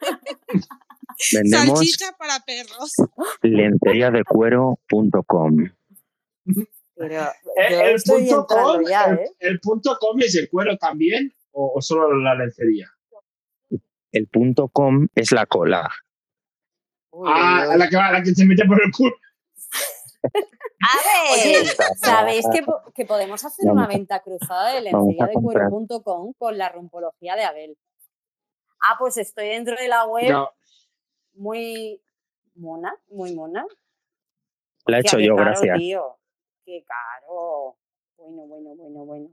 [1.32, 2.92] Vendemos Salchicha para perros.
[3.40, 5.70] lenteriadecuero.com.
[6.96, 7.22] Pero
[7.56, 9.30] el, estoy punto com, ya, el, ¿eh?
[9.38, 12.90] el punto com es de cuero también o, o solo la lencería.
[14.10, 15.88] El punto com es la cola.
[17.12, 19.14] Uy, Ah, la que, va- la que se mete por el culo.
[21.32, 21.64] Oye,
[21.96, 25.34] ¿sabéis que, po- que podemos hacer Vamos una a- venta cruzada de a lencería de
[25.34, 27.78] cuero.com con la rumpología de Abel?
[28.80, 30.50] Ah, pues estoy dentro de la web No,
[31.34, 32.02] muy
[32.56, 33.64] mona, muy mona.
[34.86, 35.78] La he hecho yo, caro, gracias.
[35.78, 36.18] Tío.
[36.64, 37.76] Qué caro.
[38.16, 39.28] Bueno, bueno, bueno, bueno.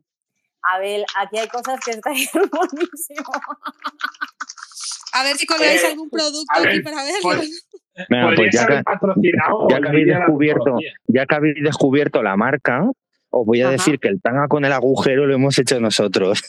[0.61, 2.13] Abel, aquí hay cosas que están
[2.51, 3.31] buenísimo.
[5.13, 7.21] A ver si colgáis Eh, algún producto a ver, aquí para verlo.
[7.23, 7.49] pues
[8.35, 8.83] podrías ya que,
[9.69, 10.93] ya habéis descubierto, rumpología.
[11.07, 12.85] ya que habéis descubierto la marca,
[13.31, 13.71] os voy a Ajá.
[13.73, 16.41] decir que el tanga con el agujero lo hemos hecho nosotros.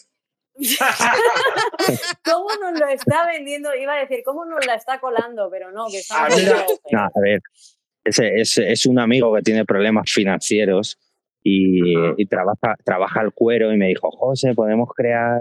[2.24, 3.74] ¿Cómo nos lo está vendiendo?
[3.74, 5.48] Iba a decir, ¿cómo nos la está colando?
[5.50, 6.52] Pero no, que Ah, estamos mira.
[6.52, 6.80] haciendo agujero.
[6.92, 7.40] No, a ver,
[8.04, 10.98] ese es, es un amigo que tiene problemas financieros
[11.42, 11.80] y,
[12.18, 15.40] y trabaja, trabaja el cuero y me dijo, José, podemos crear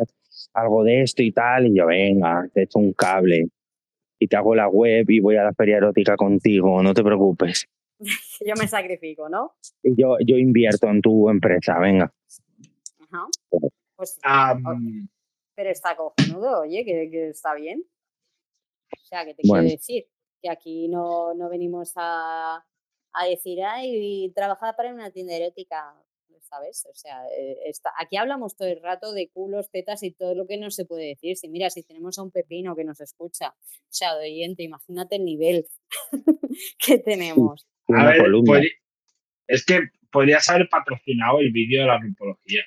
[0.62, 1.68] algo de esto y tal.
[1.68, 3.48] Y yo, venga, te echo un cable
[4.20, 7.66] y te hago la web y voy a la feria erótica contigo, no te preocupes.
[8.46, 9.54] Yo me sacrifico, ¿no?
[9.84, 12.12] Y yo, yo invierto en tu empresa, venga.
[13.00, 13.28] Ajá.
[13.98, 15.10] Pues, Am,
[15.56, 17.84] pero está cojonudo, oye, que, que está bien.
[18.94, 19.64] O sea, que te Bueno.
[19.64, 20.06] quiero decir
[20.42, 22.64] que aquí no, no venimos a,
[23.12, 25.94] a decir, ay, trabajar para una tienda erótica,
[26.50, 26.86] ¿sabes?
[26.90, 30.48] O sea, eh, está, aquí hablamos todo el rato de culos, tetas y todo lo
[30.48, 31.38] que no se puede decir.
[31.38, 35.18] Si mira, si tenemos a un pepino que nos escucha, o sea, de oyente, imagínate
[35.18, 35.68] el nivel
[36.86, 37.68] que tenemos.
[37.90, 38.22] a ver,
[39.48, 39.80] es que
[40.12, 42.64] podrías haber patrocinado el vídeo de la rumpología.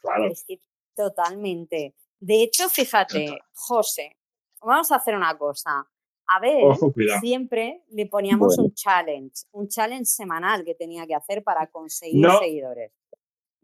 [0.00, 0.30] Claro.
[0.30, 0.60] Es que
[0.94, 1.94] totalmente.
[2.20, 4.16] De hecho, fíjate, José,
[4.62, 5.86] vamos a hacer una cosa.
[6.28, 7.20] A ver, Ojo, cuidado.
[7.20, 8.64] siempre le poníamos Bueno.
[8.64, 12.38] un challenge, un challenge semanal que tenía que hacer para conseguir No.
[12.40, 12.92] seguidores.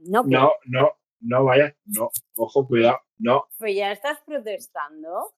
[0.05, 3.47] No, No, no, no vaya, no, ojo, cuidado, no.
[3.59, 5.35] pues ya estás protestando.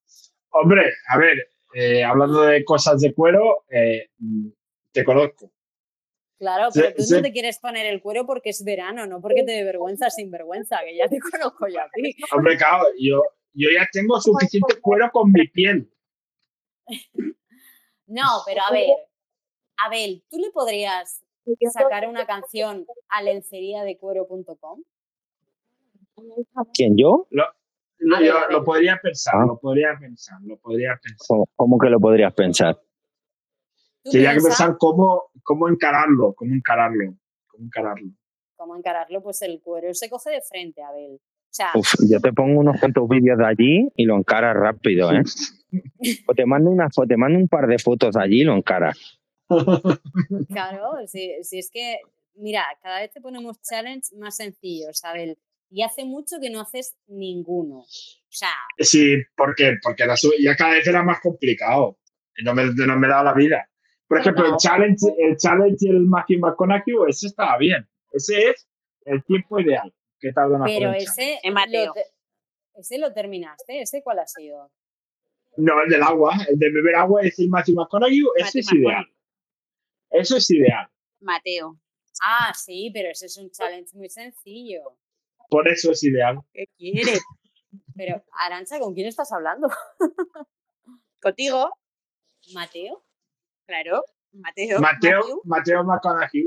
[0.50, 4.08] Hombre, a ver, eh, hablando de cosas de cuero, eh,
[4.92, 5.50] te conozco.
[6.38, 7.14] Claro, Sí, pero tú sí.
[7.14, 10.30] no te quieres poner el cuero porque es verano, no porque te dé vergüenza sin
[10.30, 12.14] vergüenza, que ya te conozco yo a ti.
[12.32, 13.22] Hombre, claro, yo,
[13.52, 15.90] yo ya tengo suficiente cuero con mi piel.
[18.06, 18.88] No, pero a ver,
[19.78, 21.24] Abel, ¿tú le podrías
[21.72, 24.82] sacar una canción a lenceriadecuero.com?
[26.72, 27.26] ¿Quién yo?
[27.30, 27.44] Lo,
[27.98, 29.44] lo- A ver, yo lo podría pensar, Ah.
[29.46, 31.26] lo podría pensar, lo podría pensar.
[31.28, 32.76] ¿Cómo, cómo que lo podrías pensar?
[34.02, 37.14] ¿Tú Tenía que pensar cómo, cómo encararlo, cómo encararlo,
[37.46, 38.10] cómo encararlo.
[38.56, 39.22] cómo encararlo?
[39.22, 41.14] Pues el cuero se coge de frente, Abel.
[41.16, 45.10] O sea, Uf, yo te pongo unos cuantos vídeos de allí y lo encaras rápido,
[45.12, 45.22] ¿eh?
[46.28, 48.54] O te mando una foto, te mando un par de fotos de allí y lo
[48.56, 49.18] encaras.
[50.48, 51.98] claro, si, si es que,
[52.34, 55.38] mira, cada vez te ponemos challenge más sencillos, Abel.
[55.70, 57.78] Y hace mucho que no haces ninguno.
[57.80, 57.86] O
[58.28, 59.74] sea, Sí, ¿por qué?
[59.82, 61.98] Porque la su- ya cada vez era más complicado.
[62.36, 63.68] Y No me, no me daba la vida.
[64.06, 67.88] Por ejemplo, el challenge, el challenge y el Matthew McConaughey, ese estaba bien.
[68.12, 68.68] Ese es
[69.04, 71.38] el tiempo ideal que tarda una pero ese
[71.86, 72.04] lo, te-
[72.74, 73.80] ese lo terminaste.
[73.80, 74.70] ¿Ese cuál ha sido?
[75.56, 78.72] No, el del agua, el de beber agua es el Matthew McConaughey, ese Matthew es
[78.72, 79.13] ideal.
[80.14, 80.88] Eso es ideal.
[81.20, 81.78] Mateo.
[82.22, 84.96] Ah, sí, pero ese es un challenge muy sencillo.
[85.50, 86.38] Por eso es ideal.
[86.52, 87.20] ¿Qué quieres?
[87.96, 89.68] Pero, Arancha, ¿con quién estás hablando?
[91.20, 91.70] ¿Contigo?
[92.52, 93.04] ¿Mateo?
[93.66, 94.04] Claro.
[94.32, 94.80] Mateo.
[94.80, 96.46] Mateo, Mateo McConaughey.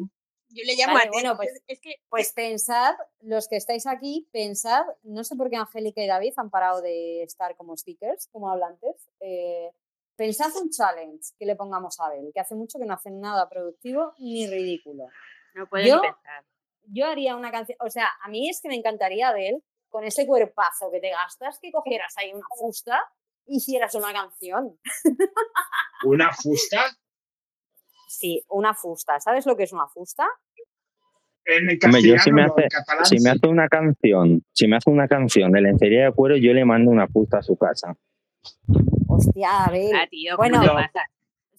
[0.50, 1.12] Yo le llamo Vale, Mateo.
[1.12, 5.50] bueno, pues- es, es que Pues pensad, los que estáis aquí, pensad, no sé por
[5.50, 9.10] qué Angélica y David han parado de estar como stickers, como hablantes.
[9.20, 9.72] eh,
[10.18, 13.48] pensad un challenge que le pongamos a Abel, que hace mucho que no hacen nada
[13.48, 15.06] productivo ni ridículo.
[15.56, 16.44] no puedo Yo- pensar.
[16.90, 20.26] Yo haría una canción, o sea, a mí es que me encantaría, Abel, con ese
[20.26, 23.00] cuerpazo que te gastas, que cogieras ahí una fusta
[23.46, 24.78] y hicieras una canción.
[26.06, 26.82] Una fusta
[28.10, 29.20] Sí, una fusta.
[29.20, 30.26] ¿Sabes lo que es una fusta?
[31.46, 33.06] en Hombre, castellano, yo si me hace, catalán.
[33.06, 36.54] si me hace una canción, si me hace una canción de lencería de cuero, yo
[36.54, 37.96] le mando una puta a su casa.
[39.18, 39.92] Hostia, Abel.
[39.96, 40.62] Ah, tío, Bueno,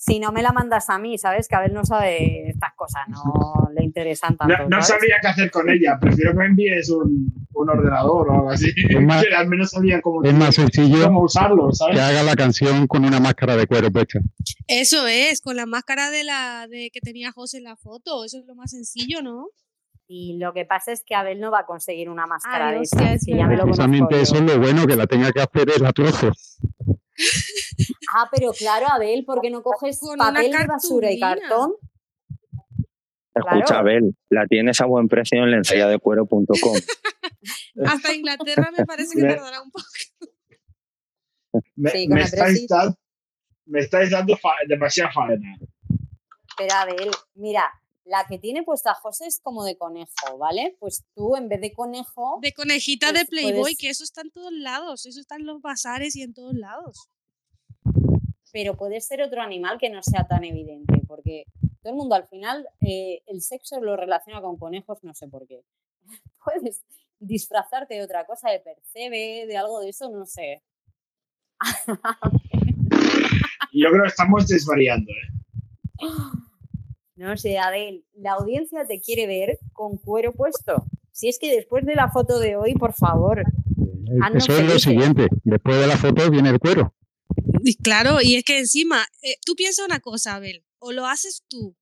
[0.00, 1.48] si no me la mandas a mí, ¿sabes?
[1.48, 4.56] Que Abel no sabe estas cosas, no le interesan tanto.
[4.56, 5.98] No, no sabría qué hacer con ella.
[6.00, 8.70] Prefiero que me envíes un, un ordenador o algo así.
[8.76, 11.98] Es más- que al menos sabía cómo, Es más sencillo cómo usarlo, que ¿sabes?
[11.98, 14.20] haga la canción con una máscara de cuero puesta.
[14.68, 18.24] Eso es, con la máscara de la de que tenía José en la foto.
[18.24, 19.48] Eso es lo más sencillo, ¿no?
[20.10, 22.82] Y lo que pasa es que Abel no va a conseguir una máscara Ay, de
[22.84, 25.30] esas, es que ya me lo conozco Precisamente eso es lo bueno, que la tenga
[25.32, 26.58] que hacer a trozos.
[28.14, 31.74] Ah, pero claro, Abel, ¿por qué no coges Con papel de basura y cartón?
[33.34, 33.78] Escucha, Claro.
[33.80, 36.46] Abel, la tienes a buen precio en lenceriadecuero.com.
[37.86, 39.84] Hasta Inglaterra me parece que tardará un poco.
[41.76, 42.66] Me, Sí, me estáis,
[43.66, 45.56] me dando fa- demasiada faena.
[46.56, 47.70] Pero Abel, mira,
[48.08, 50.76] la que tiene puesta José es como de conejo, ¿vale?
[50.80, 54.22] Pues tú, en vez de conejo, De conejita de Pues Playboy, puedes- que eso está
[54.22, 55.06] en todos lados.
[55.06, 57.08] Eso está en los bazares y en todos lados.
[58.50, 61.44] pero puede ser otro animal que no sea tan evidente, porque
[61.82, 65.46] todo el mundo al final eh, el sexo lo relaciona con conejos, no sé por
[65.46, 65.62] qué.
[66.44, 66.82] Puedes
[67.20, 70.62] disfrazarte de otra cosa, de percebe, de algo de eso, no sé.
[73.72, 75.10] Yo creo que estamos desvariando.
[75.12, 75.28] ¿eh?
[77.18, 80.86] No sé, Adel, la audiencia te quiere ver con cuero puesto.
[81.10, 83.42] Si es que después de la foto de hoy, por favor,
[84.36, 85.26] Eso es lo siguiente.
[85.42, 86.94] Después de la foto viene el cuero.
[87.64, 91.42] Y claro, y es que encima, eh, tú piensas una cosa, Abel, o lo haces
[91.48, 91.76] tú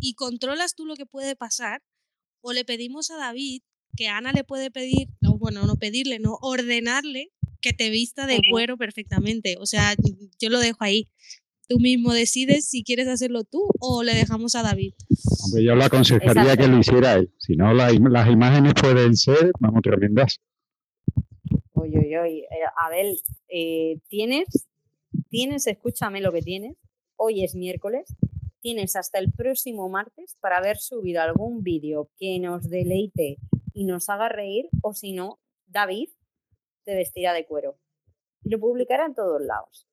[0.00, 1.82] y controlas tú lo que puede pasar,
[2.40, 3.62] o le pedimos a David
[3.96, 7.30] que Ana le puede pedir, no, bueno, no pedirle, no, ordenarle
[7.60, 9.56] que te vista de cuero perfectamente.
[9.60, 9.94] O sea,
[10.40, 11.08] yo lo dejo ahí.
[11.70, 14.92] Tú mismo decides si quieres hacerlo tú o le dejamos a David.
[15.44, 16.64] Hombre, yo le aconsejaría Exacto.
[16.64, 17.32] que lo hiciera él.
[17.38, 20.40] Si no, la las imágenes pueden ser, vamos, tremendas.
[21.74, 22.38] Uy, uy, uy.
[22.40, 23.16] Eh, Abel,
[23.46, 24.66] eh, tienes,
[25.28, 26.76] tienes, escúchame lo que tienes.
[27.14, 28.16] Hoy es miércoles.
[28.60, 33.36] Tienes hasta el próximo martes para haber subido algún vídeo que nos deleite
[33.74, 35.38] y nos haga reír, o si no,
[35.68, 36.08] David
[36.82, 37.78] te vestirá de cuero.
[38.42, 39.86] Y lo publicará en todos lados.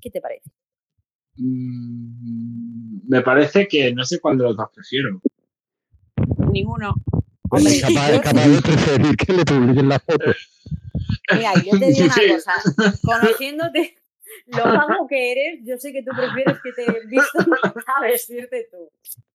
[0.00, 0.50] ¿Qué te parece?
[1.36, 5.20] Mm, me parece que no sé cuál de los dos prefiero.
[6.52, 6.94] Ninguno.
[7.50, 10.24] Hombre, Es capaz, yo es capaz de preferir que le publiquen la foto.
[11.34, 12.28] Mira, yo te digo una Sí.
[12.28, 12.52] cosa,
[13.02, 13.96] conociéndote
[14.46, 17.46] lo mago que eres, yo sé que tú prefieres que te vistan
[17.86, 18.90] a vestirte tú.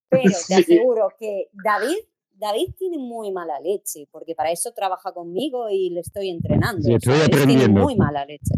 [0.09, 0.53] Pero te Sí.
[0.53, 1.97] aseguro que David,
[2.33, 6.81] David tiene muy mala leche, porque para eso trabaja conmigo y le estoy entrenando.
[6.83, 7.29] Sí, estoy ¿sabes?
[7.29, 7.81] Tiene aprendiendo.
[7.81, 8.53] muy mala leche.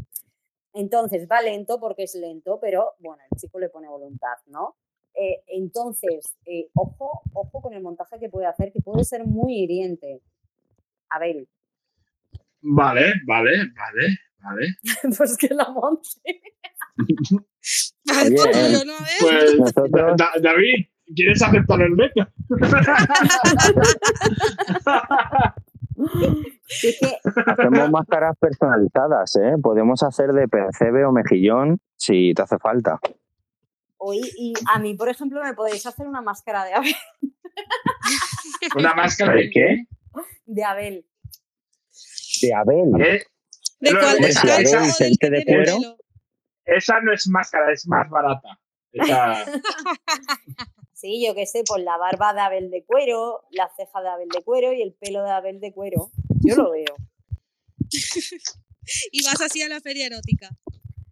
[0.73, 4.75] Entonces va lento porque es lento, pero bueno, el chico le pone voluntad, ¿no?
[5.15, 9.63] Eh, entonces, eh, ojo, ojo con el montaje que puede hacer, que puede ser muy
[9.63, 10.21] hiriente.
[11.09, 11.47] Abel,
[12.61, 14.67] Vale, vale, vale, vale.
[15.17, 16.09] pues que la monte.
[18.09, 18.83] Oye, eh,
[19.19, 22.25] Pues, nosotros- Da- David, ¿quieres aceptar el reto?
[26.69, 29.53] Es que hacemos máscaras personalizadas, ¿eh?
[29.61, 32.99] Podemos hacer de percebe o mejillón si te hace falta.
[33.97, 36.95] Hoy, y a mí, por ejemplo, me podéis hacer una máscara de Abel.
[38.77, 39.85] ¿Una máscara de qué?
[40.45, 41.05] De Abel.
[42.41, 43.01] De Abel.
[43.01, 43.23] ¿Eh?
[43.79, 44.17] ¿De cuál?
[44.23, 44.89] esa- ¿De esa- cuál?
[44.89, 45.77] ¿Es este de cuero?
[46.65, 48.59] Esa no es máscara, es más barata.
[48.91, 49.45] Esa-
[50.99, 54.29] Sí, yo qué sé, pues la barba de Abel de cuero, la ceja de Abel
[54.29, 56.09] de cuero y el pelo de Abel de cuero.
[56.43, 56.95] Yo lo veo.
[59.11, 60.49] Y vas así a la feria erótica.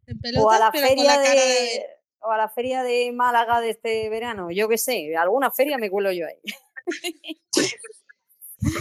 [0.07, 1.51] En O a la pero con feria la cara de...
[1.51, 1.85] de.
[2.21, 5.89] O a la feria de Málaga de este verano, yo qué sé, alguna feria me
[5.91, 6.39] cuelo yo ahí.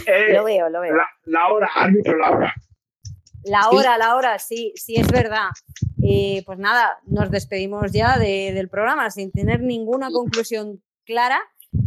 [0.07, 0.95] Eh, Lo veo, lo veo.
[0.95, 2.53] la, la hora, árbitro, la hora.
[3.43, 3.75] La Sí.
[3.75, 5.49] hora, la hora, sí, sí es verdad.
[6.03, 11.39] Eh, pues nada, nos despedimos ya de- del programa sin tener ninguna conclusión clara.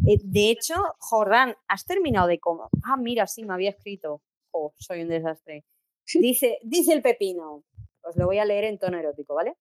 [0.07, 2.69] Eh, de hecho, Jordán, ¿has terminado de comer?
[2.85, 4.23] Ah, mira, sí, me había escrito.
[4.51, 5.65] Oh, soy un desastre.
[6.15, 7.65] Dice, dice el pepino.
[8.03, 9.55] Os lo voy a leer en tono erótico, ¿vale?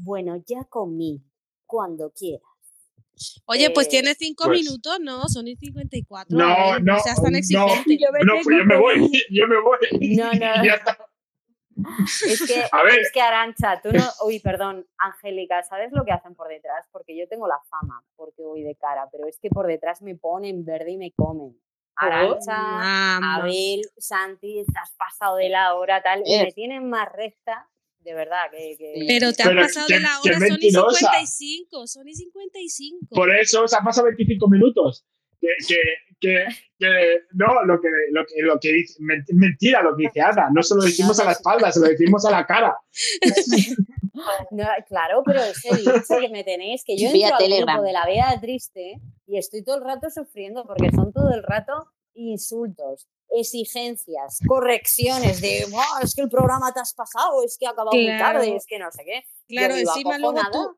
[0.00, 1.22] Bueno, ya comí.
[1.64, 2.42] Cuando quieras.
[3.46, 5.28] Oye, pues Eh, tienes cinco pues- minutos, ¿no?
[5.28, 6.36] Son y 54.
[6.36, 7.38] No, no, seas tan no.
[7.38, 7.96] exigente.
[7.98, 8.94] Yo me No, pues yo me voy,
[9.30, 10.16] yo me voy.
[10.16, 10.38] No, no.
[10.64, 10.98] Ya está.
[12.26, 12.98] Es que, A ver.
[13.00, 14.02] es que Arancha, tú no.
[14.24, 16.86] Uy, perdón, Angélica, ¿sabes lo que hacen por detrás?
[16.90, 20.14] Porque yo tengo la fama, porque voy de cara, pero es que por detrás me
[20.16, 21.58] ponen verde y me comen.
[21.96, 23.36] Arancha, Mamá.
[23.36, 27.68] Abel, Santi, te has pasado de la hora, tal, y me tienen más recta,
[28.00, 28.76] de verdad, que.
[28.76, 30.98] que- Pero te has Pero pasado qué- de la hora, son y mentirosa.
[30.98, 33.06] 55, son y 55.
[33.10, 35.06] Por eso se ha pasado 25 minutos.
[35.40, 35.76] Que, que,
[36.20, 36.44] que,
[36.78, 40.48] que- no, lo que, lo que, lo que dice, men- mentira lo que dice Ana.
[40.52, 42.76] No se lo decimos a la espalda, se lo decimos a la cara.
[44.50, 48.06] No, claro, pero ese dicho que me tenéis, que yo entro al grupo de la
[48.06, 54.38] Vea Triste y estoy todo el rato sufriendo porque son todo el rato insultos, exigencias,
[54.46, 58.06] correcciones de "Buah, es que el programa te has pasado, es que ha acabado muy
[58.18, 59.22] tarde, es que no sé qué.
[59.48, 60.76] Claro, encima luego tú,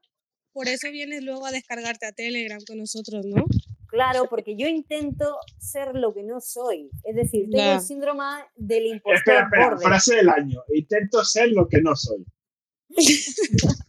[0.53, 3.45] por eso vienes luego a descargarte a Telegram con nosotros, ¿no?
[3.89, 6.91] Claro, porque yo intento ser lo que no soy.
[7.05, 8.25] Es decir, tengo el síndrome
[8.55, 9.85] del impostor Espera, espera, borde.
[9.85, 10.63] frase del año.
[10.75, 12.27] Intento ser lo que no soy.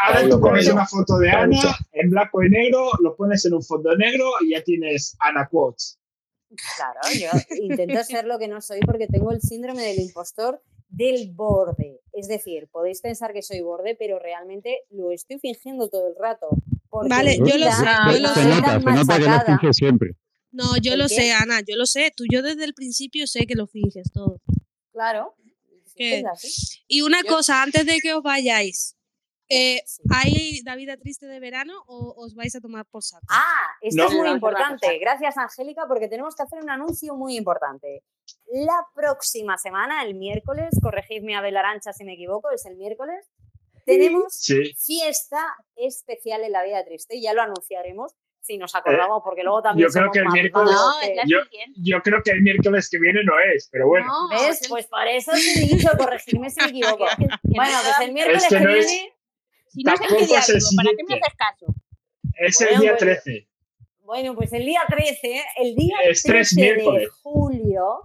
[0.00, 3.62] Ahora tú pones una foto de Ana en blanco y negro, lo pones en un
[3.62, 5.98] fondo negro y ya tienes Ana Quotes.
[6.76, 7.30] Claro, yo
[7.62, 12.00] intento ser lo que no soy porque tengo el síndrome del impostor del borde.
[12.12, 16.48] Es decir, podéis pensar que soy borde, pero realmente lo estoy fingiendo todo el rato.
[16.90, 18.48] Porque Vale, yo lo sé, yo lo se sé.
[18.48, 20.10] nota, tan se nota que lo finge siempre.
[20.50, 21.14] No, yo ¿El lo qué?
[21.14, 22.12] sé, Ana, yo lo sé.
[22.16, 24.40] Tú, yo desde el principio sé que lo finges todo.
[24.92, 25.34] Claro.
[25.94, 26.20] ¿Qué?
[26.20, 26.82] Es así.
[26.86, 28.96] Y una Yo- cosa, antes de que os vayáis,
[29.50, 29.80] eh.
[30.10, 33.26] ¿hay la vida triste de verano o os vais a tomar por saco?
[33.30, 34.08] Ah, esto No.
[34.08, 34.98] es muy importante.
[34.98, 38.04] Gracias, Angélica, porque tenemos que hacer un anuncio muy importante.
[38.52, 43.26] La próxima semana, el miércoles, corregidme a Arancha si me equivoco, es el miércoles,
[43.96, 44.74] tenemos Sí.
[44.74, 47.20] fiesta especial en la vida triste.
[47.20, 50.74] Ya lo anunciaremos si nos acordamos, porque luego también Eh, yo creo que el miércoles-
[50.74, 50.92] No,
[51.26, 51.38] Yo,
[51.76, 54.06] yo creo que el miércoles que viene no es, pero bueno.
[54.06, 54.62] No, ¿Ves?
[54.62, 55.32] es- Pues por eso
[55.88, 57.04] dicho, corregirme si me equivoco.
[57.42, 59.14] Bueno, no pues el miércoles Es que que no es- viene,
[59.68, 61.66] Si no sé qué día es el vivo, ¿para qué me haces caso?
[62.38, 63.48] Es Bueno, el día pues- 13.
[64.00, 68.00] Bueno, pues el día 13, el día Es tres 13 de julio,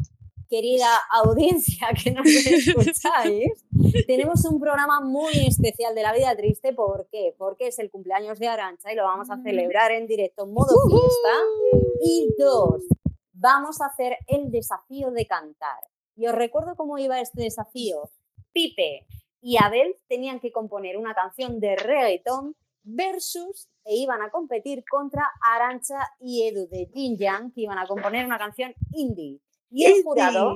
[0.53, 3.65] querida audiencia que nos escucháis,
[4.07, 6.73] tenemos un programa muy especial de la vida triste.
[6.73, 7.33] ¿Por qué?
[7.39, 10.75] Porque es el cumpleaños de Arancha y lo vamos a celebrar en directo, en modo
[10.87, 11.83] fiesta.
[12.03, 12.83] Y dos,
[13.31, 15.79] vamos a hacer el desafío de cantar.
[16.15, 18.11] Y os recuerdo cómo iba este desafío.
[18.51, 19.07] Pipe
[19.41, 25.31] y Abel tenían que componer una canción de reggaeton versus e iban a competir contra
[25.55, 29.39] Arancha y Edu de Jin Yang, que iban a componer una canción indie.
[29.75, 30.55] Y el jurado,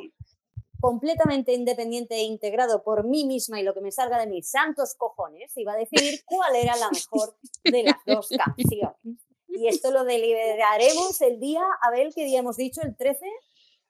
[0.80, 4.94] completamente independiente e integrado por mí misma y lo que me salga de mis santos
[4.96, 9.26] cojones, iba a decidir cuál era la mejor de las dos canciones.
[9.48, 12.82] Y esto lo deliberaremos el día, Abel, ¿qué día hemos dicho?
[12.84, 13.26] ¿El 13?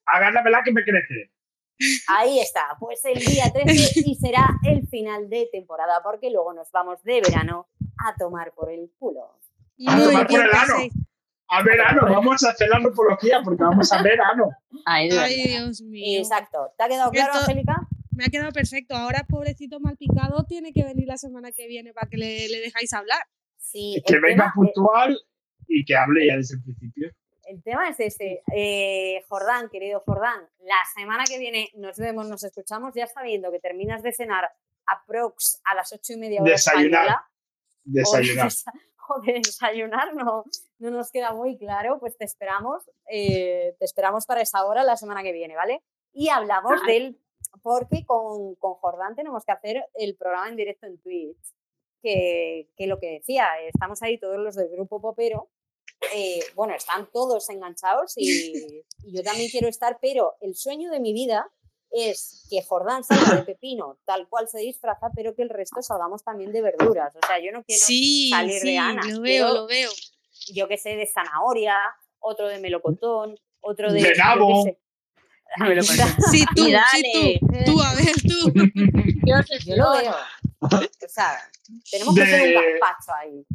[0.06, 1.34] Agárramela que me crece.
[2.08, 6.72] Ahí está, pues el día 13 y será el final de temporada, porque luego nos
[6.72, 7.68] vamos de verano
[7.98, 9.40] a tomar por el culo.
[9.88, 11.07] A tomar por el ano.
[11.50, 14.50] A verano, vamos a hacer la antropología porque vamos a verano.
[14.86, 15.10] Ay.
[15.10, 16.20] Dios mío.
[16.20, 16.72] Exacto.
[16.78, 17.76] ¿Te ha quedado claro, Esto- Angélica?
[18.12, 18.96] Me ha quedado perfecto.
[18.96, 22.60] Ahora, pobrecito mal picado, tiene que venir la semana que viene para que le, le
[22.60, 23.22] dejáis hablar.
[23.58, 25.20] Sí, Que venga tema, eh, puntual
[25.68, 27.12] y que hable ya desde el principio.
[27.46, 28.42] el tema es este.
[28.56, 33.60] Eh, Jordán, querido Jordán, la semana que viene nos vemos, nos escuchamos, ya sabiendo que
[33.60, 34.50] terminas de cenar
[34.86, 37.02] aprox a las ocho y media hora Desayunar.
[37.06, 37.30] española.
[37.84, 38.46] Desayunar.
[38.48, 38.74] O de, desa-
[39.10, 40.44] o de desayunar, no,
[40.80, 44.98] no nos queda muy claro, pues te esperamos, eh, te esperamos para esa hora la
[44.98, 45.84] semana que viene, ¿vale?
[46.14, 47.20] Y hablamos del,
[47.62, 51.54] porque con, con Jordán tenemos que hacer el programa en directo en Twitch,
[52.02, 55.50] que, que lo que decía, estamos ahí todos los del grupo Popero,
[56.14, 61.00] eh, bueno, están todos enganchados y, y yo también quiero estar, pero el sueño de
[61.00, 61.52] mi vida
[61.90, 66.24] es que Jordán salga de pepino tal cual se disfraza, pero que el resto salgamos
[66.24, 67.16] también de verduras.
[67.16, 69.02] O sea, yo no quiero Sí, salir sí, de Ana.
[69.04, 69.90] lo veo, quiero, lo veo.
[70.54, 71.78] Yo que sé, de zanahoria,
[72.20, 74.02] otro de melocotón, otro de...
[74.02, 74.64] De yo qué nabo.
[74.64, 74.80] sé.
[76.32, 77.48] Sí, tú, Y sí, tú.
[77.66, 78.54] Tú, a ver, tú.
[79.26, 80.16] Qué Yo lo veo.
[80.60, 80.70] O
[81.08, 81.38] sea,
[81.90, 83.46] tenemos que hacer un gazpacho ahí.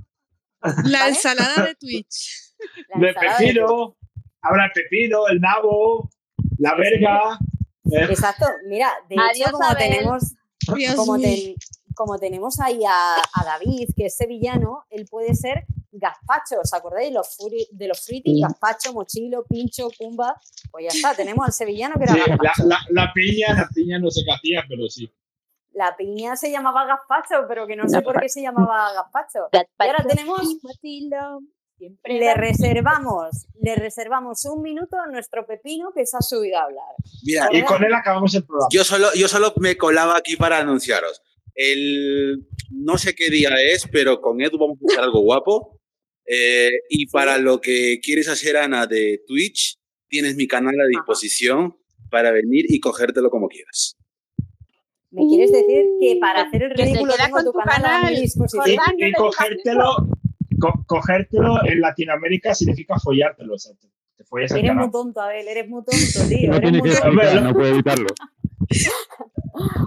[0.91, 1.09] La ¿Vale?
[1.11, 2.55] ensalada de Twitch.
[2.89, 3.97] La De pepino,
[4.41, 6.09] habrá el pepino, el nabo,
[6.59, 7.39] la verga.
[7.91, 10.23] eh, Exacto, mira, de hecho, como tenemos,
[10.97, 11.55] como, ten-
[11.95, 17.09] como tenemos ahí a, a David, que es sevillano, él puede ser gazpacho, ¿os acordáis
[17.11, 18.41] de los, furi- de los fritis?
[18.43, 20.41] Gazpacho, mochilo, pincho, cumba.
[20.71, 23.99] Pues ya está, tenemos al sevillano que era sí, la, la, la piña, la piña
[23.99, 25.13] no sé qué hacía, pero sí.
[25.75, 29.49] La piña se llamaba gazpacho, pero que no sé por qué se llamaba gazpacho.
[29.53, 30.41] Y ahora tenemos,
[31.79, 36.63] Siempre le reservamos, le reservamos un minuto a nuestro pepino que se ha subido a
[36.65, 36.95] hablar.
[37.25, 38.69] Mira, Y con él acabamos el programa.
[38.71, 41.23] yo solo, yo solo me colaba aquí para anunciaros.
[41.55, 45.81] El no sé qué día es, pero con Edu vamos a hacer algo guapo.
[46.27, 49.79] Eh, y para lo que quieres hacer, Ana, de Twitch,
[50.09, 51.77] tienes mi canal a disposición
[52.11, 53.97] para venir y cogértelo como quieras.
[55.11, 58.05] ¿Me quieres decir que para hacer el ridículo tengo con tu tu canal, a mi
[58.07, 58.21] canal.
[58.23, 58.79] disposición?
[58.99, 59.85] Y, y cogértelo,
[60.61, 63.55] co- cogértelo en Latinoamérica significa follártelo.
[63.55, 64.91] O sea, te, te follas el Eres muy canal.
[64.93, 66.51] tonto, Abel, eres muy tonto, tío.
[66.53, 68.07] No tiene muy que evitar, no puede evitarlo.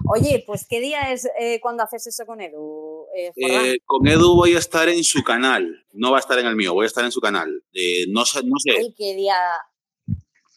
[0.07, 3.07] Oye, pues ¿qué día es eh, cuando haces eso con Edu?
[3.15, 3.31] eh?
[3.35, 6.55] Eh, con Edu voy a estar en su canal, no va a estar en el
[6.55, 7.63] mío, voy a estar en su canal.
[7.73, 9.35] Eh, no, sé, no sé, Ay, ¿qué día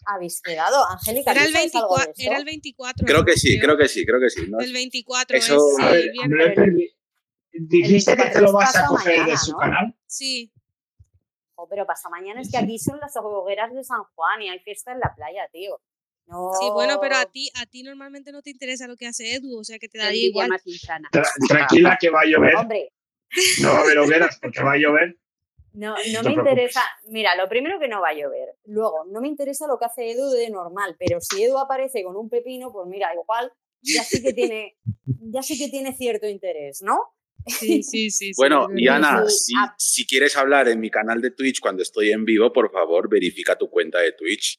[0.07, 0.85] habéis quedado?
[0.91, 2.23] Angélica, Era ¿tú el, sabes algo de 24, esto?
[2.31, 3.07] era el 24.
[3.07, 4.47] creo que sí, creo que sí, creo que sí.
[4.49, 4.59] ¿no?
[4.61, 6.93] El 24 Eso- es A ver, el
[7.51, 9.59] Dijiste que te lo vas a coger de su ¿no?
[9.59, 9.95] canal.
[10.07, 10.53] Sí.
[11.55, 14.61] Jo, pero pasa mañana es que aquí son las hogueras de San Juan y hay
[14.61, 15.81] fiesta en la playa, tío.
[16.29, 16.51] No.
[16.61, 19.59] Sí, bueno, pero a ti, a ti normalmente no te interesa lo que hace Edu,
[19.59, 20.49] o sea que te daría igual.
[20.51, 21.09] más insana.
[21.11, 22.55] Tra- tranquila que va a llover.
[22.57, 22.93] Hombre,
[23.63, 25.17] No va a haber hogueras porque va a llover.
[25.73, 26.83] No, no me interesa.
[27.09, 28.49] Mira, lo primero que no va a llover.
[28.65, 32.17] Luego, no me interesa lo que hace Edu de normal, pero si Edu aparece con
[32.17, 33.51] un pepino, pues mira, igual
[33.81, 34.77] ya sí que tiene,
[35.33, 36.99] ya sí que tiene cierto interés, ¿no?
[37.47, 38.11] Sí, sí, sí.
[38.11, 38.89] sí, Bueno, es y.
[38.89, 42.53] Ana, Sí, si, si quieres hablar en mi canal de Twitch cuando estoy en vivo,
[42.53, 44.59] por favor, verifica tu cuenta de Twitch.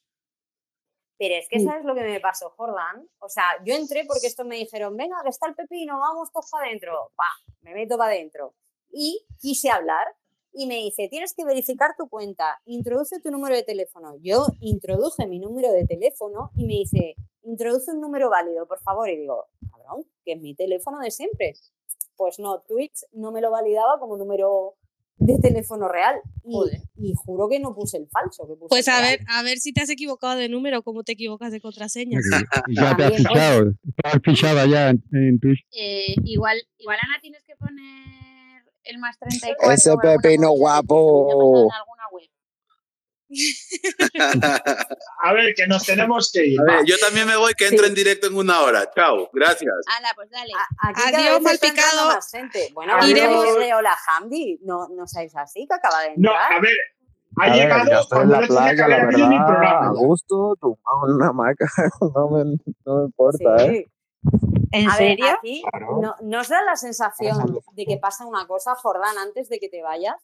[1.20, 3.06] Pero es que ¿sabes lo que me pasó, Jordan?
[3.18, 6.48] O sea, yo entré porque estos me dijeron, venga, que está el pepino, vamos todos
[6.50, 7.12] para adentro.
[7.20, 7.28] Va,
[7.60, 8.54] me meto para adentro.
[8.90, 10.06] Y quise hablar
[10.54, 14.16] y me dice, tienes que verificar tu cuenta, introduce tu número de teléfono.
[14.22, 19.10] Yo introduje mi número de teléfono y me dice, introduce un número válido, por favor.
[19.10, 21.52] Y digo, cabrón, que es mi teléfono de siempre.
[22.16, 24.76] Pues no, Twitch no me lo validaba como número
[25.20, 26.16] de teléfono real.
[26.44, 28.46] Y, y juro que no puse el falso.
[28.48, 31.12] Que puse Pues a ver, a ver si te has equivocado de número, como te
[31.12, 32.18] equivocas de contraseña.
[32.68, 33.22] Ya te has pues.
[33.22, 33.72] fichado.
[33.86, 35.60] Estás fichada ya en, en Twitch.
[35.72, 39.72] Eh, igual, igual Ana tienes que poner el más 34.
[39.72, 41.26] Ese alguna pepino guapo.
[41.26, 42.30] que se llama en alguna web.
[45.22, 46.60] A ver, que nos tenemos que ir.
[46.60, 48.90] A ver, yo también me voy, que entro en directo en una hora.
[48.94, 49.72] Chao, gracias.
[49.98, 50.52] Ala, pues dale.
[50.54, 52.18] A- Aquí Adiós, mal picado.
[52.74, 53.08] Bueno, Adiós.
[53.10, 53.46] iremos
[53.76, 54.58] Hola Hamdi.
[54.62, 56.52] No, no seáis así, que acaba de No, entrar.
[56.52, 56.76] a ver,
[57.38, 59.86] ha A ver, llegado estoy en la no playa, la verdad, programa.
[59.86, 61.66] a gusto, tumbado en una hamaca,
[62.00, 62.44] no me,
[62.84, 63.86] no me importa, ¿eh?
[63.86, 63.86] Sí.
[64.72, 65.26] ¿En A ver, serio?
[65.38, 65.98] aquí Claro.
[66.02, 69.82] no, ¿nos da la sensación de que pasa una cosa, Jordán, antes de que te
[69.82, 70.14] vayas?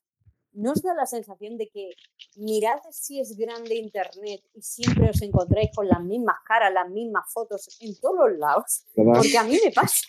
[0.57, 1.91] ¿Nos da la sensación de que
[2.37, 7.25] mirad si es grande Internet y siempre os encontráis con las mismas caras, las mismas
[7.33, 8.85] fotos en todos los lados?
[8.95, 9.13] ¿Verdad?
[9.21, 10.07] Porque a mí me pasa.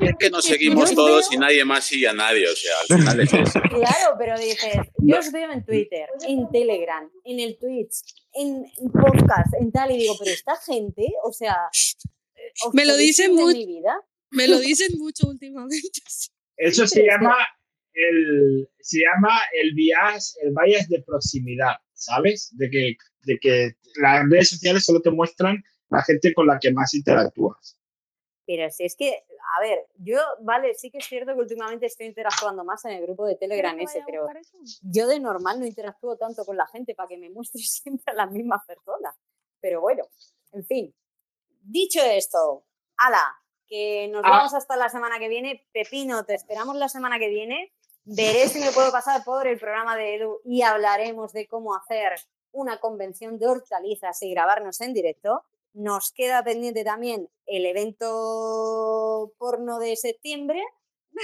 [0.00, 2.98] Es que nos seguimos todos veo- y nadie más sigue a nadie, o sea, al
[2.98, 3.60] final es eso.
[3.70, 7.96] Claro, pero dices, yo os veo en Twitter, en Telegram, en el Twitch,
[8.32, 11.56] en podcast, en tal, y digo, pero esta gente, o sea,
[12.36, 14.00] eh, ¿os Me lo dicen ir de mu- mi vida?
[14.30, 15.76] Me lo dicen mucho últimamente.
[16.56, 17.36] Eso se llama
[17.94, 19.30] el, se llama
[19.62, 22.50] el bias, el bias de proximidad, ¿sabes?
[22.56, 26.72] De que, de que las redes sociales solo te muestran la gente con la que
[26.72, 27.78] más interactúas.
[28.46, 29.10] Pero si es que,
[29.56, 33.02] a ver, yo, vale, sí que es cierto que últimamente estoy interactuando más en el
[33.02, 34.26] grupo de Telegram ese, pero
[34.82, 38.14] yo de normal no interactúo tanto con la gente para que me muestre siempre a
[38.14, 39.14] las mismas personas.
[39.60, 40.04] Pero bueno,
[40.52, 40.94] en fin.
[41.62, 42.66] Dicho esto,
[42.98, 43.34] ala,
[43.66, 44.30] que nos Ah.
[44.30, 45.66] vamos hasta la semana que viene.
[45.72, 47.72] Pepino, te esperamos la semana que viene.
[48.06, 52.12] Veré si me puedo pasar por el programa de Edu y hablaremos de cómo hacer
[52.52, 55.42] una convención de hortalizas y grabarnos en directo.
[55.72, 60.62] Nos queda pendiente también el evento porno de septiembre.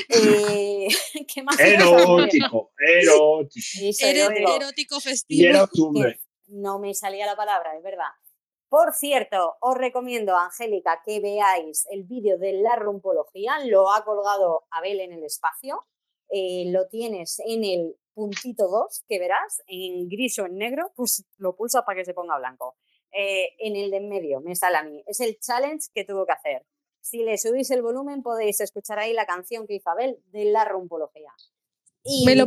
[0.09, 0.87] Eh,
[1.35, 1.59] ¿Qué más?
[1.59, 3.81] Erótico, erótico.
[3.99, 5.01] Erótico.
[5.01, 5.51] festivo.
[5.51, 6.21] era octubre.
[6.47, 8.11] No me salía la palabra, es verdad.
[8.69, 13.59] Por cierto, os recomiendo, Angélica, que veáis el vídeo de la rumpología.
[13.65, 15.85] Lo ha colgado Abel en el espacio.
[16.33, 21.25] Eh, lo tienes en el puntito 2, que verás, en gris o en negro, pues
[21.39, 22.77] lo pulsas para que se ponga blanco.
[23.13, 25.03] Eh, en el de en medio, me sale a mí.
[25.07, 26.65] Es el challenge que tuvo que hacer.
[27.01, 30.65] Si le subís el volumen, podéis escuchar ahí la canción que hizo Abel de la
[30.65, 31.33] rumpología.
[32.05, 32.47] Y Me lo-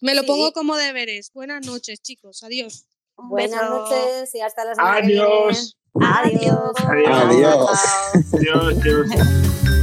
[0.00, 0.26] Me lo Sí.
[0.26, 1.32] pongo como deberes.
[1.32, 2.42] Buenas noches, chicos.
[2.42, 2.86] Adiós.
[3.16, 3.72] Buenas beso.
[3.74, 5.22] noches y hasta la semana que viene.
[5.22, 5.76] Adiós.
[5.94, 6.72] Adiós.
[6.86, 7.70] Adiós.
[8.30, 8.40] Chao.
[8.40, 9.06] Dios, Dios.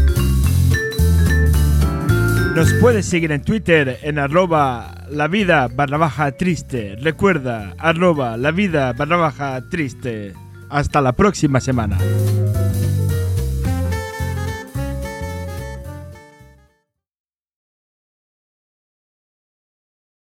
[2.59, 6.97] Nos puedes seguir en Twitter en arroba la vida barra baja triste.
[6.99, 10.33] Recuerda, arroba la vida barra baja triste.
[10.69, 11.97] Hasta la próxima semana.